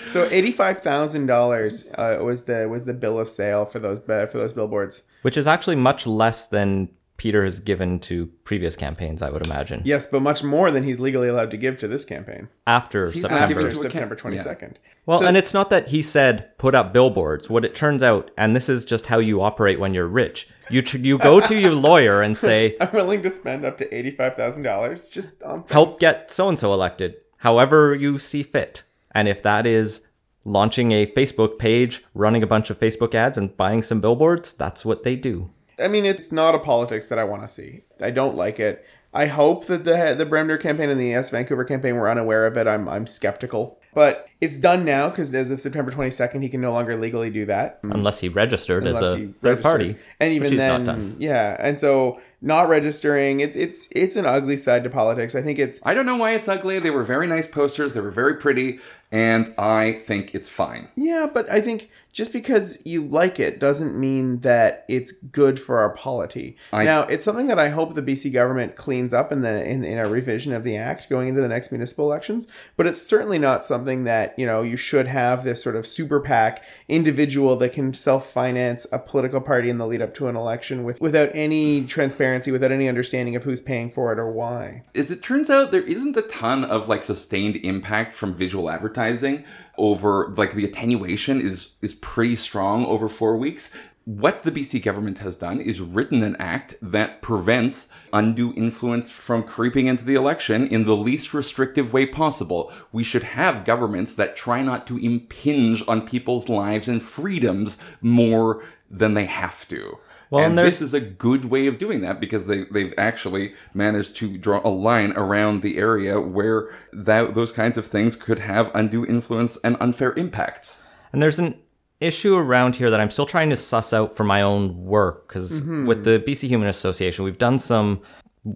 So 0.06 0.28
eighty-five 0.30 0.82
thousand 0.82 1.24
dollars 1.24 1.88
uh, 1.94 2.18
was 2.20 2.44
the 2.44 2.68
was 2.68 2.84
the 2.84 2.92
bill 2.92 3.18
of 3.18 3.30
sale 3.30 3.64
for 3.64 3.78
those 3.78 4.00
uh, 4.00 4.26
for 4.30 4.36
those 4.36 4.52
billboards. 4.52 5.04
which 5.22 5.38
is 5.38 5.46
actually 5.46 5.76
much 5.76 6.06
less 6.06 6.46
than 6.48 6.90
Peter 7.18 7.44
has 7.44 7.58
given 7.58 7.98
to 7.98 8.26
previous 8.44 8.76
campaigns, 8.76 9.20
I 9.22 9.30
would 9.30 9.44
imagine. 9.44 9.82
Yes, 9.84 10.06
but 10.06 10.22
much 10.22 10.42
more 10.44 10.70
than 10.70 10.84
he's 10.84 11.00
legally 11.00 11.28
allowed 11.28 11.50
to 11.50 11.56
give 11.56 11.76
to 11.80 11.88
this 11.88 12.04
campaign 12.04 12.48
After 12.66 13.06
not 13.06 13.14
September. 13.14 13.36
after 13.36 13.54
to 13.60 13.66
a 13.66 13.70
cam- 13.70 13.80
September 13.90 14.14
twenty 14.14 14.38
second. 14.38 14.78
Well, 15.04 15.18
So- 15.20 15.26
and 15.26 15.36
it's 15.36 15.52
not 15.52 15.68
that 15.70 15.88
he 15.88 16.00
said 16.00 16.56
put 16.58 16.74
up 16.76 16.92
billboards. 16.92 17.50
What 17.50 17.64
it 17.64 17.74
turns 17.74 18.02
out, 18.02 18.30
and 18.38 18.54
this 18.54 18.68
is 18.68 18.84
just 18.84 19.06
how 19.06 19.18
you 19.18 19.42
operate 19.42 19.80
when 19.80 19.92
you're 19.94 20.06
rich. 20.06 20.48
You 20.70 20.80
tr- 20.80 20.98
you 20.98 21.18
go 21.18 21.40
to 21.40 21.56
your 21.58 21.72
lawyer 21.72 22.22
and 22.22 22.36
say, 22.36 22.76
I'm 22.80 22.92
willing 22.92 23.22
to 23.24 23.30
spend 23.30 23.64
up 23.64 23.78
to 23.78 23.92
eighty-five 23.94 24.36
thousand 24.36 24.62
dollars 24.62 25.08
just 25.08 25.42
on 25.42 25.64
help 25.68 25.98
get 25.98 26.30
so 26.30 26.48
and 26.48 26.58
so 26.58 26.72
elected, 26.72 27.16
however 27.38 27.94
you 27.96 28.18
see 28.18 28.42
fit. 28.44 28.84
And 29.12 29.26
if 29.26 29.42
that 29.42 29.66
is 29.66 30.02
launching 30.44 30.92
a 30.92 31.06
Facebook 31.06 31.58
page, 31.58 32.04
running 32.14 32.44
a 32.44 32.46
bunch 32.46 32.70
of 32.70 32.78
Facebook 32.78 33.12
ads, 33.14 33.36
and 33.36 33.56
buying 33.56 33.82
some 33.82 34.00
billboards, 34.00 34.52
that's 34.52 34.84
what 34.84 35.02
they 35.02 35.16
do. 35.16 35.50
I 35.80 35.88
mean, 35.88 36.04
it's 36.04 36.32
not 36.32 36.54
a 36.54 36.58
politics 36.58 37.08
that 37.08 37.18
I 37.18 37.24
want 37.24 37.42
to 37.42 37.48
see. 37.48 37.82
I 38.00 38.10
don't 38.10 38.36
like 38.36 38.58
it. 38.60 38.84
I 39.12 39.26
hope 39.26 39.66
that 39.66 39.84
the 39.84 40.14
the 40.16 40.26
Bremner 40.26 40.58
campaign 40.58 40.90
and 40.90 41.00
the 41.00 41.08
Yes 41.08 41.30
Vancouver 41.30 41.64
campaign 41.64 41.96
were 41.96 42.10
unaware 42.10 42.46
of 42.46 42.56
it. 42.56 42.66
I'm 42.66 42.88
I'm 42.88 43.06
skeptical, 43.06 43.80
but 43.94 44.28
it's 44.40 44.58
done 44.58 44.84
now 44.84 45.08
because 45.08 45.34
as 45.34 45.50
of 45.50 45.60
September 45.60 45.90
22nd, 45.90 46.42
he 46.42 46.48
can 46.48 46.60
no 46.60 46.72
longer 46.72 46.96
legally 46.96 47.30
do 47.30 47.46
that. 47.46 47.82
Mm. 47.82 47.94
Unless 47.94 48.20
he 48.20 48.28
registered 48.28 48.86
unless 48.86 49.02
as 49.02 49.12
a 49.12 49.16
he 49.16 49.26
third 49.42 49.62
party, 49.62 49.96
and 50.20 50.32
even 50.32 50.44
which 50.44 50.52
he's 50.52 50.60
then, 50.60 50.84
not 50.84 50.92
done. 50.92 51.16
yeah. 51.18 51.56
And 51.58 51.80
so 51.80 52.20
not 52.42 52.68
registering, 52.68 53.40
it's 53.40 53.56
it's 53.56 53.88
it's 53.92 54.14
an 54.14 54.26
ugly 54.26 54.58
side 54.58 54.84
to 54.84 54.90
politics. 54.90 55.34
I 55.34 55.40
think 55.40 55.58
it's 55.58 55.80
I 55.86 55.94
don't 55.94 56.06
know 56.06 56.16
why 56.16 56.34
it's 56.34 56.46
ugly. 56.46 56.78
They 56.78 56.90
were 56.90 57.04
very 57.04 57.26
nice 57.26 57.46
posters. 57.46 57.94
They 57.94 58.00
were 58.00 58.10
very 58.10 58.34
pretty, 58.36 58.78
and 59.10 59.54
I 59.56 59.94
think 59.94 60.34
it's 60.34 60.50
fine. 60.50 60.88
Yeah, 60.96 61.28
but 61.32 61.50
I 61.50 61.62
think 61.62 61.88
just 62.12 62.32
because 62.32 62.84
you 62.86 63.04
like 63.04 63.38
it 63.38 63.60
doesn't 63.60 63.98
mean 63.98 64.40
that 64.40 64.84
it's 64.88 65.12
good 65.12 65.60
for 65.60 65.78
our 65.78 65.90
polity. 65.90 66.56
I- 66.72 66.84
now, 66.84 67.02
it's 67.02 67.24
something 67.24 67.46
that 67.48 67.58
I 67.58 67.68
hope 67.68 67.94
the 67.94 68.02
BC 68.02 68.32
government 68.32 68.76
cleans 68.76 69.12
up 69.14 69.30
in 69.30 69.42
the 69.42 69.64
in, 69.64 69.84
in 69.84 69.98
a 69.98 70.08
revision 70.08 70.52
of 70.52 70.64
the 70.64 70.76
act 70.76 71.08
going 71.08 71.28
into 71.28 71.40
the 71.40 71.48
next 71.48 71.70
municipal 71.70 72.06
elections. 72.06 72.46
But 72.76 72.86
it's 72.86 73.00
certainly 73.02 73.38
not 73.38 73.64
something 73.64 74.04
that 74.04 74.38
you 74.38 74.46
know 74.46 74.62
you 74.62 74.76
should 74.76 75.06
have 75.06 75.44
this 75.44 75.62
sort 75.62 75.76
of 75.76 75.86
super 75.86 76.20
PAC 76.20 76.62
individual 76.88 77.56
that 77.56 77.72
can 77.72 77.92
self 77.94 78.32
finance 78.32 78.86
a 78.90 78.98
political 78.98 79.40
party 79.40 79.70
in 79.70 79.78
the 79.78 79.86
lead 79.86 80.02
up 80.02 80.14
to 80.14 80.28
an 80.28 80.36
election 80.36 80.84
with 80.84 81.00
without 81.00 81.30
any 81.34 81.84
transparency, 81.84 82.50
without 82.50 82.72
any 82.72 82.88
understanding 82.88 83.36
of 83.36 83.44
who's 83.44 83.60
paying 83.60 83.90
for 83.90 84.12
it 84.12 84.18
or 84.18 84.30
why. 84.30 84.82
As 84.94 85.10
it 85.10 85.22
turns 85.22 85.50
out, 85.50 85.70
there 85.70 85.82
isn't 85.82 86.16
a 86.16 86.22
ton 86.22 86.64
of 86.64 86.88
like 86.88 87.02
sustained 87.02 87.56
impact 87.56 88.14
from 88.14 88.34
visual 88.34 88.70
advertising 88.70 89.44
over 89.78 90.34
like 90.36 90.54
the 90.54 90.64
attenuation 90.64 91.40
is 91.40 91.70
is 91.80 91.94
pretty 91.94 92.36
strong 92.36 92.84
over 92.84 93.08
four 93.08 93.36
weeks. 93.36 93.70
What 94.04 94.42
the 94.42 94.50
BC 94.50 94.82
government 94.82 95.18
has 95.18 95.36
done 95.36 95.60
is 95.60 95.82
written 95.82 96.22
an 96.22 96.34
act 96.38 96.76
that 96.80 97.20
prevents 97.20 97.88
undue 98.10 98.54
influence 98.56 99.10
from 99.10 99.42
creeping 99.42 99.86
into 99.86 100.02
the 100.02 100.14
election 100.14 100.66
in 100.66 100.86
the 100.86 100.96
least 100.96 101.34
restrictive 101.34 101.92
way 101.92 102.06
possible. 102.06 102.72
We 102.90 103.04
should 103.04 103.22
have 103.22 103.66
governments 103.66 104.14
that 104.14 104.34
try 104.34 104.62
not 104.62 104.86
to 104.86 104.96
impinge 104.96 105.84
on 105.86 106.06
people's 106.06 106.48
lives 106.48 106.88
and 106.88 107.02
freedoms 107.02 107.76
more 108.00 108.64
than 108.90 109.12
they 109.12 109.26
have 109.26 109.68
to. 109.68 109.98
Well, 110.30 110.44
and 110.44 110.58
and 110.58 110.66
this 110.66 110.82
is 110.82 110.92
a 110.92 111.00
good 111.00 111.46
way 111.46 111.66
of 111.66 111.78
doing 111.78 112.02
that 112.02 112.20
because 112.20 112.46
they, 112.46 112.64
they've 112.64 112.92
actually 112.98 113.54
managed 113.72 114.16
to 114.16 114.36
draw 114.36 114.60
a 114.62 114.68
line 114.68 115.12
around 115.12 115.62
the 115.62 115.78
area 115.78 116.20
where 116.20 116.68
that, 116.92 117.34
those 117.34 117.52
kinds 117.52 117.78
of 117.78 117.86
things 117.86 118.14
could 118.14 118.40
have 118.40 118.70
undue 118.74 119.06
influence 119.06 119.56
and 119.64 119.76
unfair 119.80 120.12
impacts. 120.14 120.82
And 121.12 121.22
there's 121.22 121.38
an 121.38 121.58
issue 122.00 122.36
around 122.36 122.76
here 122.76 122.90
that 122.90 123.00
I'm 123.00 123.10
still 123.10 123.26
trying 123.26 123.50
to 123.50 123.56
suss 123.56 123.92
out 123.92 124.14
for 124.14 124.24
my 124.24 124.42
own 124.42 124.84
work 124.84 125.28
because 125.28 125.62
mm-hmm. 125.62 125.86
with 125.86 126.04
the 126.04 126.22
BC 126.26 126.48
Humanist 126.48 126.78
Association, 126.78 127.24
we've 127.24 127.38
done 127.38 127.58
some 127.58 128.02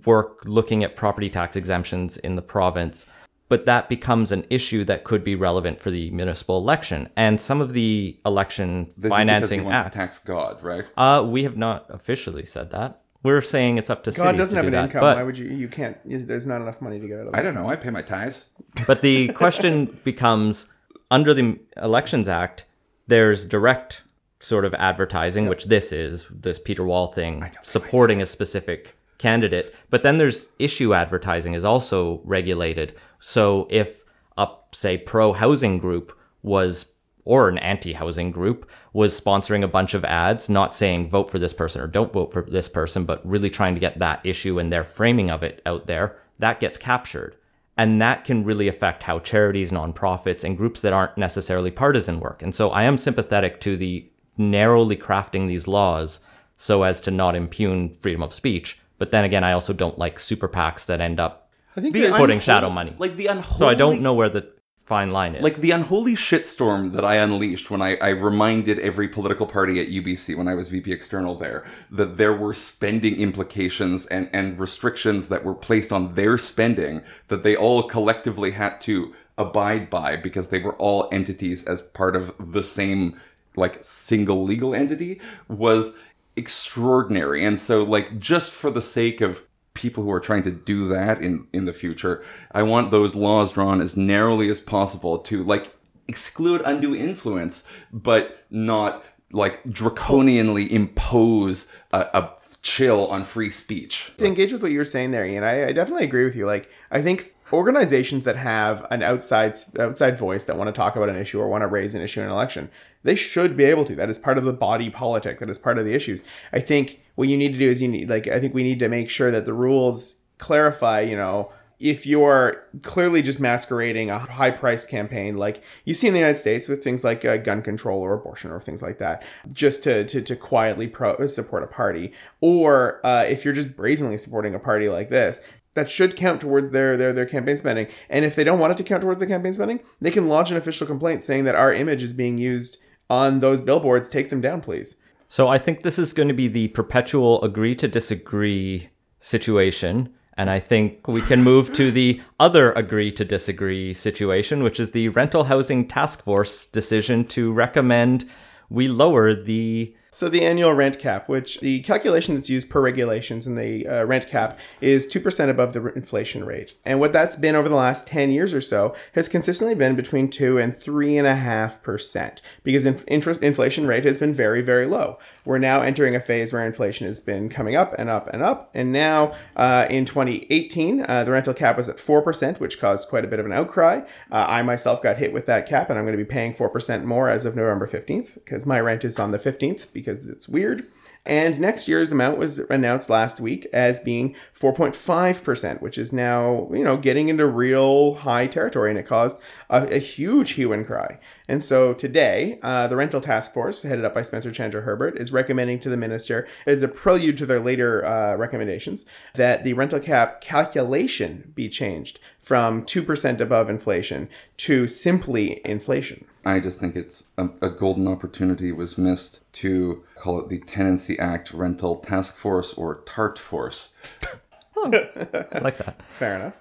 work 0.04 0.42
looking 0.44 0.84
at 0.84 0.96
property 0.96 1.28
tax 1.30 1.56
exemptions 1.56 2.18
in 2.18 2.36
the 2.36 2.42
province, 2.42 3.06
but 3.52 3.66
that 3.66 3.90
becomes 3.90 4.32
an 4.32 4.46
issue 4.48 4.82
that 4.82 5.04
could 5.04 5.22
be 5.22 5.34
relevant 5.34 5.78
for 5.78 5.90
the 5.90 6.10
municipal 6.10 6.56
election. 6.56 7.10
And 7.18 7.38
some 7.38 7.60
of 7.60 7.74
the 7.74 8.18
election 8.24 8.88
This 8.96 9.10
financing 9.10 9.58
because 9.58 9.60
he 9.60 9.60
wants 9.60 9.76
act. 9.76 9.92
to 9.92 9.98
tax 9.98 10.18
God, 10.20 10.62
right? 10.62 10.86
Uh, 10.96 11.22
we 11.28 11.42
have 11.42 11.58
not 11.58 11.84
officially 11.90 12.46
said 12.46 12.70
that. 12.70 13.02
We're 13.22 13.42
saying 13.42 13.76
it's 13.76 13.90
up 13.90 14.04
to 14.04 14.10
God 14.10 14.28
cities 14.28 14.38
doesn't 14.38 14.56
to 14.56 14.62
have 14.62 14.64
do 14.64 14.68
an 14.68 14.72
that. 14.72 14.84
income. 14.86 15.00
but 15.02 15.16
Why 15.18 15.22
would 15.22 15.36
you? 15.36 15.48
You 15.48 15.68
can't. 15.68 15.98
There's 16.02 16.46
not 16.46 16.62
enough 16.62 16.80
money 16.80 16.98
to 16.98 17.06
get 17.06 17.18
out 17.18 17.26
of 17.26 17.34
it. 17.34 17.36
I 17.38 17.42
don't 17.42 17.52
know. 17.52 17.68
I 17.68 17.76
pay 17.76 17.90
my 17.90 18.00
tithes. 18.00 18.48
But 18.86 19.02
the 19.02 19.28
question 19.34 19.98
becomes 20.02 20.66
under 21.10 21.34
the 21.34 21.58
Elections 21.76 22.28
Act, 22.28 22.64
there's 23.06 23.44
direct 23.44 24.02
sort 24.40 24.64
of 24.64 24.72
advertising, 24.72 25.46
which 25.46 25.66
this 25.66 25.92
is, 25.92 26.26
this 26.30 26.58
Peter 26.58 26.84
Wall 26.84 27.08
thing, 27.08 27.50
supporting 27.62 28.22
a 28.22 28.26
specific 28.26 28.96
candidate. 29.18 29.74
But 29.88 30.02
then 30.02 30.16
there's 30.18 30.48
issue 30.58 30.94
advertising 30.94 31.52
is 31.54 31.64
also 31.64 32.22
regulated. 32.24 32.94
So 33.24 33.68
if 33.70 34.02
a, 34.36 34.48
say, 34.72 34.98
pro 34.98 35.32
housing 35.32 35.78
group 35.78 36.12
was, 36.42 36.86
or 37.24 37.48
an 37.48 37.56
anti 37.58 37.92
housing 37.92 38.32
group 38.32 38.68
was 38.92 39.18
sponsoring 39.18 39.62
a 39.62 39.68
bunch 39.68 39.94
of 39.94 40.04
ads, 40.04 40.50
not 40.50 40.74
saying 40.74 41.08
vote 41.08 41.30
for 41.30 41.38
this 41.38 41.52
person 41.52 41.80
or 41.80 41.86
don't 41.86 42.12
vote 42.12 42.32
for 42.32 42.42
this 42.42 42.68
person, 42.68 43.04
but 43.04 43.24
really 43.24 43.48
trying 43.48 43.74
to 43.74 43.80
get 43.80 44.00
that 44.00 44.26
issue 44.26 44.58
and 44.58 44.72
their 44.72 44.82
framing 44.82 45.30
of 45.30 45.44
it 45.44 45.62
out 45.64 45.86
there, 45.86 46.18
that 46.40 46.58
gets 46.58 46.76
captured. 46.76 47.36
And 47.76 48.02
that 48.02 48.24
can 48.24 48.42
really 48.42 48.66
affect 48.66 49.04
how 49.04 49.20
charities, 49.20 49.70
nonprofits, 49.70 50.42
and 50.42 50.56
groups 50.56 50.80
that 50.80 50.92
aren't 50.92 51.16
necessarily 51.16 51.70
partisan 51.70 52.18
work. 52.18 52.42
And 52.42 52.52
so 52.52 52.70
I 52.70 52.82
am 52.82 52.98
sympathetic 52.98 53.60
to 53.60 53.76
the 53.76 54.10
narrowly 54.36 54.96
crafting 54.96 55.46
these 55.46 55.68
laws 55.68 56.18
so 56.56 56.82
as 56.82 57.00
to 57.02 57.12
not 57.12 57.36
impugn 57.36 57.90
freedom 57.94 58.22
of 58.22 58.34
speech. 58.34 58.80
But 58.98 59.12
then 59.12 59.24
again, 59.24 59.44
I 59.44 59.52
also 59.52 59.72
don't 59.72 59.96
like 59.96 60.18
super 60.18 60.48
PACs 60.48 60.86
that 60.86 61.00
end 61.00 61.20
up 61.20 61.41
I 61.76 61.80
think 61.80 61.94
The 61.94 62.10
Putting 62.10 62.40
shadow 62.40 62.70
money. 62.70 62.94
Like 62.98 63.16
the 63.16 63.28
unholy. 63.28 63.58
So 63.58 63.68
I 63.68 63.74
don't 63.74 64.02
know 64.02 64.14
where 64.14 64.28
the 64.28 64.52
fine 64.84 65.10
line 65.10 65.34
is. 65.34 65.42
Like 65.42 65.56
the 65.56 65.70
unholy 65.70 66.14
shitstorm 66.14 66.92
that 66.92 67.04
I 67.04 67.16
unleashed 67.16 67.70
when 67.70 67.80
I, 67.80 67.96
I 67.96 68.10
reminded 68.10 68.78
every 68.78 69.08
political 69.08 69.46
party 69.46 69.80
at 69.80 69.88
UBC 69.88 70.36
when 70.36 70.48
I 70.48 70.54
was 70.54 70.68
VP 70.68 70.92
External 70.92 71.34
there 71.34 71.64
that 71.90 72.18
there 72.18 72.32
were 72.34 72.52
spending 72.52 73.16
implications 73.16 74.06
and, 74.06 74.28
and 74.32 74.60
restrictions 74.60 75.28
that 75.28 75.44
were 75.44 75.54
placed 75.54 75.92
on 75.92 76.14
their 76.14 76.36
spending 76.36 77.02
that 77.28 77.42
they 77.42 77.56
all 77.56 77.84
collectively 77.84 78.50
had 78.50 78.80
to 78.82 79.14
abide 79.38 79.88
by 79.88 80.16
because 80.16 80.48
they 80.48 80.58
were 80.58 80.76
all 80.76 81.08
entities 81.10 81.64
as 81.64 81.80
part 81.80 82.14
of 82.14 82.34
the 82.52 82.62
same 82.62 83.18
like 83.56 83.78
single 83.82 84.44
legal 84.44 84.74
entity 84.74 85.20
was 85.48 85.92
extraordinary. 86.36 87.44
And 87.44 87.58
so 87.58 87.82
like 87.82 88.18
just 88.18 88.50
for 88.50 88.70
the 88.70 88.82
sake 88.82 89.20
of 89.20 89.42
people 89.74 90.04
who 90.04 90.10
are 90.10 90.20
trying 90.20 90.42
to 90.42 90.50
do 90.50 90.86
that 90.88 91.20
in 91.20 91.46
in 91.52 91.64
the 91.64 91.72
future 91.72 92.22
i 92.52 92.62
want 92.62 92.90
those 92.90 93.14
laws 93.14 93.52
drawn 93.52 93.80
as 93.80 93.96
narrowly 93.96 94.50
as 94.50 94.60
possible 94.60 95.18
to 95.18 95.42
like 95.44 95.74
exclude 96.08 96.60
undue 96.64 96.94
influence 96.94 97.64
but 97.92 98.44
not 98.50 99.04
like 99.32 99.62
draconianly 99.64 100.70
impose 100.70 101.66
a, 101.92 102.00
a 102.12 102.30
chill 102.62 103.06
on 103.08 103.24
free 103.24 103.50
speech 103.50 104.12
to 104.16 104.26
engage 104.26 104.52
with 104.52 104.62
what 104.62 104.72
you 104.72 104.78
were 104.78 104.84
saying 104.84 105.10
there, 105.10 105.26
Ian, 105.26 105.44
I, 105.44 105.68
I 105.68 105.72
definitely 105.72 106.04
agree 106.04 106.24
with 106.24 106.36
you. 106.36 106.46
Like, 106.46 106.70
I 106.90 107.02
think 107.02 107.34
organizations 107.52 108.24
that 108.24 108.36
have 108.36 108.86
an 108.90 109.02
outside 109.02 109.56
outside 109.78 110.18
voice 110.18 110.44
that 110.46 110.56
want 110.56 110.68
to 110.68 110.72
talk 110.72 110.96
about 110.96 111.08
an 111.08 111.16
issue 111.16 111.40
or 111.40 111.48
want 111.48 111.62
to 111.62 111.66
raise 111.66 111.94
an 111.94 112.02
issue 112.02 112.20
in 112.20 112.26
an 112.26 112.32
election, 112.32 112.70
they 113.02 113.14
should 113.14 113.56
be 113.56 113.64
able 113.64 113.84
to. 113.84 113.96
That 113.96 114.10
is 114.10 114.18
part 114.18 114.38
of 114.38 114.44
the 114.44 114.52
body 114.52 114.90
politic. 114.90 115.40
That 115.40 115.50
is 115.50 115.58
part 115.58 115.78
of 115.78 115.84
the 115.84 115.94
issues. 115.94 116.24
I 116.52 116.60
think 116.60 117.02
what 117.14 117.28
you 117.28 117.36
need 117.36 117.52
to 117.52 117.58
do 117.58 117.68
is 117.68 117.82
you 117.82 117.88
need, 117.88 118.08
like, 118.08 118.28
I 118.28 118.40
think 118.40 118.54
we 118.54 118.62
need 118.62 118.78
to 118.78 118.88
make 118.88 119.10
sure 119.10 119.30
that 119.30 119.44
the 119.44 119.52
rules 119.52 120.22
clarify. 120.38 121.00
You 121.00 121.16
know, 121.16 121.52
if 121.78 122.06
you're 122.06 122.64
clearly 122.82 123.22
just 123.22 123.40
masquerading 123.40 124.08
a 124.08 124.18
high 124.18 124.52
price 124.52 124.84
campaign 124.84 125.36
like 125.36 125.62
you 125.84 125.94
see 125.94 126.06
in 126.06 126.12
the 126.12 126.20
United 126.20 126.38
States 126.38 126.68
with 126.68 126.84
things 126.84 127.02
like 127.02 127.24
uh, 127.24 127.36
gun 127.38 127.60
control 127.60 128.00
or 128.00 128.14
abortion 128.14 128.52
or 128.52 128.60
things 128.60 128.82
like 128.82 128.98
that, 128.98 129.22
just 129.52 129.82
to, 129.82 130.04
to, 130.04 130.22
to 130.22 130.36
quietly 130.36 130.86
pro- 130.86 131.26
support 131.26 131.64
a 131.64 131.66
party, 131.66 132.12
or 132.40 133.04
uh, 133.04 133.24
if 133.24 133.44
you're 133.44 133.52
just 133.52 133.76
brazenly 133.76 134.16
supporting 134.16 134.54
a 134.54 134.60
party 134.60 134.88
like 134.88 135.10
this, 135.10 135.40
that 135.74 135.90
should 135.90 136.16
count 136.16 136.40
towards 136.40 136.70
their, 136.70 136.96
their 136.96 137.12
their 137.12 137.26
campaign 137.26 137.58
spending. 137.58 137.88
And 138.08 138.24
if 138.24 138.36
they 138.36 138.44
don't 138.44 138.58
want 138.58 138.72
it 138.72 138.76
to 138.76 138.84
count 138.84 139.02
towards 139.02 139.18
the 139.18 139.26
campaign 139.26 139.54
spending, 139.54 139.80
they 140.00 140.10
can 140.10 140.28
launch 140.28 140.50
an 140.50 140.56
official 140.56 140.86
complaint 140.86 141.24
saying 141.24 141.44
that 141.44 141.54
our 141.56 141.72
image 141.72 142.02
is 142.02 142.12
being 142.12 142.38
used 142.38 142.76
on 143.08 143.40
those 143.40 143.60
billboards. 143.60 144.08
Take 144.08 144.30
them 144.30 144.40
down, 144.40 144.60
please. 144.60 145.02
So 145.28 145.48
I 145.48 145.58
think 145.58 145.82
this 145.82 145.98
is 145.98 146.12
going 146.12 146.28
to 146.28 146.34
be 146.34 146.48
the 146.48 146.68
perpetual 146.68 147.42
agree 147.42 147.74
to 147.76 147.88
disagree 147.88 148.90
situation. 149.18 150.12
And 150.36 150.48
I 150.48 150.60
think 150.60 151.06
we 151.06 151.20
can 151.20 151.42
move 151.42 151.72
to 151.74 151.90
the 151.90 152.20
other 152.40 152.72
agree 152.72 153.12
to 153.12 153.24
disagree 153.24 153.92
situation, 153.92 154.62
which 154.62 154.80
is 154.80 154.90
the 154.90 155.08
Rental 155.10 155.44
Housing 155.44 155.86
Task 155.86 156.22
Force 156.24 156.66
decision 156.66 157.26
to 157.28 157.52
recommend 157.52 158.28
we 158.70 158.88
lower 158.88 159.34
the 159.34 159.94
So 160.14 160.28
the 160.28 160.44
annual 160.44 160.74
rent 160.74 160.98
cap, 160.98 161.26
which 161.26 161.60
the 161.60 161.80
calculation 161.80 162.34
that's 162.34 162.50
used 162.50 162.68
per 162.68 162.82
regulations 162.82 163.46
in 163.46 163.54
the 163.54 163.88
uh, 163.88 164.04
rent 164.04 164.28
cap 164.28 164.60
is 164.82 165.10
2% 165.10 165.48
above 165.48 165.72
the 165.72 165.86
inflation 165.94 166.44
rate. 166.44 166.74
And 166.84 167.00
what 167.00 167.14
that's 167.14 167.34
been 167.34 167.56
over 167.56 167.66
the 167.66 167.76
last 167.76 168.08
10 168.08 168.30
years 168.30 168.52
or 168.52 168.60
so 168.60 168.94
has 169.14 169.26
consistently 169.26 169.74
been 169.74 169.96
between 169.96 170.28
2 170.28 170.58
and 170.58 170.78
3.5% 170.78 172.40
because 172.62 172.84
in- 172.84 173.02
interest 173.08 173.42
inflation 173.42 173.86
rate 173.86 174.04
has 174.04 174.18
been 174.18 174.34
very, 174.34 174.60
very 174.60 174.84
low. 174.84 175.18
We're 175.46 175.56
now 175.56 175.80
entering 175.80 176.14
a 176.14 176.20
phase 176.20 176.52
where 176.52 176.66
inflation 176.66 177.06
has 177.06 177.18
been 177.18 177.48
coming 177.48 177.74
up 177.74 177.94
and 177.96 178.10
up 178.10 178.28
and 178.34 178.42
up. 178.42 178.70
And 178.74 178.92
now 178.92 179.34
uh, 179.56 179.86
in 179.88 180.04
2018, 180.04 181.06
uh, 181.08 181.24
the 181.24 181.32
rental 181.32 181.54
cap 181.54 181.78
was 181.78 181.88
at 181.88 181.96
4%, 181.96 182.60
which 182.60 182.78
caused 182.78 183.08
quite 183.08 183.24
a 183.24 183.28
bit 183.28 183.40
of 183.40 183.46
an 183.46 183.52
outcry. 183.52 184.02
Uh, 184.30 184.44
I 184.46 184.60
myself 184.60 185.02
got 185.02 185.16
hit 185.16 185.32
with 185.32 185.46
that 185.46 185.66
cap 185.66 185.88
and 185.88 185.98
I'm 185.98 186.04
going 186.04 186.18
to 186.18 186.22
be 186.22 186.28
paying 186.28 186.52
4% 186.52 187.04
more 187.04 187.30
as 187.30 187.46
of 187.46 187.56
November 187.56 187.88
15th 187.88 188.34
because 188.34 188.66
my 188.66 188.78
rent 188.78 189.06
is 189.06 189.18
on 189.18 189.30
the 189.30 189.38
15th 189.38 189.90
because 190.02 190.26
it's 190.26 190.48
weird. 190.48 190.86
And 191.24 191.60
next 191.60 191.86
year's 191.86 192.10
amount 192.10 192.38
was 192.38 192.58
announced 192.58 193.08
last 193.08 193.40
week 193.40 193.68
as 193.72 194.00
being 194.00 194.34
4.5%, 194.58 195.80
which 195.80 195.96
is 195.96 196.12
now, 196.12 196.68
you 196.72 196.82
know, 196.82 196.96
getting 196.96 197.28
into 197.28 197.46
real 197.46 198.14
high 198.14 198.48
territory. 198.48 198.90
And 198.90 198.98
it 198.98 199.06
caused 199.06 199.38
a, 199.70 199.86
a 199.94 199.98
huge 199.98 200.52
hue 200.52 200.72
and 200.72 200.84
cry. 200.84 201.20
And 201.48 201.62
so 201.62 201.94
today, 201.94 202.58
uh, 202.62 202.88
the 202.88 202.96
rental 202.96 203.20
task 203.20 203.54
force, 203.54 203.82
headed 203.82 204.04
up 204.04 204.14
by 204.14 204.22
Spencer 204.22 204.50
Chandra 204.50 204.80
Herbert, 204.80 205.16
is 205.16 205.32
recommending 205.32 205.78
to 205.80 205.88
the 205.88 205.96
minister, 205.96 206.48
as 206.66 206.82
a 206.82 206.88
prelude 206.88 207.38
to 207.38 207.46
their 207.46 207.60
later 207.60 208.04
uh, 208.04 208.34
recommendations, 208.34 209.06
that 209.34 209.62
the 209.62 209.74
rental 209.74 210.00
cap 210.00 210.40
calculation 210.40 211.52
be 211.54 211.68
changed 211.68 212.18
from 212.40 212.82
2% 212.82 213.40
above 213.40 213.70
inflation 213.70 214.28
to 214.56 214.88
simply 214.88 215.60
inflation. 215.64 216.24
I 216.44 216.60
just 216.60 216.80
think 216.80 216.96
it's 216.96 217.28
a, 217.38 217.48
a 217.60 217.70
golden 217.70 218.08
opportunity 218.08 218.72
was 218.72 218.98
missed 218.98 219.40
to 219.54 220.04
call 220.16 220.40
it 220.40 220.48
the 220.48 220.58
Tenancy 220.58 221.18
Act 221.18 221.52
Rental 221.52 221.96
Task 221.96 222.34
Force 222.34 222.74
or 222.74 223.02
TART 223.06 223.38
Force. 223.38 223.94
Oh. 224.74 224.90
I 224.90 225.58
like 225.60 225.78
that. 225.78 226.00
Fair 226.10 226.34
enough. 226.34 226.54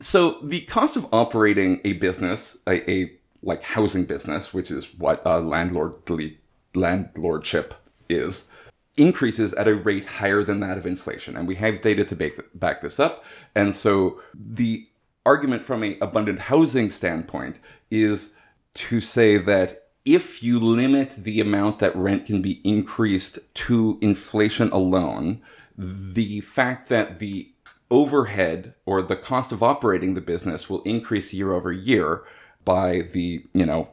So 0.00 0.38
the 0.42 0.60
cost 0.62 0.96
of 0.96 1.06
operating 1.12 1.80
a 1.84 1.92
business, 1.94 2.56
a, 2.66 2.90
a 2.90 3.12
like 3.42 3.62
housing 3.62 4.04
business, 4.04 4.54
which 4.54 4.70
is 4.70 4.94
what 4.94 5.20
a 5.26 5.42
landlordly 5.42 6.36
landlordship 6.74 7.72
is, 8.08 8.48
increases 8.96 9.52
at 9.54 9.68
a 9.68 9.74
rate 9.74 10.06
higher 10.06 10.42
than 10.42 10.60
that 10.60 10.78
of 10.78 10.86
inflation, 10.86 11.36
and 11.36 11.46
we 11.46 11.56
have 11.56 11.82
data 11.82 12.04
to 12.04 12.16
back, 12.16 12.32
back 12.54 12.80
this 12.80 12.98
up. 12.98 13.24
And 13.54 13.74
so 13.74 14.20
the 14.34 14.86
argument 15.24 15.64
from 15.64 15.84
a 15.84 15.98
abundant 16.00 16.40
housing 16.40 16.88
standpoint 16.88 17.56
is 17.90 18.32
to 18.76 19.00
say 19.00 19.36
that 19.36 19.88
if 20.04 20.42
you 20.42 20.60
limit 20.60 21.10
the 21.18 21.40
amount 21.40 21.80
that 21.80 21.96
rent 21.96 22.26
can 22.26 22.40
be 22.40 22.60
increased 22.62 23.38
to 23.54 23.98
inflation 24.00 24.70
alone, 24.70 25.42
the 25.76 26.40
fact 26.42 26.88
that 26.88 27.18
the 27.18 27.50
overhead 27.90 28.74
or 28.84 29.02
the 29.02 29.16
cost 29.16 29.52
of 29.52 29.62
operating 29.62 30.14
the 30.14 30.20
business 30.20 30.70
will 30.70 30.82
increase 30.82 31.34
year 31.34 31.52
over 31.52 31.72
year 31.72 32.24
by 32.64 33.00
the, 33.12 33.44
you 33.52 33.66
know, 33.66 33.88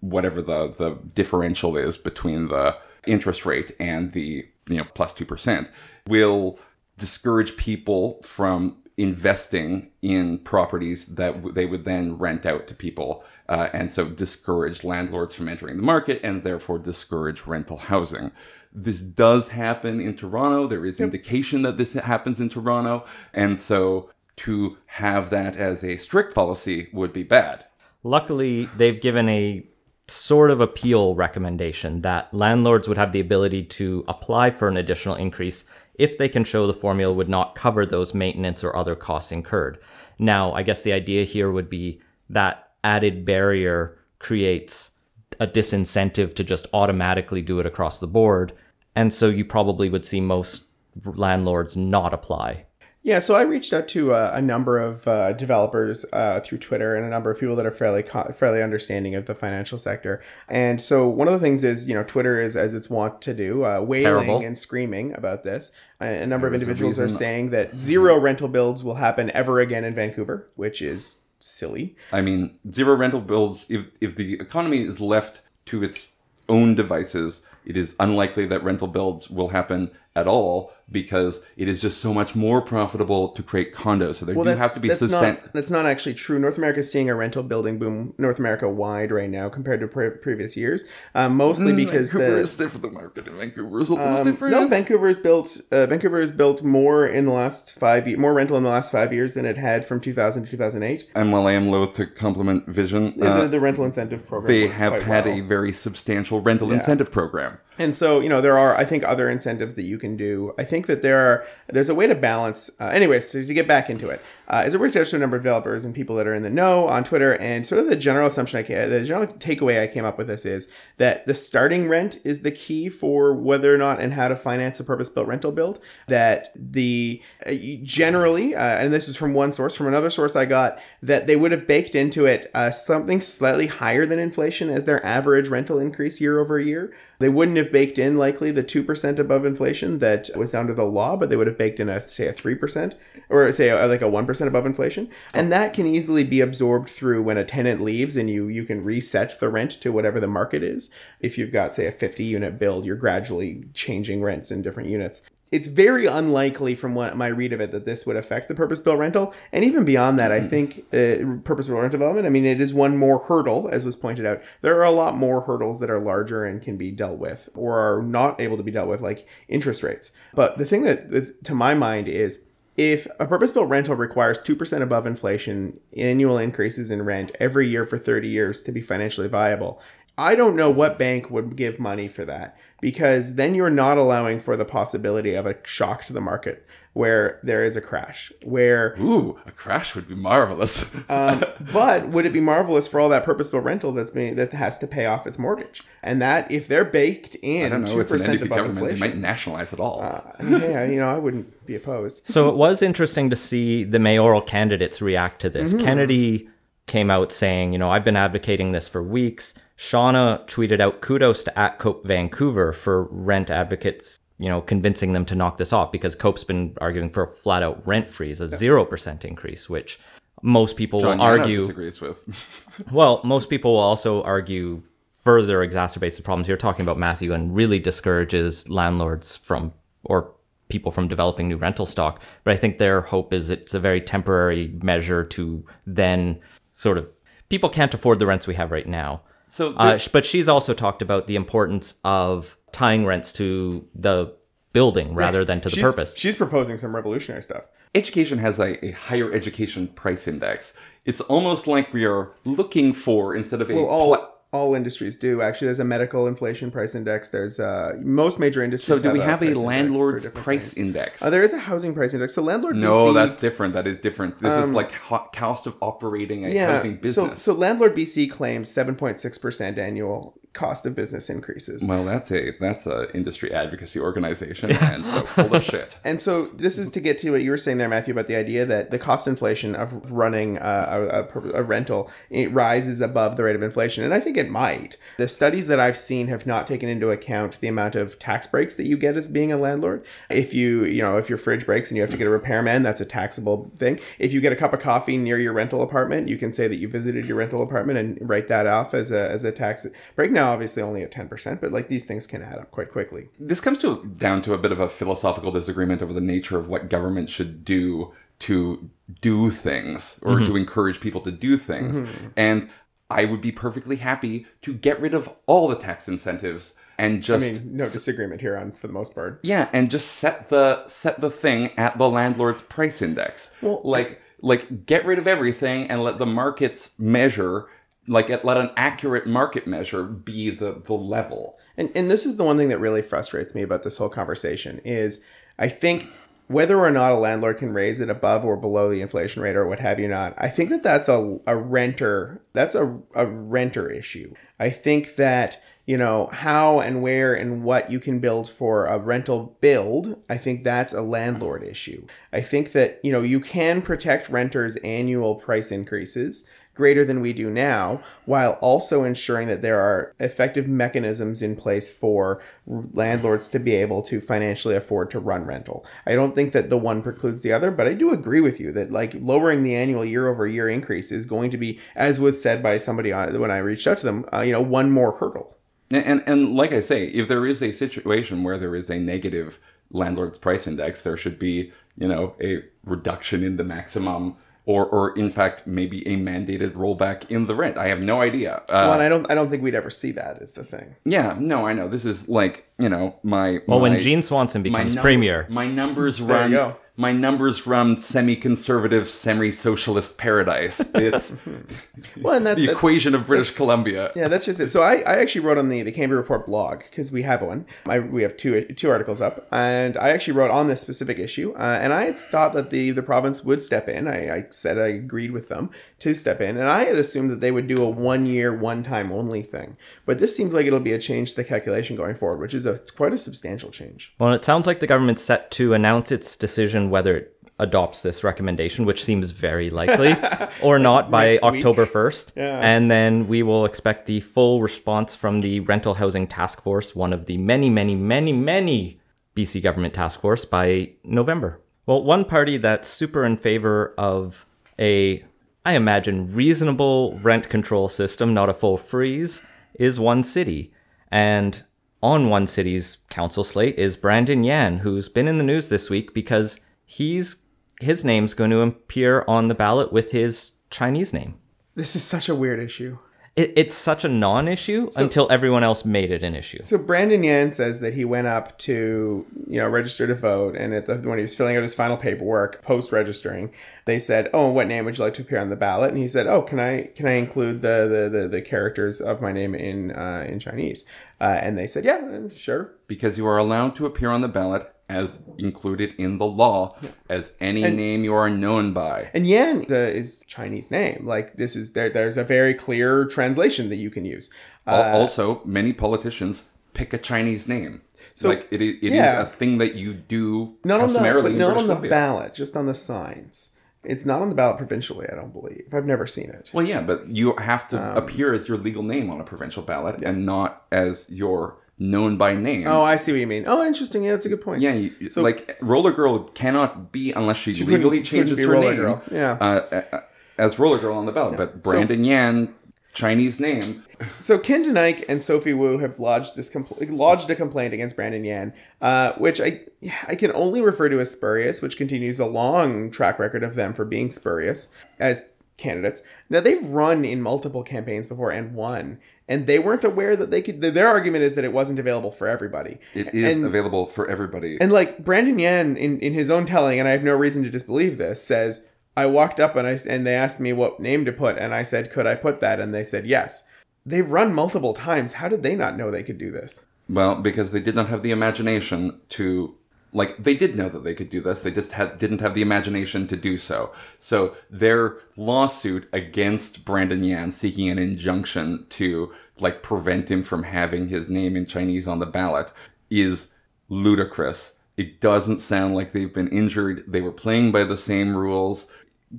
whatever 0.00 0.40
the, 0.40 0.68
the 0.78 0.98
differential 1.14 1.76
is 1.76 1.98
between 1.98 2.48
the 2.48 2.76
interest 3.06 3.46
rate 3.46 3.74
and 3.78 4.12
the, 4.12 4.46
you 4.68 4.76
know, 4.76 4.86
plus 4.94 5.12
2% 5.14 5.68
will 6.06 6.58
discourage 6.96 7.56
people 7.56 8.20
from 8.22 8.76
investing 8.98 9.90
in 10.02 10.38
properties 10.38 11.06
that 11.06 11.34
w- 11.34 11.54
they 11.54 11.64
would 11.64 11.84
then 11.84 12.18
rent 12.18 12.44
out 12.44 12.66
to 12.66 12.74
people 12.74 13.24
uh, 13.48 13.68
and 13.72 13.90
so 13.90 14.06
discourage 14.06 14.84
landlords 14.84 15.32
from 15.32 15.48
entering 15.48 15.76
the 15.76 15.82
market 15.82 16.20
and 16.22 16.42
therefore 16.42 16.78
discourage 16.78 17.46
rental 17.46 17.78
housing. 17.78 18.32
This 18.72 19.00
does 19.00 19.48
happen 19.48 20.00
in 20.00 20.16
toronto. 20.16 20.66
There 20.66 20.84
is 20.84 21.00
indication 21.00 21.62
that 21.62 21.78
this 21.78 21.94
happens 21.94 22.40
in 22.40 22.48
toronto 22.48 23.06
and 23.32 23.56
so 23.56 24.10
to 24.36 24.76
have 24.86 25.30
that 25.30 25.56
as 25.56 25.82
a 25.82 25.96
strict 25.96 26.34
policy 26.34 26.88
would 26.92 27.12
be 27.12 27.22
bad. 27.22 27.64
Luckily, 28.02 28.68
they've 28.76 29.00
given 29.00 29.28
a 29.28 29.66
sort 30.08 30.50
of 30.50 30.60
appeal 30.60 31.14
recommendation 31.14 32.02
that 32.02 32.32
landlords 32.32 32.88
would 32.88 32.98
have 32.98 33.12
the 33.12 33.20
ability 33.20 33.62
to 33.62 34.04
apply 34.08 34.50
for 34.50 34.68
an 34.68 34.76
additional 34.76 35.14
increase 35.14 35.64
if 35.98 36.16
they 36.16 36.28
can 36.28 36.44
show 36.44 36.66
the 36.66 36.72
formula 36.72 37.12
would 37.12 37.28
not 37.28 37.54
cover 37.54 37.84
those 37.84 38.14
maintenance 38.14 38.64
or 38.64 38.74
other 38.74 38.94
costs 38.94 39.32
incurred. 39.32 39.78
Now, 40.18 40.52
I 40.52 40.62
guess 40.62 40.82
the 40.82 40.92
idea 40.92 41.24
here 41.24 41.50
would 41.50 41.68
be 41.68 42.00
that 42.30 42.70
added 42.82 43.24
barrier 43.24 43.98
creates 44.18 44.92
a 45.40 45.46
disincentive 45.46 46.34
to 46.34 46.44
just 46.44 46.66
automatically 46.72 47.42
do 47.42 47.60
it 47.60 47.66
across 47.66 48.00
the 48.00 48.06
board. 48.06 48.52
And 48.94 49.12
so 49.12 49.28
you 49.28 49.44
probably 49.44 49.88
would 49.88 50.04
see 50.04 50.20
most 50.20 50.64
landlords 51.04 51.76
not 51.76 52.14
apply. 52.14 52.66
Yeah, 53.08 53.20
so 53.20 53.36
I 53.36 53.40
reached 53.40 53.72
out 53.72 53.88
to 53.88 54.12
uh, 54.12 54.32
a 54.34 54.42
number 54.42 54.78
of 54.78 55.08
uh, 55.08 55.32
developers 55.32 56.04
uh, 56.12 56.40
through 56.44 56.58
Twitter 56.58 56.94
and 56.94 57.06
a 57.06 57.08
number 57.08 57.30
of 57.30 57.40
people 57.40 57.56
that 57.56 57.64
are 57.64 57.70
fairly 57.70 58.02
co- 58.02 58.30
fairly 58.34 58.62
understanding 58.62 59.14
of 59.14 59.24
the 59.24 59.34
financial 59.34 59.78
sector. 59.78 60.22
And 60.46 60.78
so 60.78 61.08
one 61.08 61.26
of 61.26 61.32
the 61.32 61.40
things 61.40 61.64
is, 61.64 61.88
you 61.88 61.94
know, 61.94 62.02
Twitter 62.02 62.38
is 62.38 62.54
as 62.54 62.74
it's 62.74 62.90
wont 62.90 63.22
to 63.22 63.32
do, 63.32 63.64
uh, 63.64 63.80
wailing 63.80 64.04
Terrible. 64.04 64.40
and 64.40 64.58
screaming 64.58 65.14
about 65.14 65.42
this. 65.42 65.72
A, 66.00 66.26
number 66.26 66.48
of 66.48 66.50
There 66.50 66.58
a 66.58 66.60
individuals 66.60 66.98
are 66.98 67.08
saying 67.08 67.48
that 67.48 67.78
zero 67.80 68.18
rental 68.18 68.46
builds 68.46 68.84
will 68.84 68.96
happen 68.96 69.30
ever 69.30 69.58
again 69.58 69.84
in 69.84 69.94
Vancouver, 69.94 70.46
which 70.56 70.82
is 70.82 71.20
silly. 71.38 71.96
I 72.12 72.20
mean, 72.20 72.58
zero 72.70 72.94
rental 72.94 73.22
bills, 73.22 73.64
if, 73.70 73.86
if 74.02 74.16
the 74.16 74.34
economy 74.34 74.82
is 74.82 75.00
left 75.00 75.40
to 75.64 75.82
its 75.82 76.12
own 76.46 76.74
devices, 76.74 77.40
it 77.64 77.78
is 77.78 77.94
unlikely 77.98 78.44
that 78.48 78.62
rental 78.62 78.86
builds 78.86 79.30
will 79.30 79.48
happen 79.48 79.92
at 80.14 80.26
all 80.26 80.74
because 80.90 81.42
it 81.56 81.68
is 81.68 81.80
just 81.80 81.98
so 81.98 82.12
much 82.12 82.34
more 82.34 82.60
profitable 82.60 83.28
to 83.30 83.42
create 83.42 83.74
condos. 83.74 84.16
So 84.16 84.26
there 84.26 84.34
do 84.34 84.42
have 84.44 84.74
to 84.74 84.80
be 84.80 84.88
that's 84.88 85.00
sustain. 85.00 85.34
not 85.34 85.52
that's 85.52 85.70
not 85.70 85.86
actually 85.86 86.14
true. 86.14 86.38
North 86.38 86.58
America 86.58 86.80
is 86.80 86.90
seeing 86.90 87.08
a 87.08 87.14
rental 87.14 87.42
building 87.42 87.78
boom, 87.78 88.14
North 88.18 88.38
America 88.38 88.68
wide 88.68 89.10
right 89.10 89.30
now 89.30 89.48
compared 89.48 89.80
to 89.80 89.88
pre- 89.88 90.10
previous 90.10 90.56
years, 90.56 90.84
um, 91.14 91.36
mostly 91.36 91.74
because 91.74 92.10
Vancouver 92.10 92.34
the 92.36 92.40
is 92.40 92.56
different. 92.56 92.82
The 92.82 92.90
market 92.90 93.26
in 93.28 93.38
Vancouver 93.38 93.80
is 93.80 93.88
a 93.88 93.94
little 93.94 94.08
um, 94.18 94.24
different. 94.24 94.52
no, 94.52 94.68
Vancouver 94.68 94.98
Vancouver's 94.98 95.18
built. 95.22 95.60
Uh, 95.70 95.86
Vancouver 95.86 96.20
has 96.20 96.32
built 96.32 96.62
more 96.62 97.06
in 97.06 97.26
the 97.26 97.32
last 97.32 97.72
five, 97.74 98.06
more 98.18 98.34
rental 98.34 98.56
in 98.56 98.62
the 98.62 98.68
last 98.68 98.90
five 98.90 99.12
years 99.12 99.34
than 99.34 99.44
it 99.44 99.56
had 99.56 99.84
from 99.84 100.00
2000 100.00 100.44
to 100.44 100.50
2008. 100.50 101.08
and 101.14 101.32
while 101.32 101.46
I 101.46 101.52
am 101.52 101.68
loath 101.68 101.92
to 101.94 102.06
compliment 102.06 102.66
Vision, 102.66 103.14
The- 103.16 103.26
uh, 103.30 103.40
the, 103.42 103.48
the 103.48 103.60
rental 103.60 103.84
incentive 103.84 104.26
program. 104.26 104.52
they 104.52 104.68
have 104.68 105.02
had 105.02 105.26
well. 105.26 105.38
a 105.38 105.40
very 105.40 105.72
substantial 105.72 106.40
rental 106.40 106.72
incentive 106.72 107.12
program. 107.12 107.58
And 107.78 107.94
so, 107.94 108.20
you 108.20 108.28
know, 108.28 108.40
there 108.40 108.58
are, 108.58 108.76
I 108.76 108.84
think, 108.84 109.04
other 109.04 109.30
incentives 109.30 109.76
that 109.76 109.84
you 109.84 109.98
can 109.98 110.16
do. 110.16 110.52
I 110.58 110.64
think 110.64 110.86
that 110.86 111.02
there 111.02 111.20
are, 111.20 111.46
there's 111.68 111.88
a 111.88 111.94
way 111.94 112.08
to 112.08 112.14
balance. 112.14 112.70
Uh, 112.80 112.86
anyways, 112.86 113.30
so 113.30 113.44
to 113.44 113.54
get 113.54 113.68
back 113.68 113.88
into 113.88 114.08
it, 114.08 114.20
uh, 114.48 114.62
as 114.64 114.74
I 114.74 114.78
reached 114.78 114.96
out 114.96 115.06
to 115.06 115.16
a 115.16 115.18
number 115.18 115.36
of 115.36 115.42
developers 115.42 115.84
and 115.84 115.94
people 115.94 116.16
that 116.16 116.26
are 116.26 116.34
in 116.34 116.42
the 116.42 116.50
know 116.50 116.88
on 116.88 117.04
Twitter, 117.04 117.34
and 117.34 117.66
sort 117.66 117.80
of 117.80 117.86
the 117.86 117.94
general 117.94 118.26
assumption 118.26 118.58
I 118.58 118.62
came, 118.64 118.90
the 118.90 119.04
general 119.04 119.26
takeaway 119.34 119.80
I 119.80 119.86
came 119.86 120.04
up 120.04 120.18
with 120.18 120.26
this 120.26 120.44
is 120.44 120.72
that 120.96 121.26
the 121.26 121.34
starting 121.34 121.88
rent 121.88 122.18
is 122.24 122.42
the 122.42 122.50
key 122.50 122.88
for 122.88 123.32
whether 123.32 123.72
or 123.72 123.78
not 123.78 124.00
and 124.00 124.14
how 124.14 124.28
to 124.28 124.36
finance 124.36 124.80
a 124.80 124.84
purpose-built 124.84 125.28
rental 125.28 125.52
build. 125.52 125.78
That 126.08 126.48
the 126.56 127.22
uh, 127.46 127.52
generally, 127.82 128.54
uh, 128.56 128.60
and 128.60 128.92
this 128.92 129.06
is 129.06 129.16
from 129.16 129.34
one 129.34 129.52
source, 129.52 129.76
from 129.76 129.86
another 129.86 130.10
source 130.10 130.34
I 130.34 130.46
got 130.46 130.78
that 131.02 131.26
they 131.26 131.36
would 131.36 131.52
have 131.52 131.66
baked 131.66 131.94
into 131.94 132.26
it 132.26 132.50
uh, 132.54 132.70
something 132.70 133.20
slightly 133.20 133.68
higher 133.68 134.06
than 134.06 134.18
inflation 134.18 134.70
as 134.70 134.84
their 134.84 135.04
average 135.04 135.48
rental 135.48 135.78
increase 135.78 136.20
year 136.20 136.40
over 136.40 136.58
year. 136.58 136.92
They 137.20 137.28
wouldn't 137.28 137.56
have 137.56 137.72
baked 137.72 137.98
in 137.98 138.16
likely 138.16 138.52
the 138.52 138.62
2% 138.62 139.18
above 139.18 139.44
inflation 139.44 139.98
that 139.98 140.30
was 140.36 140.54
under 140.54 140.72
the 140.72 140.84
law, 140.84 141.16
but 141.16 141.28
they 141.28 141.36
would 141.36 141.48
have 141.48 141.58
baked 141.58 141.80
in 141.80 141.88
a, 141.88 142.06
say, 142.08 142.28
a 142.28 142.32
3% 142.32 142.94
or 143.28 143.50
say 143.50 143.70
a, 143.70 143.86
like 143.86 144.02
a 144.02 144.04
1% 144.04 144.46
above 144.46 144.66
inflation. 144.66 145.10
And 145.34 145.50
that 145.50 145.74
can 145.74 145.86
easily 145.86 146.22
be 146.22 146.40
absorbed 146.40 146.88
through 146.88 147.22
when 147.22 147.36
a 147.36 147.44
tenant 147.44 147.80
leaves 147.80 148.16
and 148.16 148.30
you, 148.30 148.46
you 148.48 148.64
can 148.64 148.84
reset 148.84 149.38
the 149.40 149.48
rent 149.48 149.72
to 149.80 149.90
whatever 149.90 150.20
the 150.20 150.28
market 150.28 150.62
is. 150.62 150.90
If 151.20 151.36
you've 151.36 151.52
got, 151.52 151.74
say, 151.74 151.86
a 151.86 151.92
50 151.92 152.22
unit 152.22 152.58
build, 152.58 152.84
you're 152.84 152.96
gradually 152.96 153.64
changing 153.74 154.22
rents 154.22 154.50
in 154.50 154.62
different 154.62 154.88
units 154.88 155.22
it's 155.50 155.66
very 155.66 156.06
unlikely 156.06 156.74
from 156.74 156.94
what 156.94 157.16
my 157.16 157.26
read 157.26 157.52
of 157.52 157.60
it 157.60 157.72
that 157.72 157.84
this 157.84 158.06
would 158.06 158.16
affect 158.16 158.48
the 158.48 158.54
purpose 158.54 158.80
built 158.80 158.98
rental. 158.98 159.34
And 159.52 159.64
even 159.64 159.84
beyond 159.84 160.18
that 160.18 160.32
i 160.32 160.40
think 160.40 160.84
uh, 160.92 161.40
purpose 161.44 161.66
built 161.66 161.80
rental 161.80 161.98
development 161.98 162.26
i 162.26 162.30
mean 162.30 162.44
it 162.44 162.60
is 162.60 162.74
one 162.74 162.96
more 162.96 163.18
hurdle 163.18 163.68
as 163.70 163.84
was 163.84 163.96
pointed 163.96 164.26
out. 164.26 164.40
There 164.62 164.76
are 164.78 164.84
a 164.84 164.90
lot 164.90 165.16
more 165.16 165.42
hurdles 165.42 165.80
that 165.80 165.90
are 165.90 166.00
larger 166.00 166.44
and 166.44 166.62
can 166.62 166.76
be 166.76 166.90
dealt 166.90 167.18
with 167.18 167.48
or 167.54 167.78
are 167.78 168.02
not 168.02 168.40
able 168.40 168.56
to 168.56 168.62
be 168.62 168.70
dealt 168.70 168.88
with 168.88 169.00
like 169.00 169.26
interest 169.48 169.82
rates. 169.82 170.12
But 170.34 170.58
the 170.58 170.66
thing 170.66 170.82
that 170.82 171.10
that 171.10 171.44
to 171.44 171.54
my 171.54 171.74
mind 171.74 172.08
is 172.08 172.44
if 172.78 173.08
a 173.18 173.26
purpose 173.26 173.50
built 173.50 173.68
rental 173.68 173.96
requires 173.96 174.40
2% 174.40 174.82
above 174.82 175.04
inflation 175.04 175.80
annual 175.96 176.38
increases 176.38 176.92
in 176.92 177.02
rent 177.02 177.32
every 177.40 177.68
year 177.68 177.84
for 177.84 177.98
30 177.98 178.28
years 178.28 178.62
to 178.62 178.70
be 178.70 178.80
financially 178.80 179.26
viable, 179.26 179.80
I 180.18 180.34
don't 180.34 180.56
know 180.56 180.68
what 180.68 180.98
bank 180.98 181.30
would 181.30 181.54
give 181.54 181.78
money 181.78 182.08
for 182.08 182.24
that 182.24 182.58
because 182.80 183.36
then 183.36 183.54
you're 183.54 183.70
not 183.70 183.98
allowing 183.98 184.40
for 184.40 184.56
the 184.56 184.64
possibility 184.64 185.34
of 185.34 185.46
a 185.46 185.56
shock 185.64 186.04
to 186.06 186.12
the 186.12 186.20
market 186.20 186.66
where 186.92 187.38
there 187.44 187.64
is 187.64 187.76
a 187.76 187.80
crash. 187.80 188.32
Where, 188.42 188.96
Ooh, 189.00 189.38
a 189.46 189.52
crash 189.52 189.94
would 189.94 190.08
be 190.08 190.16
marvelous. 190.16 190.84
um, 191.08 191.44
but 191.72 192.08
would 192.08 192.26
it 192.26 192.32
be 192.32 192.40
marvelous 192.40 192.88
for 192.88 192.98
all 192.98 193.08
that 193.10 193.24
purpose 193.24 193.46
built 193.46 193.62
rental 193.62 193.92
that's 193.92 194.10
being 194.10 194.34
that 194.34 194.52
has 194.52 194.78
to 194.78 194.88
pay 194.88 195.06
off 195.06 195.24
its 195.24 195.38
mortgage? 195.38 195.84
And 196.02 196.20
that 196.20 196.50
if 196.50 196.66
they're 196.66 196.84
baked 196.84 197.36
in 197.36 197.66
I 197.66 197.68
don't 197.68 197.82
know. 197.82 197.92
two 197.92 198.00
It's 198.00 198.10
an 198.10 198.18
percent 198.18 198.40
NDP 198.40 198.46
above 198.46 198.56
government. 198.58 198.88
They 198.88 198.96
might 198.96 199.16
nationalize 199.16 199.72
it 199.72 199.78
all. 199.78 200.02
uh, 200.02 200.20
yeah, 200.42 200.84
you 200.84 200.98
know, 200.98 201.08
I 201.08 201.18
wouldn't 201.18 201.64
be 201.64 201.76
opposed. 201.76 202.22
So 202.28 202.48
it 202.48 202.56
was 202.56 202.82
interesting 202.82 203.30
to 203.30 203.36
see 203.36 203.84
the 203.84 204.00
mayoral 204.00 204.42
candidates 204.42 205.00
react 205.00 205.40
to 205.42 205.50
this. 205.50 205.74
Kennedy 205.74 206.48
came 206.86 207.10
out 207.10 207.30
saying, 207.30 207.72
you 207.72 207.78
know, 207.78 207.90
I've 207.90 208.04
been 208.04 208.16
advocating 208.16 208.72
this 208.72 208.88
for 208.88 209.02
weeks. 209.02 209.54
Shauna 209.78 210.44
tweeted 210.46 210.80
out 210.80 211.00
kudos 211.00 211.44
to 211.44 211.56
at 211.58 211.78
Cope 211.78 212.04
Vancouver 212.04 212.72
for 212.72 213.04
rent 213.04 213.48
advocates, 213.48 214.18
you 214.38 214.48
know, 214.48 214.60
convincing 214.60 215.12
them 215.12 215.24
to 215.26 215.36
knock 215.36 215.56
this 215.56 215.72
off 215.72 215.92
because 215.92 216.16
Cope's 216.16 216.42
been 216.42 216.74
arguing 216.80 217.10
for 217.10 217.22
a 217.22 217.28
flat 217.28 217.62
out 217.62 217.86
rent 217.86 218.10
freeze, 218.10 218.40
a 218.40 218.48
zero 218.48 218.84
percent 218.84 219.24
increase, 219.24 219.70
which 219.70 220.00
most 220.42 220.76
people 220.76 221.00
John 221.00 221.18
will 221.18 221.24
argue. 221.24 221.60
disagrees 221.60 222.00
with. 222.00 222.66
Well, 222.92 223.20
most 223.24 223.50
people 223.50 223.72
will 223.72 223.80
also 223.80 224.22
argue 224.22 224.82
further 225.08 225.66
exacerbates 225.66 226.16
the 226.16 226.22
problems 226.22 226.48
you're 226.48 226.56
talking 226.56 226.82
about, 226.82 226.98
Matthew, 226.98 227.32
and 227.32 227.54
really 227.54 227.78
discourages 227.78 228.68
landlords 228.68 229.36
from 229.36 229.72
or 230.04 230.32
people 230.68 230.90
from 230.90 231.08
developing 231.08 231.48
new 231.48 231.56
rental 231.56 231.86
stock. 231.86 232.22
But 232.44 232.54
I 232.54 232.56
think 232.56 232.78
their 232.78 233.00
hope 233.00 233.32
is 233.32 233.50
it's 233.50 233.74
a 233.74 233.80
very 233.80 234.00
temporary 234.00 234.72
measure 234.82 235.24
to 235.24 235.64
then 235.86 236.40
sort 236.74 236.98
of 236.98 237.08
people 237.48 237.68
can't 237.68 237.94
afford 237.94 238.18
the 238.18 238.26
rents 238.26 238.46
we 238.46 238.54
have 238.54 238.70
right 238.70 238.86
now. 238.86 239.22
So 239.48 239.72
Uh, 239.76 239.98
but 240.12 240.24
she's 240.24 240.48
also 240.48 240.74
talked 240.74 241.02
about 241.02 241.26
the 241.26 241.34
importance 241.36 241.94
of 242.04 242.56
tying 242.72 243.04
rents 243.06 243.32
to 243.34 243.86
the 243.94 244.34
building 244.72 245.14
rather 245.14 245.44
than 245.44 245.60
to 245.62 245.68
the 245.70 245.74
she's, 245.76 245.82
purpose. 245.82 246.16
She's 246.16 246.36
proposing 246.36 246.78
some 246.78 246.94
revolutionary 246.94 247.42
stuff. 247.42 247.64
education 247.94 248.38
has 248.38 248.58
a, 248.58 248.84
a 248.84 248.90
higher 248.92 249.32
education 249.32 249.88
price 249.88 250.28
index. 250.28 250.74
It's 251.06 251.22
almost 251.22 251.66
like 251.66 251.92
we 251.94 252.04
are 252.04 252.32
looking 252.44 252.92
for 252.92 253.34
instead 253.34 253.62
of 253.62 253.70
a 253.70 253.74
Well, 253.74 253.86
all 253.86 254.14
pla- 254.16 254.28
all 254.50 254.74
industries 254.74 255.16
do 255.16 255.42
actually. 255.42 255.66
There's 255.66 255.78
a 255.78 255.84
medical 255.84 256.26
inflation 256.26 256.70
price 256.70 256.94
index. 256.94 257.28
There's 257.28 257.60
uh, 257.60 257.96
most 258.00 258.38
major 258.38 258.62
industries 258.62 259.00
so 259.00 259.02
do 259.02 259.12
we 259.12 259.20
have 259.20 259.42
a 259.42 259.52
price 259.52 259.56
landlord's 259.56 260.22
different 260.24 260.44
price 260.44 260.74
things. 260.74 260.86
index? 260.86 261.22
Uh, 261.22 261.30
there 261.30 261.42
is 261.42 261.52
a 261.52 261.58
housing 261.58 261.94
price 261.94 262.14
index. 262.14 262.34
So 262.34 262.42
landlord. 262.42 262.76
no, 262.76 263.06
BC, 263.06 263.14
that's 263.14 263.36
different. 263.36 263.74
That 263.74 263.86
is 263.86 263.98
different. 263.98 264.40
This 264.40 264.54
is 264.64 264.72
like 264.72 264.92
cost 264.92 265.66
of 265.66 265.76
operating 265.82 266.46
a 266.46 266.48
yeah. 266.48 266.72
housing 266.72 266.96
business. 266.96 267.42
So 267.42 267.52
so 267.52 267.58
landlord 267.58 267.94
BC 267.94 268.30
claims 268.30 268.70
7.6 268.70 269.40
percent 269.40 269.78
annual 269.78 270.37
cost 270.52 270.86
of 270.86 270.94
business 270.94 271.30
increases. 271.30 271.86
well, 271.86 272.04
that's 272.04 272.30
a 272.30 272.52
that's 272.58 272.86
a 272.86 273.14
industry 273.14 273.52
advocacy 273.52 274.00
organization, 274.00 274.72
and 274.72 275.04
so 275.06 275.24
full 275.24 275.54
of 275.54 275.62
shit. 275.62 275.96
And 276.04 276.22
so 276.22 276.46
this 276.46 276.78
is 276.78 276.90
to 276.92 277.00
get 277.00 277.18
to 277.18 277.30
what 277.32 277.42
you 277.42 277.50
were 277.50 277.58
saying 277.58 277.78
there, 277.78 277.88
Matthew, 277.88 278.12
about 278.12 278.28
the 278.28 278.36
idea 278.36 278.64
that 278.64 278.90
the 278.90 278.98
cost 278.98 279.26
inflation 279.26 279.74
of 279.74 280.10
running 280.10 280.56
a, 280.56 281.28
a, 281.34 281.38
a 281.54 281.62
rental 281.62 282.10
it 282.30 282.50
rises 282.52 283.00
above 283.00 283.36
the 283.36 283.44
rate 283.44 283.56
of 283.56 283.62
inflation, 283.62 284.04
and 284.04 284.14
I 284.14 284.20
think 284.20 284.36
it 284.36 284.48
might. 284.48 284.96
The 285.18 285.28
studies 285.28 285.66
that 285.68 285.80
I've 285.80 285.98
seen 285.98 286.28
have 286.28 286.46
not 286.46 286.66
taken 286.66 286.88
into 286.88 287.10
account 287.10 287.60
the 287.60 287.68
amount 287.68 287.94
of 287.94 288.18
tax 288.18 288.46
breaks 288.46 288.74
that 288.76 288.86
you 288.86 288.96
get 288.96 289.16
as 289.16 289.28
being 289.28 289.52
a 289.52 289.56
landlord. 289.56 290.04
If 290.30 290.54
you, 290.54 290.84
you 290.84 291.02
know, 291.02 291.18
if 291.18 291.28
your 291.28 291.38
fridge 291.38 291.66
breaks 291.66 291.90
and 291.90 291.96
you 291.96 292.02
have 292.02 292.10
to 292.10 292.16
get 292.16 292.26
a 292.26 292.30
repairman, 292.30 292.82
that's 292.82 293.00
a 293.00 293.06
taxable 293.06 293.70
thing. 293.76 294.00
If 294.18 294.32
you 294.32 294.40
get 294.40 294.52
a 294.52 294.56
cup 294.56 294.72
of 294.72 294.80
coffee 294.80 295.16
near 295.16 295.38
your 295.38 295.52
rental 295.52 295.82
apartment, 295.82 296.28
you 296.28 296.38
can 296.38 296.52
say 296.52 296.68
that 296.68 296.76
you 296.76 296.88
visited 296.88 297.26
your 297.26 297.36
rental 297.36 297.62
apartment 297.62 297.98
and 297.98 298.28
write 298.28 298.48
that 298.48 298.66
off 298.66 298.94
as 298.94 299.12
a 299.12 299.30
as 299.30 299.44
a 299.44 299.52
tax 299.52 299.86
break. 300.16 300.30
Now, 300.38 300.52
obviously, 300.52 300.82
only 300.82 301.02
at 301.02 301.10
ten 301.10 301.28
percent, 301.28 301.60
but 301.60 301.72
like 301.72 301.88
these 301.88 302.04
things 302.04 302.26
can 302.26 302.42
add 302.42 302.58
up 302.58 302.70
quite 302.70 302.92
quickly. 302.92 303.28
This 303.40 303.60
comes 303.60 303.78
to 303.78 304.04
down 304.18 304.40
to 304.42 304.54
a 304.54 304.58
bit 304.58 304.70
of 304.70 304.78
a 304.78 304.88
philosophical 304.88 305.50
disagreement 305.50 306.00
over 306.00 306.12
the 306.12 306.20
nature 306.20 306.56
of 306.56 306.68
what 306.68 306.88
government 306.88 307.28
should 307.28 307.64
do 307.64 308.12
to 308.40 308.88
do 309.20 309.50
things 309.50 310.20
or 310.22 310.36
mm-hmm. 310.36 310.44
to 310.44 310.56
encourage 310.56 311.00
people 311.00 311.20
to 311.22 311.32
do 311.32 311.56
things. 311.56 311.98
Mm-hmm. 311.98 312.26
And 312.36 312.70
I 313.10 313.24
would 313.24 313.40
be 313.40 313.50
perfectly 313.50 313.96
happy 313.96 314.46
to 314.62 314.74
get 314.74 315.00
rid 315.00 315.12
of 315.12 315.28
all 315.46 315.66
the 315.66 315.74
tax 315.74 316.08
incentives 316.08 316.74
and 316.98 317.20
just 317.20 317.44
I 317.44 317.48
just 317.50 317.64
mean, 317.64 317.76
no 317.76 317.84
disagreement 317.84 318.40
here 318.40 318.56
on 318.56 318.70
for 318.70 318.86
the 318.86 318.92
most 318.92 319.14
part. 319.14 319.40
yeah, 319.42 319.68
and 319.72 319.90
just 319.90 320.12
set 320.12 320.50
the 320.50 320.86
set 320.86 321.20
the 321.20 321.30
thing 321.30 321.72
at 321.76 321.98
the 321.98 322.08
landlord's 322.08 322.62
price 322.62 323.02
index. 323.02 323.50
Well- 323.60 323.80
like 323.82 324.20
like 324.40 324.86
get 324.86 325.04
rid 325.04 325.18
of 325.18 325.26
everything 325.26 325.90
and 325.90 326.02
let 326.04 326.18
the 326.18 326.26
markets 326.26 326.92
measure 326.96 327.66
like 328.08 328.28
let 328.44 328.56
an 328.56 328.70
accurate 328.76 329.26
market 329.26 329.66
measure 329.66 330.04
be 330.04 330.50
the 330.50 330.82
the 330.84 330.94
level. 330.94 331.58
And 331.76 331.90
and 331.94 332.10
this 332.10 332.26
is 332.26 332.36
the 332.36 332.44
one 332.44 332.56
thing 332.56 332.68
that 332.70 332.78
really 332.78 333.02
frustrates 333.02 333.54
me 333.54 333.62
about 333.62 333.82
this 333.82 333.98
whole 333.98 334.08
conversation 334.08 334.80
is 334.84 335.24
I 335.58 335.68
think 335.68 336.08
whether 336.48 336.78
or 336.78 336.90
not 336.90 337.12
a 337.12 337.16
landlord 337.16 337.58
can 337.58 337.74
raise 337.74 338.00
it 338.00 338.08
above 338.08 338.44
or 338.44 338.56
below 338.56 338.90
the 338.90 339.02
inflation 339.02 339.42
rate 339.42 339.54
or 339.54 339.66
what 339.68 339.80
have 339.80 340.00
you 340.00 340.08
not, 340.08 340.34
I 340.38 340.48
think 340.48 340.70
that 340.70 340.82
that's 340.82 341.08
a, 341.08 341.38
a 341.46 341.56
renter 341.56 342.40
that's 342.54 342.74
a, 342.74 342.98
a 343.14 343.26
renter 343.26 343.90
issue. 343.90 344.34
I 344.58 344.70
think 344.70 345.16
that 345.16 345.62
you 345.88 345.96
know 345.96 346.28
how 346.32 346.80
and 346.80 347.00
where 347.02 347.32
and 347.32 347.64
what 347.64 347.90
you 347.90 347.98
can 347.98 348.18
build 348.18 348.48
for 348.48 348.84
a 348.84 348.98
rental 348.98 349.56
build 349.62 350.22
i 350.28 350.36
think 350.36 350.62
that's 350.62 350.92
a 350.92 351.00
landlord 351.00 351.64
issue 351.64 352.06
i 352.30 352.42
think 352.42 352.72
that 352.72 353.00
you 353.02 353.10
know 353.10 353.22
you 353.22 353.40
can 353.40 353.80
protect 353.80 354.28
renters 354.28 354.76
annual 354.76 355.34
price 355.34 355.72
increases 355.72 356.50
greater 356.78 357.04
than 357.04 357.20
we 357.20 357.32
do 357.32 357.50
now, 357.50 358.00
while 358.24 358.52
also 358.60 359.02
ensuring 359.02 359.48
that 359.48 359.62
there 359.62 359.80
are 359.80 360.14
effective 360.20 360.68
mechanisms 360.68 361.42
in 361.42 361.56
place 361.56 361.90
for 361.90 362.40
landlords 362.66 363.48
to 363.48 363.58
be 363.58 363.74
able 363.74 364.00
to 364.00 364.20
financially 364.20 364.76
afford 364.76 365.10
to 365.10 365.18
run 365.18 365.44
rental. 365.44 365.84
I 366.06 366.14
don't 366.14 366.36
think 366.36 366.52
that 366.52 366.70
the 366.70 366.78
one 366.78 367.02
precludes 367.02 367.42
the 367.42 367.52
other, 367.52 367.72
but 367.72 367.88
I 367.88 367.94
do 367.94 368.12
agree 368.12 368.40
with 368.40 368.60
you 368.60 368.72
that 368.74 368.92
like 368.92 369.12
lowering 369.20 369.64
the 369.64 369.74
annual 369.74 370.04
year 370.04 370.28
over 370.28 370.46
year 370.46 370.68
increase 370.68 371.10
is 371.10 371.26
going 371.26 371.50
to 371.50 371.58
be, 371.58 371.80
as 371.96 372.20
was 372.20 372.40
said 372.40 372.62
by 372.62 372.78
somebody 372.78 373.10
when 373.10 373.50
I 373.50 373.58
reached 373.58 373.88
out 373.88 373.98
to 373.98 374.06
them, 374.06 374.24
uh, 374.32 374.42
you 374.42 374.52
know, 374.52 374.62
one 374.62 374.92
more 374.92 375.18
hurdle. 375.18 375.56
And, 375.90 376.04
and 376.04 376.22
and 376.26 376.54
like 376.54 376.72
I 376.72 376.80
say, 376.80 377.06
if 377.06 377.26
there 377.26 377.44
is 377.44 377.60
a 377.60 377.72
situation 377.72 378.44
where 378.44 378.58
there 378.58 378.76
is 378.76 378.88
a 378.88 379.00
negative 379.00 379.58
landlord's 379.90 380.38
price 380.38 380.68
index, 380.68 381.02
there 381.02 381.16
should 381.16 381.38
be, 381.40 381.72
you 381.96 382.06
know, 382.06 382.34
a 382.40 382.62
reduction 382.84 383.42
in 383.42 383.56
the 383.56 383.64
maximum 383.64 384.36
or, 384.68 384.84
or 384.86 385.16
in 385.18 385.30
fact, 385.30 385.66
maybe 385.66 386.06
a 386.06 386.14
mandated 386.16 386.72
rollback 386.72 387.28
in 387.30 387.46
the 387.46 387.54
rent. 387.54 387.78
I 387.78 387.88
have 387.88 388.02
no 388.02 388.20
idea. 388.20 388.56
Uh, 388.68 388.84
well, 388.84 388.92
and 388.92 389.02
I 389.02 389.08
don't 389.08 389.28
I 389.30 389.34
don't 389.34 389.48
think 389.48 389.62
we'd 389.62 389.74
ever 389.74 389.88
see 389.88 390.12
that 390.12 390.42
is 390.42 390.52
the 390.52 390.62
thing. 390.62 390.94
yeah, 391.06 391.36
no, 391.40 391.66
I 391.66 391.72
know. 391.72 391.88
This 391.88 392.04
is 392.04 392.28
like, 392.28 392.68
you 392.78 392.90
know, 392.90 393.16
my. 393.22 393.60
Well, 393.66 393.80
when 393.80 393.94
my- 393.94 394.00
Jean 394.00 394.22
Swanson 394.22 394.60
my 394.62 394.68
becomes 394.84 394.96
premier, 394.96 395.46
My 395.48 395.66
numbers 395.66 396.20
you 396.20 396.26
run. 396.26 396.50
Go. 396.98 397.02
My 397.02 397.12
numbers 397.12 397.66
run 397.66 397.96
semi-conservative, 397.96 399.08
semi-socialist 399.08 400.18
paradise. 400.18 400.80
It's 400.94 401.36
Well, 402.20 402.34
and 402.34 402.46
that's, 402.46 402.58
the 402.58 402.66
that's- 402.66 402.76
equation 402.76 403.14
of 403.14 403.26
British 403.26 403.54
Columbia. 403.54 404.10
Yeah, 404.16 404.28
that's 404.28 404.44
just 404.44 404.60
it. 404.60 404.68
So 404.70 404.82
I, 404.82 404.96
I 405.00 405.18
actually 405.20 405.42
wrote 405.42 405.58
on 405.58 405.68
the 405.68 405.82
the 405.82 405.92
Cambie 405.92 406.16
Report 406.16 406.46
blog 406.46 406.80
because 406.90 407.12
we 407.12 407.22
have 407.22 407.42
one. 407.42 407.66
I, 407.88 407.98
we 408.00 408.22
have 408.22 408.36
two 408.36 408.62
two 408.76 408.90
articles 408.90 409.20
up, 409.20 409.46
and 409.52 409.96
I 409.96 410.10
actually 410.10 410.34
wrote 410.34 410.50
on 410.50 410.68
this 410.68 410.80
specific 410.80 411.18
issue. 411.18 411.54
Uh, 411.56 411.78
and 411.80 411.92
I 411.92 412.04
had 412.04 412.18
thought 412.18 412.54
that 412.54 412.70
the 412.70 412.90
the 412.90 413.02
province 413.02 413.44
would 413.44 413.62
step 413.62 413.88
in. 413.88 414.06
I, 414.08 414.34
I 414.36 414.44
said 414.50 414.78
I 414.78 414.88
agreed 414.88 415.30
with 415.30 415.48
them 415.48 415.70
to 416.00 416.14
step 416.14 416.40
in, 416.40 416.56
and 416.56 416.68
I 416.68 416.84
had 416.84 416.96
assumed 416.96 417.30
that 417.30 417.40
they 417.40 417.50
would 417.50 417.68
do 417.68 417.82
a 417.82 417.88
one 417.88 418.26
year, 418.26 418.54
one 418.56 418.82
time 418.82 419.12
only 419.12 419.42
thing. 419.42 419.76
But 420.06 420.18
this 420.18 420.36
seems 420.36 420.52
like 420.54 420.66
it'll 420.66 420.80
be 420.80 420.92
a 420.92 420.98
change 420.98 421.30
to 421.30 421.36
the 421.36 421.44
calculation 421.44 421.96
going 421.96 422.14
forward, 422.16 422.40
which 422.40 422.54
is 422.54 422.66
a 422.66 422.78
quite 422.78 423.12
a 423.12 423.18
substantial 423.18 423.70
change. 423.70 424.14
well, 424.18 424.32
it 424.32 424.44
sounds 424.44 424.66
like 424.66 424.80
the 424.80 424.86
government's 424.86 425.22
set 425.22 425.50
to 425.52 425.74
announce 425.74 426.10
its 426.10 426.34
decision 426.36 426.87
whether 426.90 427.16
it 427.16 427.34
adopts 427.58 428.02
this 428.02 428.22
recommendation, 428.22 428.84
which 428.84 429.04
seems 429.04 429.32
very 429.32 429.68
likely, 429.68 430.14
or 430.62 430.78
not 430.78 431.10
by 431.10 431.32
Next 431.32 431.42
week. 431.42 431.54
October 431.56 431.86
1st. 431.86 432.32
Yeah. 432.36 432.60
And 432.60 432.90
then 432.90 433.26
we 433.26 433.42
will 433.42 433.64
expect 433.64 434.06
the 434.06 434.20
full 434.20 434.62
response 434.62 435.16
from 435.16 435.40
the 435.40 435.60
Rental 435.60 435.94
Housing 435.94 436.26
Task 436.26 436.62
Force, 436.62 436.94
one 436.94 437.12
of 437.12 437.26
the 437.26 437.36
many, 437.36 437.68
many, 437.68 437.94
many, 437.94 438.32
many 438.32 439.00
BC 439.34 439.62
government 439.62 439.94
task 439.94 440.20
force 440.20 440.44
by 440.44 440.90
November. 441.04 441.60
Well, 441.86 442.02
one 442.02 442.24
party 442.24 442.56
that's 442.56 442.88
super 442.88 443.24
in 443.24 443.36
favor 443.36 443.94
of 443.96 444.44
a, 444.78 445.24
I 445.64 445.74
imagine, 445.74 446.32
reasonable 446.32 447.18
rent 447.20 447.48
control 447.48 447.88
system, 447.88 448.34
not 448.34 448.48
a 448.48 448.54
full 448.54 448.76
freeze, 448.76 449.42
is 449.74 449.98
One 449.98 450.22
City. 450.22 450.72
And 451.10 451.62
on 452.02 452.28
One 452.28 452.46
City's 452.46 452.98
council 453.10 453.42
slate 453.42 453.78
is 453.78 453.96
Brandon 453.96 454.44
Yan, 454.44 454.78
who's 454.78 455.08
been 455.08 455.28
in 455.28 455.38
the 455.38 455.44
news 455.44 455.68
this 455.68 455.88
week 455.88 456.12
because 456.12 456.60
he's 456.88 457.36
his 457.80 458.04
name's 458.04 458.34
going 458.34 458.50
to 458.50 458.60
appear 458.62 459.24
on 459.28 459.46
the 459.46 459.54
ballot 459.54 459.92
with 459.92 460.10
his 460.10 460.52
Chinese 460.68 461.12
name. 461.12 461.36
This 461.76 461.94
is 461.94 462.02
such 462.02 462.28
a 462.28 462.34
weird 462.34 462.58
issue. 462.58 462.98
It, 463.36 463.52
it's 463.54 463.76
such 463.76 464.04
a 464.04 464.08
non-issue 464.08 464.90
until 464.96 465.30
everyone 465.30 465.62
else 465.62 465.84
made 465.84 466.10
it 466.10 466.24
an 466.24 466.34
issue. 466.34 466.60
So 466.60 466.76
Brandon 466.76 467.22
Yan 467.22 467.52
says 467.52 467.78
that 467.78 467.94
he 467.94 468.04
went 468.04 468.26
up 468.26 468.58
to 468.60 469.24
you 469.46 469.60
know 469.60 469.68
register 469.68 470.08
to 470.08 470.14
vote, 470.16 470.56
and 470.56 470.74
at 470.74 470.86
the, 470.86 470.96
when 470.96 471.18
he 471.18 471.22
was 471.22 471.36
filling 471.36 471.56
out 471.56 471.62
his 471.62 471.74
final 471.74 471.96
paperwork 471.96 472.62
post 472.62 472.90
registering, 472.90 473.52
they 473.84 474.00
said, 474.00 474.28
"Oh, 474.34 474.48
what 474.48 474.66
name 474.66 474.86
would 474.86 474.98
you 474.98 475.04
like 475.04 475.14
to 475.14 475.22
appear 475.22 475.38
on 475.38 475.50
the 475.50 475.56
ballot?" 475.56 475.90
And 475.90 475.98
he 475.98 476.08
said, 476.08 476.26
"Oh, 476.26 476.42
can 476.42 476.58
I 476.58 476.90
can 476.96 477.06
I 477.06 477.12
include 477.12 477.62
the 477.62 478.08
the, 478.10 478.18
the, 478.18 478.28
the 478.28 478.42
characters 478.42 479.00
of 479.00 479.20
my 479.20 479.30
name 479.30 479.54
in 479.54 479.92
uh, 479.92 480.26
in 480.28 480.40
Chinese?" 480.40 480.84
Uh, 481.20 481.38
and 481.40 481.56
they 481.56 481.68
said, 481.68 481.84
"Yeah, 481.84 482.28
sure." 482.34 482.72
because 482.88 483.18
you 483.18 483.26
are 483.26 483.36
allowed 483.36 483.76
to 483.76 483.86
appear 483.86 484.10
on 484.10 484.22
the 484.22 484.28
ballot 484.28 484.74
as 484.88 485.20
included 485.36 485.94
in 485.98 486.18
the 486.18 486.26
law 486.26 486.76
as 487.08 487.34
any 487.40 487.62
name 487.70 488.04
you 488.04 488.14
are 488.14 488.30
known 488.30 488.72
by. 488.72 489.10
And 489.12 489.26
Yan 489.26 489.64
is, 489.64 489.72
a, 489.72 489.96
is 489.96 490.24
Chinese 490.26 490.70
name. 490.70 491.04
Like 491.06 491.36
this 491.36 491.54
is 491.54 491.72
there. 491.74 491.90
There's 491.90 492.16
a 492.16 492.24
very 492.24 492.54
clear 492.54 493.04
translation 493.04 493.68
that 493.68 493.76
you 493.76 493.90
can 493.90 494.04
use. 494.04 494.30
Uh, 494.66 494.90
also, 494.94 495.42
many 495.44 495.72
politicians 495.72 496.44
pick 496.74 496.92
a 496.92 496.98
Chinese 496.98 497.46
name. 497.48 497.82
So, 498.14 498.28
like 498.28 498.48
it, 498.50 498.60
it 498.60 498.82
is 498.82 498.92
yeah. 498.92 499.22
a 499.22 499.26
thing 499.26 499.58
that 499.58 499.74
you 499.74 499.94
do 499.94 500.56
not 500.64 500.80
on 500.80 500.80
the 500.80 500.84
customarily 500.86 501.22
but 501.22 501.32
in 501.32 501.38
not 501.38 501.56
on 501.56 501.66
the 501.68 501.76
ballot, 501.76 502.34
just 502.34 502.56
on 502.56 502.66
the 502.66 502.74
signs. 502.74 503.54
It's 503.84 504.04
not 504.04 504.20
on 504.20 504.28
the 504.28 504.34
ballot 504.34 504.58
provincially. 504.58 505.06
I 505.10 505.14
don't 505.14 505.32
believe. 505.32 505.66
I've 505.72 505.86
never 505.86 506.06
seen 506.06 506.30
it. 506.30 506.50
Well, 506.52 506.66
yeah, 506.66 506.82
but 506.82 507.08
you 507.08 507.36
have 507.36 507.68
to 507.68 507.80
Um, 507.80 507.96
appear 507.96 508.34
as 508.34 508.48
your 508.48 508.58
legal 508.58 508.82
name 508.82 509.08
on 509.08 509.20
a 509.20 509.24
provincial 509.24 509.62
ballot 509.62 510.02
and 510.02 510.26
not 510.26 510.66
as 510.72 511.08
your 511.08 511.58
known 511.78 512.16
by 512.16 512.34
name. 512.34 512.66
Oh, 512.66 512.82
I 512.82 512.96
see 512.96 513.12
what 513.12 513.20
you 513.20 513.26
mean. 513.26 513.44
Oh, 513.46 513.64
interesting. 513.64 514.02
Yeah, 514.04 514.12
that's 514.12 514.26
a 514.26 514.28
good 514.28 514.40
point. 514.42 514.60
yeah, 514.62 514.72
you, 514.74 514.92
like 515.16 515.56
Roller 515.60 515.92
Girl 515.92 516.20
cannot 516.20 516.92
be 516.92 517.12
unless 517.12 517.36
she, 517.36 517.52
couldn't- 517.54 517.72
legally 517.72 518.02
changes 518.02 518.38
her 518.38 518.48
Roller 518.48 518.70
name. 518.70 518.76
Girl, 518.76 519.02
yeah. 519.10 519.38
uh, 519.40 519.82
uh, 519.92 520.00
as 520.36 520.58
Roller 520.58 520.78
Girl 520.78 520.96
on 520.96 521.06
the 521.06 521.12
ballot, 521.12 521.36
but 521.36 521.62
Brandon 521.62 522.04
Yan, 522.04 522.54
Chinese 522.92 523.38
name. 523.38 523.84
So 524.18 524.38
Ken 524.38 524.64
Denike 524.64 525.04
and 525.08 525.22
Sophie 525.22 525.52
Woo 525.54 525.78
have 525.78 525.98
lodged 525.98 526.36
this 526.36 526.50
compl- 526.52 526.88
lodged 526.96 527.28
a 527.30 527.34
complaint 527.34 527.74
against 527.74 527.96
Brandon 527.96 528.24
Yan, 528.24 528.52
uh, 528.80 529.12
which 529.14 529.40
I 529.40 529.62
I 530.06 530.14
can 530.14 530.32
only 530.34 530.60
refer 530.60 530.88
to 530.88 531.00
as 531.00 531.10
spurious, 531.10 531.60
which 531.62 531.76
continues 531.76 532.20
a 532.20 532.26
long 532.26 532.90
track 532.90 533.18
record 533.18 533.42
of 533.42 533.56
them 533.56 533.74
for 533.74 533.84
being 533.84 534.10
spurious 534.12 534.72
as 535.00 535.26
candidates. 535.56 536.02
Now 536.30 536.40
they've 536.40 536.64
run 536.64 537.04
in 537.04 537.20
multiple 537.20 537.64
campaigns 537.64 538.06
before 538.06 538.30
and 538.30 538.54
won, 538.54 539.00
and 539.28 539.46
they 539.46 539.58
weren't 539.58 539.84
aware 539.84 540.16
that 540.16 540.30
they 540.30 540.40
could. 540.40 540.60
Their 540.60 540.88
argument 540.88 541.24
is 541.24 541.34
that 541.34 541.44
it 541.44 541.52
wasn't 541.52 541.78
available 541.78 542.10
for 542.10 542.26
everybody. 542.26 542.78
It 542.94 543.14
is 543.14 543.36
And- 543.36 543.46
available 543.46 543.86
for 543.86 544.08
everybody. 544.10 544.58
And 544.60 544.72
like 544.72 545.04
Brandon 545.04 545.38
Yan, 545.38 545.76
in, 545.76 546.00
in 546.00 546.14
his 546.14 546.30
own 546.30 546.46
telling, 546.46 546.78
and 546.78 546.88
I 546.88 546.92
have 546.92 547.04
no 547.04 547.14
reason 547.14 547.42
to 547.44 547.50
disbelieve 547.50 547.98
this, 547.98 548.22
says, 548.22 548.68
I 548.96 549.06
walked 549.06 549.38
up 549.38 549.54
and 549.54 549.68
I 549.68 549.78
and 549.88 550.06
they 550.06 550.14
asked 550.14 550.40
me 550.40 550.52
what 550.52 550.80
name 550.80 551.04
to 551.04 551.12
put, 551.12 551.38
and 551.38 551.54
I 551.54 551.62
said, 551.62 551.92
could 551.92 552.06
I 552.06 552.14
put 552.14 552.40
that? 552.40 552.58
And 552.58 552.74
they 552.74 552.82
said 552.84 553.06
yes. 553.06 553.48
They've 553.86 554.10
run 554.10 554.34
multiple 554.34 554.74
times. 554.74 555.14
How 555.14 555.28
did 555.28 555.42
they 555.42 555.54
not 555.54 555.76
know 555.76 555.90
they 555.90 556.02
could 556.02 556.18
do 556.18 556.30
this? 556.30 556.66
Well, 556.88 557.20
because 557.20 557.52
they 557.52 557.60
did 557.60 557.74
not 557.74 557.88
have 557.90 558.02
the 558.02 558.10
imagination 558.10 558.98
to 559.10 559.54
like 559.92 560.22
they 560.22 560.34
did 560.34 560.56
know 560.56 560.68
that 560.68 560.84
they 560.84 560.94
could 560.94 561.10
do 561.10 561.20
this. 561.20 561.40
They 561.40 561.50
just 561.50 561.72
had 561.72 561.98
didn't 561.98 562.20
have 562.20 562.34
the 562.34 562.42
imagination 562.42 563.06
to 563.08 563.16
do 563.16 563.38
so. 563.38 563.72
So 563.98 564.36
their 564.50 564.98
lawsuit 565.16 565.88
against 565.92 566.64
Brandon 566.64 567.02
Yan 567.02 567.30
seeking 567.30 567.68
an 567.68 567.78
injunction 567.78 568.66
to 568.70 569.12
like 569.38 569.62
prevent 569.62 570.10
him 570.10 570.22
from 570.22 570.42
having 570.42 570.88
his 570.88 571.08
name 571.08 571.36
in 571.36 571.46
Chinese 571.46 571.88
on 571.88 572.00
the 572.00 572.06
ballot 572.06 572.52
is 572.90 573.32
ludicrous. 573.68 574.58
It 574.76 575.00
doesn't 575.00 575.38
sound 575.38 575.74
like 575.74 575.92
they've 575.92 576.12
been 576.12 576.28
injured. 576.28 576.84
They 576.86 577.00
were 577.00 577.12
playing 577.12 577.52
by 577.52 577.64
the 577.64 577.76
same 577.76 578.16
rules. 578.16 578.66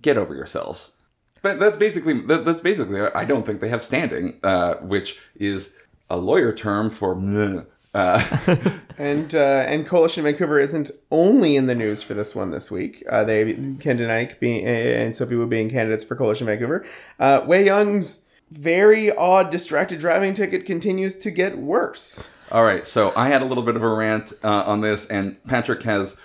Get 0.02 0.18
over 0.18 0.36
yourselves. 0.36 0.94
But 1.42 1.60
that's 1.60 1.78
basically 1.78 2.22
that, 2.28 2.46
that's 2.46 2.62
basically. 2.62 3.02
I 3.02 3.26
don't 3.26 3.46
think 3.46 3.60
they 3.60 3.70
have 3.70 3.84
standing, 3.84 4.40
uh, 4.44 4.76
which 4.76 5.20
is 5.36 5.74
a 6.10 6.18
lawyer 6.18 6.54
term 6.54 6.90
for. 6.90 7.16
Uh, 7.94 8.24
And 9.00 9.34
uh, 9.34 9.64
and 9.66 9.88
Coalition 9.88 10.26
Vancouver 10.26 10.60
isn't 10.60 10.92
only 11.10 11.56
in 11.56 11.68
the 11.68 11.74
news 11.74 12.04
for 12.04 12.14
this 12.14 12.36
one 12.36 12.52
this 12.52 12.70
week. 12.70 13.02
Uh, 13.10 13.24
they 13.24 13.46
Ken 13.80 13.98
Denike 13.98 14.42
being 14.42 14.66
and 14.66 15.16
Sophie 15.16 15.38
Woo 15.38 15.48
being 15.48 15.70
candidates 15.70 16.04
for 16.04 16.18
Coalition 16.18 16.48
Vancouver. 16.48 16.86
Uh, 17.18 17.42
Wai 17.46 17.60
Young's 17.60 18.26
very 18.52 19.10
odd 19.16 19.52
distracted 19.52 20.00
driving 20.00 20.34
ticket 20.34 20.66
continues 20.66 21.16
to 21.20 21.32
get 21.32 21.58
worse. 21.58 22.30
all 22.52 22.66
right, 22.66 22.86
so 22.86 23.14
I 23.16 23.30
had 23.30 23.42
a 23.42 23.46
little 23.46 23.64
bit 23.64 23.78
of 23.78 23.84
a 23.84 23.88
rant 23.88 24.34
uh, 24.44 24.64
on 24.64 24.82
this, 24.82 25.06
and 25.06 25.42
Patrick 25.46 25.84
has 25.84 26.18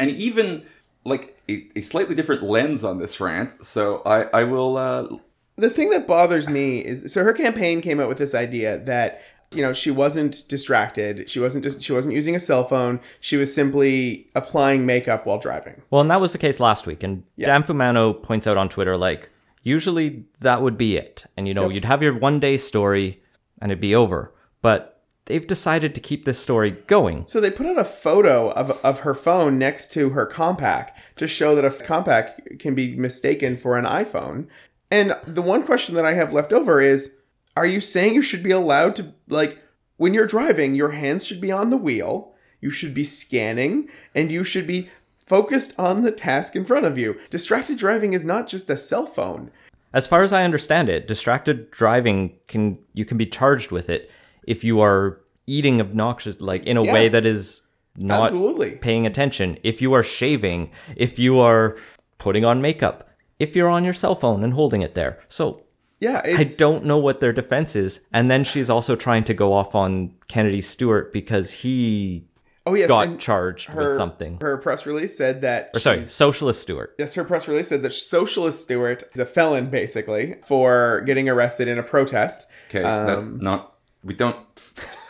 an 0.00 0.08
even 0.08 0.64
like 1.04 1.38
a, 1.50 1.66
a 1.76 1.82
slightly 1.82 2.14
different 2.14 2.42
lens 2.42 2.82
on 2.82 2.98
this 2.98 3.20
rant. 3.20 3.62
So 3.62 4.00
I 4.06 4.22
I 4.40 4.44
will. 4.44 4.78
Uh, 4.78 5.18
the 5.56 5.68
thing 5.68 5.90
that 5.90 6.06
bothers 6.06 6.48
me 6.48 6.78
is 6.78 7.12
so 7.12 7.22
her 7.22 7.34
campaign 7.34 7.82
came 7.82 8.00
out 8.00 8.08
with 8.08 8.16
this 8.16 8.34
idea 8.34 8.78
that 8.78 9.20
you 9.54 9.62
know 9.62 9.72
she 9.72 9.90
wasn't 9.90 10.44
distracted 10.48 11.28
she 11.30 11.40
wasn't 11.40 11.82
she 11.82 11.92
wasn't 11.92 12.14
using 12.14 12.34
a 12.34 12.40
cell 12.40 12.64
phone 12.64 13.00
she 13.20 13.36
was 13.36 13.54
simply 13.54 14.26
applying 14.34 14.86
makeup 14.86 15.26
while 15.26 15.38
driving 15.38 15.80
Well, 15.90 16.00
and 16.00 16.10
that 16.10 16.20
was 16.20 16.32
the 16.32 16.38
case 16.38 16.58
last 16.60 16.86
week. 16.86 17.02
And 17.02 17.24
Dan 17.38 17.62
Fumano 17.62 18.20
points 18.22 18.46
out 18.46 18.56
on 18.56 18.68
Twitter, 18.68 18.96
like, 18.96 19.30
usually 19.62 20.24
that 20.40 20.62
would 20.62 20.76
be 20.78 20.96
it. 20.96 21.26
And, 21.36 21.46
you 21.46 21.54
know, 21.54 21.68
you'd 21.68 21.84
have 21.84 22.02
your 22.02 22.16
one 22.16 22.40
day 22.40 22.56
story 22.56 23.20
and 23.60 23.70
it'd 23.70 23.80
be 23.80 23.94
over. 23.94 24.32
But 24.60 25.02
they've 25.26 25.46
decided 25.46 25.94
to 25.94 26.00
keep 26.00 26.24
this 26.24 26.38
story 26.38 26.70
going. 26.86 27.26
so 27.26 27.40
they 27.40 27.50
put 27.50 27.66
out 27.66 27.78
a 27.78 27.84
photo 27.84 28.50
of, 28.52 28.70
of 28.82 29.00
her 29.00 29.14
phone 29.14 29.58
next 29.58 29.92
to 29.92 30.10
her 30.10 30.26
compact 30.26 30.98
to 31.16 31.26
show 31.28 31.54
that 31.54 31.64
a 31.64 31.70
compact 31.70 32.58
can 32.58 32.74
be 32.74 32.96
mistaken 32.96 33.56
for 33.56 33.78
an 33.78 33.84
iphone 33.84 34.46
and 34.90 35.16
the 35.26 35.42
one 35.42 35.64
question 35.64 35.94
that 35.94 36.04
i 36.04 36.14
have 36.14 36.32
left 36.32 36.52
over 36.52 36.80
is 36.80 37.21
are 37.56 37.66
you 37.66 37.80
saying 37.80 38.14
you 38.14 38.22
should 38.22 38.42
be 38.42 38.50
allowed 38.50 38.96
to 38.96 39.12
like 39.28 39.58
when 39.96 40.14
you're 40.14 40.26
driving 40.26 40.74
your 40.74 40.90
hands 40.90 41.24
should 41.24 41.40
be 41.40 41.52
on 41.52 41.70
the 41.70 41.76
wheel 41.76 42.32
you 42.60 42.70
should 42.70 42.94
be 42.94 43.04
scanning 43.04 43.88
and 44.14 44.30
you 44.30 44.44
should 44.44 44.66
be 44.66 44.90
focused 45.26 45.78
on 45.78 46.02
the 46.02 46.10
task 46.12 46.56
in 46.56 46.64
front 46.64 46.86
of 46.86 46.98
you 46.98 47.18
distracted 47.30 47.78
driving 47.78 48.12
is 48.12 48.24
not 48.24 48.46
just 48.46 48.70
a 48.70 48.76
cell 48.76 49.06
phone 49.06 49.50
As 49.92 50.06
far 50.06 50.22
as 50.22 50.32
I 50.32 50.44
understand 50.44 50.88
it, 50.88 51.06
distracted 51.06 51.70
driving 51.70 52.38
can 52.48 52.78
you 52.94 53.04
can 53.04 53.18
be 53.18 53.26
charged 53.26 53.70
with 53.70 53.90
it 53.90 54.10
if 54.46 54.64
you 54.64 54.80
are 54.80 55.20
eating 55.46 55.80
obnoxious 55.80 56.40
like 56.40 56.64
in 56.64 56.76
a 56.76 56.82
way 56.82 57.08
that 57.08 57.24
is 57.24 57.62
not 57.96 58.24
Absolutely. 58.24 58.76
paying 58.76 59.06
attention. 59.06 59.58
If 59.62 59.82
you 59.82 59.92
are 59.92 60.02
shaving, 60.02 60.70
if 60.96 61.18
you 61.18 61.38
are 61.38 61.76
putting 62.18 62.44
on 62.44 62.62
makeup, 62.62 63.08
if 63.38 63.54
you're 63.54 63.68
on 63.68 63.84
your 63.84 63.92
cell 63.92 64.14
phone 64.14 64.42
and 64.42 64.54
holding 64.54 64.82
it 64.82 64.94
there. 64.94 65.20
So 65.28 65.62
yeah 66.06 66.20
I 66.24 66.44
don't 66.58 66.84
know 66.84 66.98
what 66.98 67.20
their 67.20 67.32
defense 67.32 67.76
is. 67.76 68.00
And 68.12 68.30
then 68.30 68.42
she's 68.44 68.68
also 68.68 68.96
trying 68.96 69.24
to 69.24 69.34
go 69.34 69.52
off 69.52 69.74
on 69.74 70.14
Kennedy 70.28 70.60
Stewart 70.60 71.12
because 71.12 71.52
he 71.62 72.26
Oh 72.64 72.74
yes, 72.74 72.88
got 72.88 73.18
charged 73.18 73.66
her, 73.70 73.88
with 73.88 73.96
something. 73.96 74.38
Her 74.40 74.56
press 74.56 74.86
release 74.86 75.16
said 75.16 75.40
that. 75.40 75.70
or 75.74 75.80
sorry, 75.80 76.04
Socialist 76.04 76.62
Stewart. 76.62 76.94
Yes, 76.98 77.14
her 77.14 77.24
press 77.24 77.48
release 77.48 77.68
said 77.68 77.82
that 77.82 77.92
Socialist 77.92 78.62
Stewart 78.64 79.02
is 79.14 79.18
a 79.18 79.26
felon, 79.26 79.66
basically, 79.66 80.36
for 80.46 81.02
getting 81.06 81.28
arrested 81.28 81.66
in 81.66 81.76
a 81.78 81.82
protest. 81.82 82.46
Okay, 82.68 82.82
that's 82.82 83.26
Um, 83.26 83.38
not. 83.40 83.74
We 84.04 84.14
don't. 84.14 84.36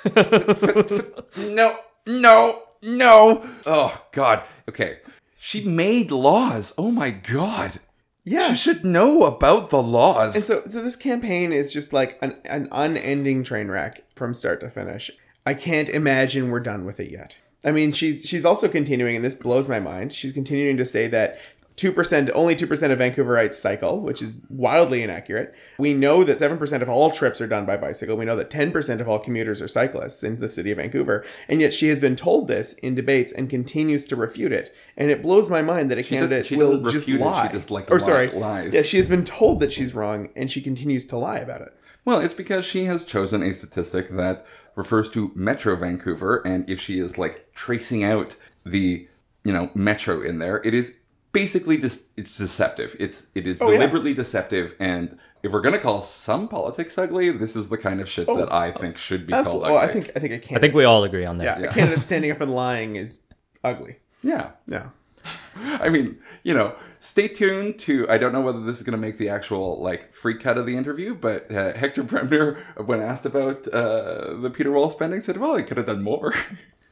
no, 1.36 1.76
no, 2.06 2.62
no. 2.82 3.46
Oh 3.66 4.02
God. 4.12 4.42
Okay, 4.68 4.98
she 5.38 5.64
made 5.64 6.10
laws. 6.10 6.72
Oh 6.78 6.90
my 6.90 7.10
God. 7.10 7.80
Yeah. 8.24 8.50
She 8.50 8.56
should 8.56 8.84
know 8.84 9.24
about 9.24 9.70
the 9.70 9.82
laws. 9.82 10.34
And 10.34 10.44
so, 10.44 10.62
so 10.68 10.82
this 10.82 10.96
campaign 10.96 11.52
is 11.52 11.72
just 11.72 11.92
like 11.92 12.18
an, 12.22 12.36
an 12.44 12.68
unending 12.70 13.42
train 13.42 13.68
wreck 13.68 14.04
from 14.14 14.34
start 14.34 14.60
to 14.60 14.70
finish. 14.70 15.10
I 15.44 15.54
can't 15.54 15.88
imagine 15.88 16.50
we're 16.50 16.60
done 16.60 16.84
with 16.84 17.00
it 17.00 17.10
yet. 17.10 17.38
I 17.64 17.72
mean, 17.72 17.92
she's 17.92 18.24
she's 18.24 18.44
also 18.44 18.68
continuing, 18.68 19.16
and 19.16 19.24
this 19.24 19.34
blows 19.34 19.68
my 19.68 19.78
mind. 19.78 20.12
She's 20.12 20.32
continuing 20.32 20.76
to 20.76 20.86
say 20.86 21.06
that 21.08 21.38
two 21.82 21.90
percent, 21.92 22.30
only 22.32 22.54
two 22.54 22.68
percent 22.68 22.92
of 22.92 23.00
Vancouverites 23.00 23.54
cycle, 23.54 24.00
which 24.00 24.22
is 24.22 24.40
wildly 24.48 25.02
inaccurate. 25.02 25.52
We 25.78 25.94
know 25.94 26.22
that 26.22 26.38
seven 26.38 26.56
percent 26.56 26.80
of 26.80 26.88
all 26.88 27.10
trips 27.10 27.40
are 27.40 27.48
done 27.48 27.66
by 27.66 27.76
bicycle. 27.76 28.16
We 28.16 28.24
know 28.24 28.36
that 28.36 28.50
ten 28.50 28.70
percent 28.70 29.00
of 29.00 29.08
all 29.08 29.18
commuters 29.18 29.60
are 29.60 29.66
cyclists 29.66 30.22
in 30.22 30.38
the 30.38 30.46
city 30.46 30.70
of 30.70 30.76
Vancouver, 30.76 31.24
and 31.48 31.60
yet 31.60 31.74
she 31.74 31.88
has 31.88 31.98
been 31.98 32.14
told 32.14 32.46
this 32.46 32.74
in 32.74 32.94
debates 32.94 33.32
and 33.32 33.50
continues 33.50 34.04
to 34.04 34.14
refute 34.14 34.52
it. 34.52 34.72
And 34.96 35.10
it 35.10 35.22
blows 35.22 35.50
my 35.50 35.60
mind 35.60 35.90
that 35.90 35.98
a 35.98 36.02
did- 36.02 36.08
candidate 36.08 36.46
she 36.46 36.54
will 36.54 36.80
just 36.80 36.94
refute 36.94 37.20
it, 37.20 37.24
she 37.24 37.28
lie. 37.28 37.48
just, 37.48 37.70
like, 37.72 37.90
or 37.90 37.98
sorry, 37.98 38.30
lies. 38.30 38.72
Yeah, 38.72 38.82
she 38.82 38.98
has 38.98 39.08
been 39.08 39.24
told 39.24 39.58
that 39.58 39.72
she's 39.72 39.92
wrong, 39.92 40.28
and 40.36 40.48
she 40.48 40.62
continues 40.62 41.04
to 41.06 41.16
lie 41.16 41.38
about 41.38 41.62
it. 41.62 41.76
Well, 42.04 42.20
it's 42.20 42.34
because 42.34 42.64
she 42.64 42.84
has 42.84 43.04
chosen 43.04 43.42
a 43.42 43.52
statistic 43.52 44.08
that 44.10 44.46
refers 44.76 45.10
to 45.10 45.32
Metro 45.34 45.74
Vancouver, 45.74 46.42
and 46.46 46.68
if 46.70 46.80
she 46.80 47.00
is 47.00 47.18
like 47.18 47.52
tracing 47.54 48.04
out 48.04 48.36
the 48.64 49.08
you 49.42 49.52
know 49.52 49.70
metro 49.74 50.22
in 50.22 50.38
there, 50.38 50.62
it 50.64 50.74
is 50.74 50.98
basically 51.32 51.78
just 51.78 52.06
it's 52.16 52.36
deceptive. 52.38 52.96
It's 53.00 53.26
it 53.34 53.46
is 53.46 53.60
Oh, 53.60 53.70
yeah. 53.70 53.78
deliberately 53.78 54.14
deceptive, 54.14 54.74
and 54.78 55.18
if 55.42 55.52
we're 55.52 55.60
gonna 55.60 55.78
call 55.78 56.02
some 56.02 56.48
politics 56.48 56.96
ugly, 56.98 57.30
this 57.30 57.56
is 57.56 57.68
the 57.68 57.78
kind 57.78 58.00
of 58.00 58.08
shit 58.08 58.26
that 58.26 58.52
I 58.52 58.70
think 58.70 58.96
should 58.96 59.26
be 59.26 59.32
called 59.32 59.46
ugly. 59.48 59.60
Well, 59.70 59.78
I 59.78 59.88
think 59.88 60.10
I 60.16 60.20
think 60.20 60.32
a 60.32 60.38
candidate. 60.38 60.56
I 60.56 60.60
think 60.60 60.74
we 60.74 60.84
all 60.84 61.04
agree 61.04 61.24
on 61.24 61.38
that. 61.38 61.60
yeah, 61.60 61.70
a 61.70 61.72
candidate 61.72 62.02
standing 62.02 62.30
up 62.30 62.40
and 62.40 62.54
lying 62.54 62.96
is 62.96 63.22
ugly. 63.64 63.96
yeah. 64.22 64.50
Yeah. 64.68 64.88
I 65.54 65.88
mean, 65.88 66.18
you 66.42 66.52
know, 66.52 66.74
stay 66.98 67.28
tuned 67.28 67.78
to. 67.80 68.08
I 68.10 68.18
don't 68.18 68.32
know 68.32 68.40
whether 68.40 68.60
this 68.60 68.78
is 68.78 68.82
going 68.82 68.98
to 69.00 69.06
make 69.06 69.18
the 69.18 69.28
actual 69.28 69.80
like 69.80 70.12
free 70.12 70.34
cut 70.36 70.58
of 70.58 70.66
the 70.66 70.76
interview, 70.76 71.14
but 71.14 71.48
uh, 71.52 71.74
Hector 71.74 72.02
Bremner, 72.02 72.64
when 72.84 73.00
asked 73.00 73.24
about 73.24 73.68
uh, 73.68 74.34
the 74.34 74.50
Peter 74.50 74.72
Wall 74.72 74.90
spending, 74.90 75.20
said, 75.20 75.36
"Well, 75.36 75.56
he 75.56 75.62
could 75.62 75.76
have 75.76 75.86
done 75.86 76.02
more." 76.02 76.34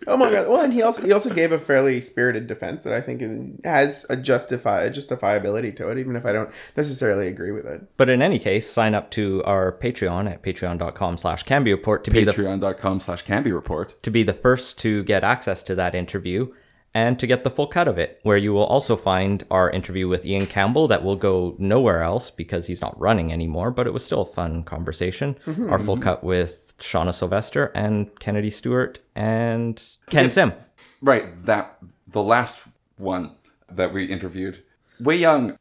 Oh 0.07 0.17
my 0.17 0.31
god. 0.31 0.49
Well, 0.49 0.63
and 0.63 0.73
he 0.73 0.83
also 0.83 1.03
he 1.05 1.13
also 1.13 1.33
gave 1.33 1.53
a 1.53 1.59
fairly 1.59 2.01
spirited 2.01 2.47
defense 2.47 2.85
that 2.85 2.93
I 2.93 3.01
think 3.01 3.65
has 3.65 4.07
a 4.09 4.17
justify 4.17 4.83
a 4.83 4.91
justifiability 4.91 5.77
to 5.77 5.91
it, 5.91 5.99
even 5.99 6.17
if 6.17 6.25
I 6.25 6.33
don't 6.33 6.51
necessarily 6.77 7.29
agree 7.29 7.53
with 7.53 7.67
it. 7.67 7.83
But 7.97 8.09
in 8.09 8.23
any 8.23 8.39
case, 8.39 8.71
sign 8.71 8.95
up 8.95 9.11
to 9.13 9.43
our 9.45 9.73
Patreon 9.73 10.31
at 10.31 10.43
patreon.com 10.43 11.19
slash 11.19 11.45
Cambie 11.45 11.73
Report 11.73 12.05
to 12.05 12.11
be 12.11 12.25
Patreon.com/slash 12.25 13.25
Cambie 13.25 13.53
Report. 13.53 14.03
to 14.03 14.11
be 14.11 14.23
the 14.23 14.33
first 14.33 14.79
to 14.79 15.05
get 15.05 15.23
access 15.23 15.63
to 15.65 15.75
that 15.75 15.95
interview 15.95 16.53
and 16.95 17.19
to 17.21 17.27
get 17.27 17.45
the 17.45 17.51
full 17.51 17.67
cut 17.67 17.87
of 17.87 17.99
it, 17.99 18.19
where 18.23 18.37
you 18.37 18.53
will 18.53 18.65
also 18.65 18.97
find 18.97 19.45
our 19.51 19.71
interview 19.71 20.09
with 20.09 20.27
Ian 20.27 20.47
Campbell 20.47 20.89
that 20.89 21.05
will 21.05 21.17
go 21.17 21.55
nowhere 21.59 22.03
else 22.03 22.31
because 22.31 22.67
he's 22.67 22.81
not 22.81 22.99
running 23.01 23.33
anymore, 23.33 23.71
but 23.71 23.87
it 23.87 23.93
was 23.93 24.05
still 24.05 24.23
a 24.23 24.27
fun 24.27 24.65
conversation. 24.65 25.37
Mm-hmm. 25.47 25.71
Our 25.71 25.79
full 25.79 25.97
mm-hmm. 25.97 26.05
cut 26.05 26.25
with 26.25 26.75
Shauna 26.79 27.15
Sylvester 27.15 27.67
and 27.75 28.19
Kennedy 28.19 28.51
Stewart 28.51 29.01
and 29.15 29.83
Ken 30.07 30.31
Sim. 30.31 30.53
Right, 31.01 31.45
that 31.45 31.79
the 32.07 32.23
last 32.23 32.65
one 32.97 33.33
that 33.71 33.93
we 33.93 34.05
interviewed, 34.07 34.63
Wai 34.99 35.15
Young 35.15 35.57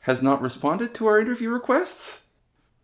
has 0.00 0.22
not 0.22 0.40
responded 0.40 0.94
to 0.94 1.06
our 1.06 1.20
interview 1.20 1.50
requests. 1.50 2.26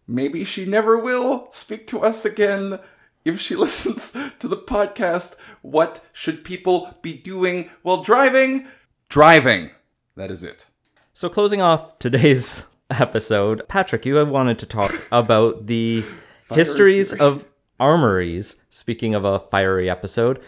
Maybe 0.08 0.44
she 0.44 0.66
never 0.66 0.98
will 0.98 1.48
speak 1.52 1.86
to 1.88 2.00
us 2.00 2.24
again. 2.24 2.78
If 3.26 3.40
she 3.40 3.56
listens 3.66 4.12
to 4.38 4.46
the 4.46 4.56
podcast, 4.56 5.34
what 5.60 6.02
should 6.12 6.44
people 6.44 6.96
be 7.02 7.12
doing 7.12 7.70
while 7.82 8.02
driving? 8.02 8.68
Driving. 9.08 9.72
That 10.14 10.30
is 10.30 10.44
it. 10.44 10.66
So, 11.12 11.28
closing 11.28 11.60
off 11.60 11.98
today's 11.98 12.66
episode, 12.90 13.66
Patrick, 13.68 14.06
you 14.06 14.14
have 14.16 14.28
wanted 14.28 14.60
to 14.60 14.66
talk 14.66 14.94
about 15.12 15.66
the 15.66 16.04
histories 16.52 17.12
of 17.12 17.44
armories. 17.80 18.54
Speaking 18.76 19.14
of 19.14 19.24
a 19.24 19.40
fiery 19.40 19.88
episode, 19.88 20.38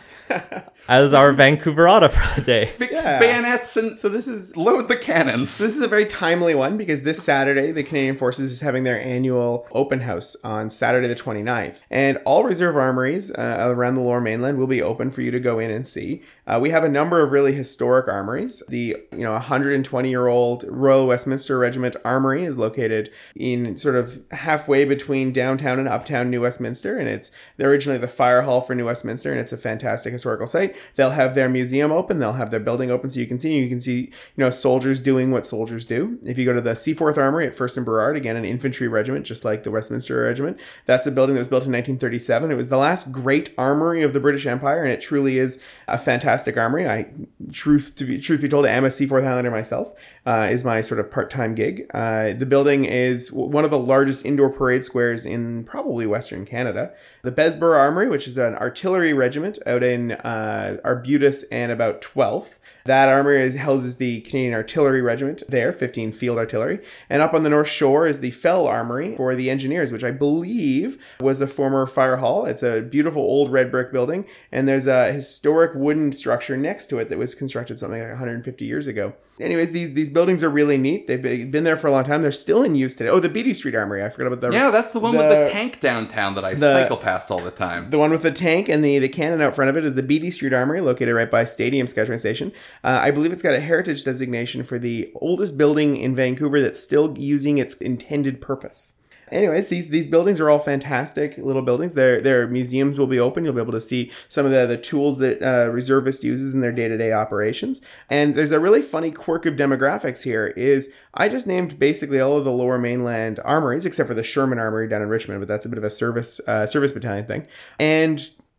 as 0.87 1.15
our 1.15 1.33
Vancouverata 1.33 2.11
for 2.11 2.41
the 2.41 2.45
day. 2.45 2.67
Fix 2.67 3.03
Yeah. 3.03 3.19
bayonets 3.19 3.75
and 3.79 3.99
So 3.99 4.11
this 4.11 4.29
is 4.29 4.55
load 4.55 4.89
the 4.89 4.97
cannons. 4.97 5.57
This 5.57 5.75
is 5.75 5.81
a 5.81 5.89
very 5.89 6.05
timely 6.05 6.55
one 6.55 6.77
because 6.77 7.05
this 7.05 7.23
Saturday, 7.23 7.73
the 7.73 7.83
Canadian 7.83 8.19
Forces 8.19 8.53
is 8.53 8.61
having 8.61 8.85
their 8.85 9.01
annual 9.01 9.67
open 9.73 10.01
house 10.01 10.37
on 10.45 10.69
Saturday, 10.69 11.09
the 11.09 11.15
29th. 11.15 11.81
And 11.91 12.19
all 12.27 12.45
reserve 12.45 12.77
armories 12.77 13.31
uh, 13.31 13.73
around 13.75 13.95
the 13.95 14.03
lower 14.03 14.21
mainland 14.21 14.59
will 14.59 14.67
be 14.67 14.83
open 14.83 15.11
for 15.11 15.23
you 15.23 15.31
to 15.31 15.41
go 15.41 15.59
in 15.59 15.71
and 15.71 15.87
see. 15.87 16.23
Uh, 16.47 16.59
we 16.61 16.69
have 16.71 16.85
a 16.85 16.89
number 16.89 17.23
of 17.23 17.33
really 17.33 17.55
historic 17.55 18.09
armories. 18.09 18.63
The 18.69 18.97
you 19.13 19.19
know 19.19 19.33
120 19.33 20.09
year 20.11 20.27
old 20.27 20.65
Royal 20.69 21.07
Westminster 21.07 21.59
Regiment 21.59 21.97
Armory 22.05 22.45
is 22.45 22.59
located 22.59 23.11
in 23.35 23.77
sort 23.77 23.97
of 23.97 24.21
halfway 24.33 24.85
between 24.85 25.33
downtown 25.33 25.79
and 25.79 25.89
uptown 25.89 26.31
New 26.31 26.43
Westminster, 26.43 26.99
and 26.99 27.09
it's 27.09 27.31
they're 27.57 27.71
originally 27.71 27.99
the 27.99 28.09
fire 28.19 28.43
hall 28.43 28.61
for 28.61 28.75
New 28.75 28.87
Westminster, 28.87 29.31
and 29.31 29.39
it's 29.39 29.53
a 29.53 29.57
fantastic 29.57 30.13
historical 30.13 30.49
site. 30.49 30.75
They'll 30.97 31.11
have 31.11 31.37
their 31.37 31.49
museum 31.49 31.93
open, 31.93 32.19
they'll 32.19 32.33
have 32.33 32.51
their 32.51 32.59
building 32.59 32.91
open, 32.91 33.09
so 33.09 33.21
you 33.21 33.29
can 33.29 33.39
see 33.39 33.57
you 33.57 33.69
can 33.69 33.81
see 33.81 34.01
you 34.01 34.11
know 34.37 34.51
soldiers 34.51 34.99
doing 34.99 35.31
what 35.31 35.47
soldiers 35.47 35.87
do. 35.87 36.19
If 36.25 36.37
you 36.37 36.45
go 36.45 36.53
to 36.53 36.61
the 36.61 36.75
Seaforth 36.75 37.17
Armory 37.17 37.47
at 37.47 37.55
First 37.55 37.77
and 37.77 37.87
Burrard, 37.87 38.17
again 38.17 38.35
an 38.35 38.45
infantry 38.45 38.89
regiment, 38.89 39.25
just 39.25 39.45
like 39.45 39.63
the 39.63 39.71
Westminster 39.71 40.21
Regiment, 40.21 40.59
that's 40.85 41.07
a 41.07 41.13
building 41.13 41.37
that 41.37 41.41
was 41.41 41.49
built 41.49 41.63
in 41.63 41.73
1937. 41.73 42.51
It 42.51 42.57
was 42.57 42.71
the 42.71 42.77
last 42.77 43.13
great 43.13 43.55
armory 43.57 44.03
of 44.03 44.15
the 44.15 44.21
British 44.21 44.47
Empire, 44.47 44.83
and 44.83 44.93
it 44.93 45.01
truly 45.01 45.39
is 45.39 45.63
a 45.87 45.97
fantastic 45.97 46.57
armory. 46.57 46.89
I 46.89 47.07
truth 47.53 47.93
to 47.97 48.05
be 48.05 48.19
truth 48.19 48.41
be 48.41 48.49
told, 48.49 48.67
I 48.67 48.71
am 48.71 48.85
a 48.85 48.91
Seaforth 48.91 49.23
Highlander 49.23 49.53
myself. 49.53 49.93
Uh, 50.29 50.47
is 50.51 50.63
my 50.63 50.83
sort 50.83 51.01
of 51.01 51.11
part-time 51.11 51.55
gig. 51.55 51.87
Uh, 51.95 52.35
the 52.35 52.45
building 52.45 52.85
is 52.85 53.33
one 53.33 53.65
of 53.65 53.71
the 53.71 53.79
largest 53.79 54.27
indoor 54.27 54.51
parade 54.51 54.85
squares 54.85 55.25
in 55.25 55.65
probably 55.65 56.07
Western 56.07 56.45
Canada. 56.45 56.93
The 57.29 57.35
Bessborough 57.35 57.79
Armory, 57.79 58.09
which 58.09 58.27
is 58.27 58.39
an 58.39 58.55
artillery 58.55 59.13
regiment 59.13 59.59
out 59.67 59.83
in 59.83 60.13
uh, 60.13 60.79
Arbutus 60.83 61.43
and 61.53 61.71
about 61.71 62.01
12th. 62.01 62.55
That 62.87 63.11
armory 63.11 63.55
houses 63.59 63.99
the 63.99 64.23
Canadian 64.23 64.55
Artillery 64.55 65.03
Regiment 65.03 65.43
there, 65.47 65.75
15 65.75 66.13
Field 66.13 66.39
Artillery. 66.39 66.79
And 67.11 67.21
up 67.21 67.35
on 67.35 67.43
the 67.43 67.51
North 67.51 67.69
Shore 67.69 68.07
is 68.07 68.21
the 68.21 68.31
Fell 68.31 68.67
Armory 68.67 69.15
for 69.17 69.37
the 69.37 69.51
engineers, 69.51 69.93
which 69.93 70.05
I 70.05 70.11
believe 70.11 70.97
was 71.21 71.43
a 71.43 71.47
former 71.47 71.87
fire 71.87 72.17
hall. 72.17 72.47
It's 72.47 72.63
a 72.63 72.81
beautiful 72.81 73.21
old 73.21 73.53
red 73.53 73.71
brick 73.71 73.93
building, 73.93 74.25
and 74.51 74.67
there's 74.67 74.87
a 74.87 75.13
historic 75.13 75.73
wooden 75.75 76.13
structure 76.13 76.57
next 76.57 76.87
to 76.87 76.99
it 76.99 77.11
that 77.11 77.19
was 77.19 77.35
constructed 77.35 77.79
something 77.79 78.01
like 78.01 78.09
150 78.09 78.65
years 78.65 78.87
ago. 78.87 79.13
Anyways, 79.41 79.73
these 79.73 79.95
these 79.95 80.11
buildings 80.11 80.43
are 80.43 80.51
really 80.51 80.77
neat. 80.77 81.07
They've 81.07 81.23
been 81.51 81.65
there 81.65 81.77
for 81.77 81.87
a 81.87 81.91
long 81.91 82.05
time. 82.05 82.23
They're 82.23 82.33
still 82.33 82.63
in 82.63 82.75
use 82.75 82.95
today. 82.97 83.11
Oh, 83.11 83.21
the 83.21 83.29
Beatty 83.29 83.55
Street 83.55 83.75
Armory. 83.75 84.05
I 84.05 84.09
forgot 84.11 84.33
about 84.33 84.41
the 84.41 84.51
Yeah, 84.57 84.71
that's 84.71 84.93
the 84.93 85.01
one 85.01 85.17
with 85.17 85.29
The- 85.29 85.45
the 85.45 85.51
tank 85.51 85.81
downtown 85.81 86.35
that 86.35 86.45
I 86.45 86.55
the- 86.55 86.61
cycle 86.61 86.97
past 86.97 87.31
all 87.31 87.39
the 87.41 87.51
time. 87.51 87.91
The 87.91 87.99
one 87.99 88.11
with 88.11 88.23
the 88.23 88.33
tank 88.33 88.69
and 88.69 88.85
the, 88.85 88.99
the 88.99 89.09
cannon 89.09 89.41
out 89.41 89.55
front 89.55 89.69
of 89.71 89.77
it 89.77 89.85
is 89.85 89.95
the 89.95 90.03
Beatty 90.03 90.31
Street 90.31 90.53
Armory, 90.53 90.81
located 90.81 91.15
right 91.15 91.31
by 91.31 91.45
Stadium 91.45 91.87
Chinatown 91.87 92.19
Station. 92.19 92.53
Uh, 92.83 92.99
I 93.03 93.11
believe 93.11 93.33
it's 93.33 93.43
got 93.43 93.55
a 93.55 93.61
heritage 93.61 94.05
designation 94.05 94.63
for 94.65 94.79
the 94.79 95.11
oldest 95.15 95.57
building 95.57 95.97
in 95.97 96.15
Vancouver 96.17 96.61
that's 96.61 96.81
still 96.81 97.15
using 97.17 97.59
its 97.59 97.75
intended 97.75 98.41
purpose. 98.41 98.98
Anyways, 99.33 99.69
these 99.69 99.89
these 99.89 100.07
buildings 100.07 100.41
are 100.41 100.51
all 100.51 100.59
fantastic 100.59 101.37
little 101.39 101.63
buildings. 101.63 101.95
Their 101.95 102.21
their 102.21 102.47
museums 102.47 102.99
will 102.99 103.07
be 103.07 103.19
open. 103.19 103.45
You'll 103.45 103.55
be 103.55 103.61
able 103.61 103.73
to 103.73 103.81
see 103.81 104.11
some 104.29 104.47
of 104.47 104.53
the, 104.53 104.67
the 104.67 104.77
tools 104.77 105.19
that 105.19 105.43
uh, 105.43 105.71
reservist 105.71 106.25
uses 106.25 106.55
in 106.55 106.61
their 106.61 106.73
day 106.73 106.89
to 106.89 106.97
day 106.97 107.13
operations. 107.13 107.81
And 108.11 108.35
there's 108.35 108.53
a 108.53 108.61
really 108.61 108.83
funny 108.83 109.11
quirk 109.11 109.47
of 109.47 109.55
demographics 109.55 110.23
here. 110.23 110.49
Is 110.49 110.95
I 111.15 111.29
just 111.29 111.47
named 111.47 111.79
basically 111.79 112.21
all 112.21 112.37
of 112.37 112.45
the 112.45 112.53
Lower 112.53 112.79
Mainland 112.79 113.41
armories 113.45 113.85
except 113.87 114.09
for 114.09 114.15
the 114.15 114.23
Sherman 114.23 114.59
Armory 114.59 114.89
down 114.89 115.03
in 115.03 115.09
Richmond, 115.09 115.41
but 115.41 115.49
that's 115.49 115.67
a 115.67 115.69
bit 115.69 115.79
of 115.79 115.85
a 115.85 115.91
service 115.91 116.41
uh, 116.47 116.67
service 116.67 116.93
battalion 116.93 117.27
thing. 117.27 117.47
And 117.79 118.19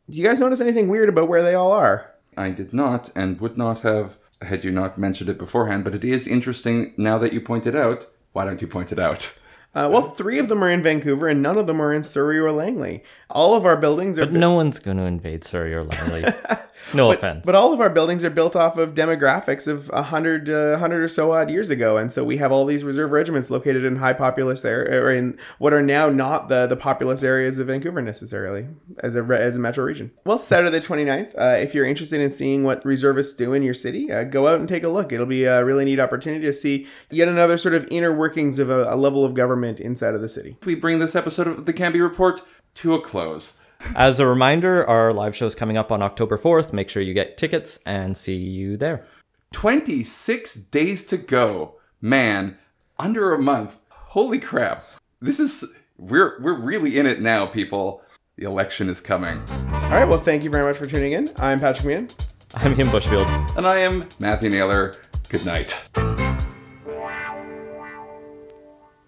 do 0.09 0.17
you 0.17 0.24
guys 0.24 0.39
notice 0.39 0.59
anything 0.59 0.88
weird 0.88 1.09
about 1.09 1.28
where 1.28 1.43
they 1.43 1.53
all 1.53 1.72
are? 1.72 2.11
I 2.36 2.49
did 2.49 2.74
not 2.74 3.11
and 3.15 3.39
would 3.41 3.57
not 3.57 3.82
have 3.82 4.17
had 4.41 4.63
you 4.63 4.72
not 4.72 4.97
mentioned 4.97 5.30
it 5.30 5.38
beforehand, 5.38 5.84
but 5.84 5.93
it 5.93 6.03
is 6.03 6.28
interesting 6.28 6.93
now 6.97 7.17
that 7.17 7.34
you 7.34 7.41
point 7.41 7.67
it 7.67 7.76
out. 7.76 8.07
Why 8.32 8.45
don't 8.45 8.61
you 8.61 8.67
point 8.67 8.91
it 8.91 8.99
out? 8.99 9.34
Uh, 9.76 9.88
well, 9.91 10.01
three 10.01 10.39
of 10.39 10.47
them 10.47 10.63
are 10.63 10.70
in 10.70 10.82
Vancouver, 10.82 11.28
and 11.28 11.41
none 11.41 11.57
of 11.57 11.67
them 11.67 11.82
are 11.82 11.93
in 11.93 12.03
Surrey 12.03 12.39
or 12.39 12.51
Langley. 12.51 13.03
All 13.30 13.53
of 13.53 13.65
our 13.65 13.77
buildings 13.77 14.17
are 14.17 14.25
But 14.25 14.34
no 14.34 14.53
one's 14.53 14.80
going 14.80 14.97
to 14.97 15.03
invade 15.03 15.43
Surrey 15.43 15.73
or 15.73 15.84
Langley. 15.84 16.25
No 16.93 17.11
offense. 17.11 17.45
But 17.45 17.55
all 17.55 17.71
of 17.71 17.80
our 17.80 17.89
buildings 17.89 18.23
are 18.23 18.30
built 18.30 18.55
off 18.55 18.77
of 18.77 18.95
demographics 18.95 19.67
of 19.67 19.89
100, 19.89 20.49
uh, 20.49 20.69
100 20.71 21.03
or 21.03 21.07
so 21.07 21.34
odd 21.34 21.49
years 21.49 21.69
ago. 21.69 21.97
And 21.97 22.11
so 22.11 22.23
we 22.23 22.38
have 22.38 22.51
all 22.51 22.65
these 22.65 22.84
reserve 22.84 23.11
regiments 23.11 23.51
located 23.51 23.86
in 23.86 23.97
high 23.97 24.13
populous 24.13 24.65
area, 24.65 24.99
or 24.99 25.11
in 25.11 25.38
what 25.59 25.73
are 25.73 25.82
now 25.82 26.09
not 26.09 26.49
the, 26.49 26.65
the 26.67 26.75
populous 26.75 27.21
areas 27.21 27.59
of 27.59 27.67
Vancouver 27.67 28.01
necessarily 28.01 28.67
as 28.99 29.15
a, 29.15 29.21
re- 29.21 29.39
as 29.39 29.55
a 29.55 29.59
metro 29.59 29.84
region. 29.84 30.11
Well, 30.25 30.38
Saturday 30.38 30.80
the 30.80 30.86
29th, 30.86 31.39
uh, 31.39 31.57
if 31.59 31.75
you're 31.75 31.86
interested 31.86 32.21
in 32.21 32.32
seeing 32.32 32.63
what 32.63 32.84
reservists 32.84 33.36
do 33.36 33.53
in 33.53 33.61
your 33.61 33.73
city, 33.73 34.11
uh, 34.11 34.23
go 34.23 34.47
out 34.47 34.59
and 34.59 34.67
take 34.67 34.84
a 34.84 34.89
look. 34.89 35.11
It'll 35.11 35.25
be 35.25 35.43
a 35.43 35.63
really 35.63 35.86
neat 35.86 35.99
opportunity 35.99 36.45
to 36.45 36.53
see 36.53 36.88
yet 37.11 37.27
another 37.27 37.57
sort 37.57 37.75
of 37.75 37.88
inner 37.91 38.15
workings 38.15 38.57
of 38.57 38.69
a, 38.69 38.91
a 38.93 38.95
level 38.95 39.25
of 39.25 39.34
government 39.36 39.80
inside 39.80 40.15
of 40.15 40.21
the 40.21 40.30
city. 40.30 40.57
We 40.65 40.75
bring 40.75 40.99
this 40.99 41.15
episode 41.15 41.47
of 41.47 41.65
the 41.65 41.73
Cambie 41.73 42.01
Report 42.01 42.41
to 42.80 42.93
a 42.93 43.01
close. 43.01 43.55
As 43.95 44.19
a 44.19 44.25
reminder, 44.25 44.88
our 44.88 45.13
live 45.13 45.36
show 45.36 45.45
is 45.45 45.55
coming 45.55 45.77
up 45.77 45.91
on 45.91 46.01
October 46.01 46.38
4th. 46.38 46.73
Make 46.73 46.89
sure 46.89 47.01
you 47.01 47.13
get 47.13 47.38
tickets 47.38 47.80
and 47.86 48.17
see 48.17 48.36
you 48.36 48.77
there. 48.77 49.05
26 49.51 50.53
days 50.53 51.03
to 51.05 51.17
go. 51.17 51.75
Man, 52.01 52.57
under 52.97 53.34
a 53.34 53.41
month. 53.41 53.77
Holy 53.89 54.39
crap. 54.39 54.86
This 55.21 55.39
is 55.39 55.65
we're 55.97 56.39
we're 56.41 56.57
really 56.57 56.97
in 56.97 57.05
it 57.05 57.21
now, 57.21 57.45
people. 57.45 58.01
The 58.38 58.45
election 58.45 58.88
is 58.88 59.01
coming. 59.01 59.41
All 59.71 59.89
right. 59.89 60.05
Well, 60.05 60.19
thank 60.19 60.43
you 60.43 60.49
very 60.49 60.65
much 60.65 60.77
for 60.77 60.88
tuning 60.88 61.11
in. 61.11 61.30
I'm 61.38 61.59
Patrick 61.59 61.86
Meehan. 61.86 62.09
I'm 62.53 62.80
Ian 62.80 62.88
Bushfield. 62.88 63.57
And 63.57 63.67
I 63.67 63.80
am 63.80 64.07
Matthew 64.19 64.49
Naylor. 64.49 64.95
Good 65.27 65.45
night. 65.45 65.77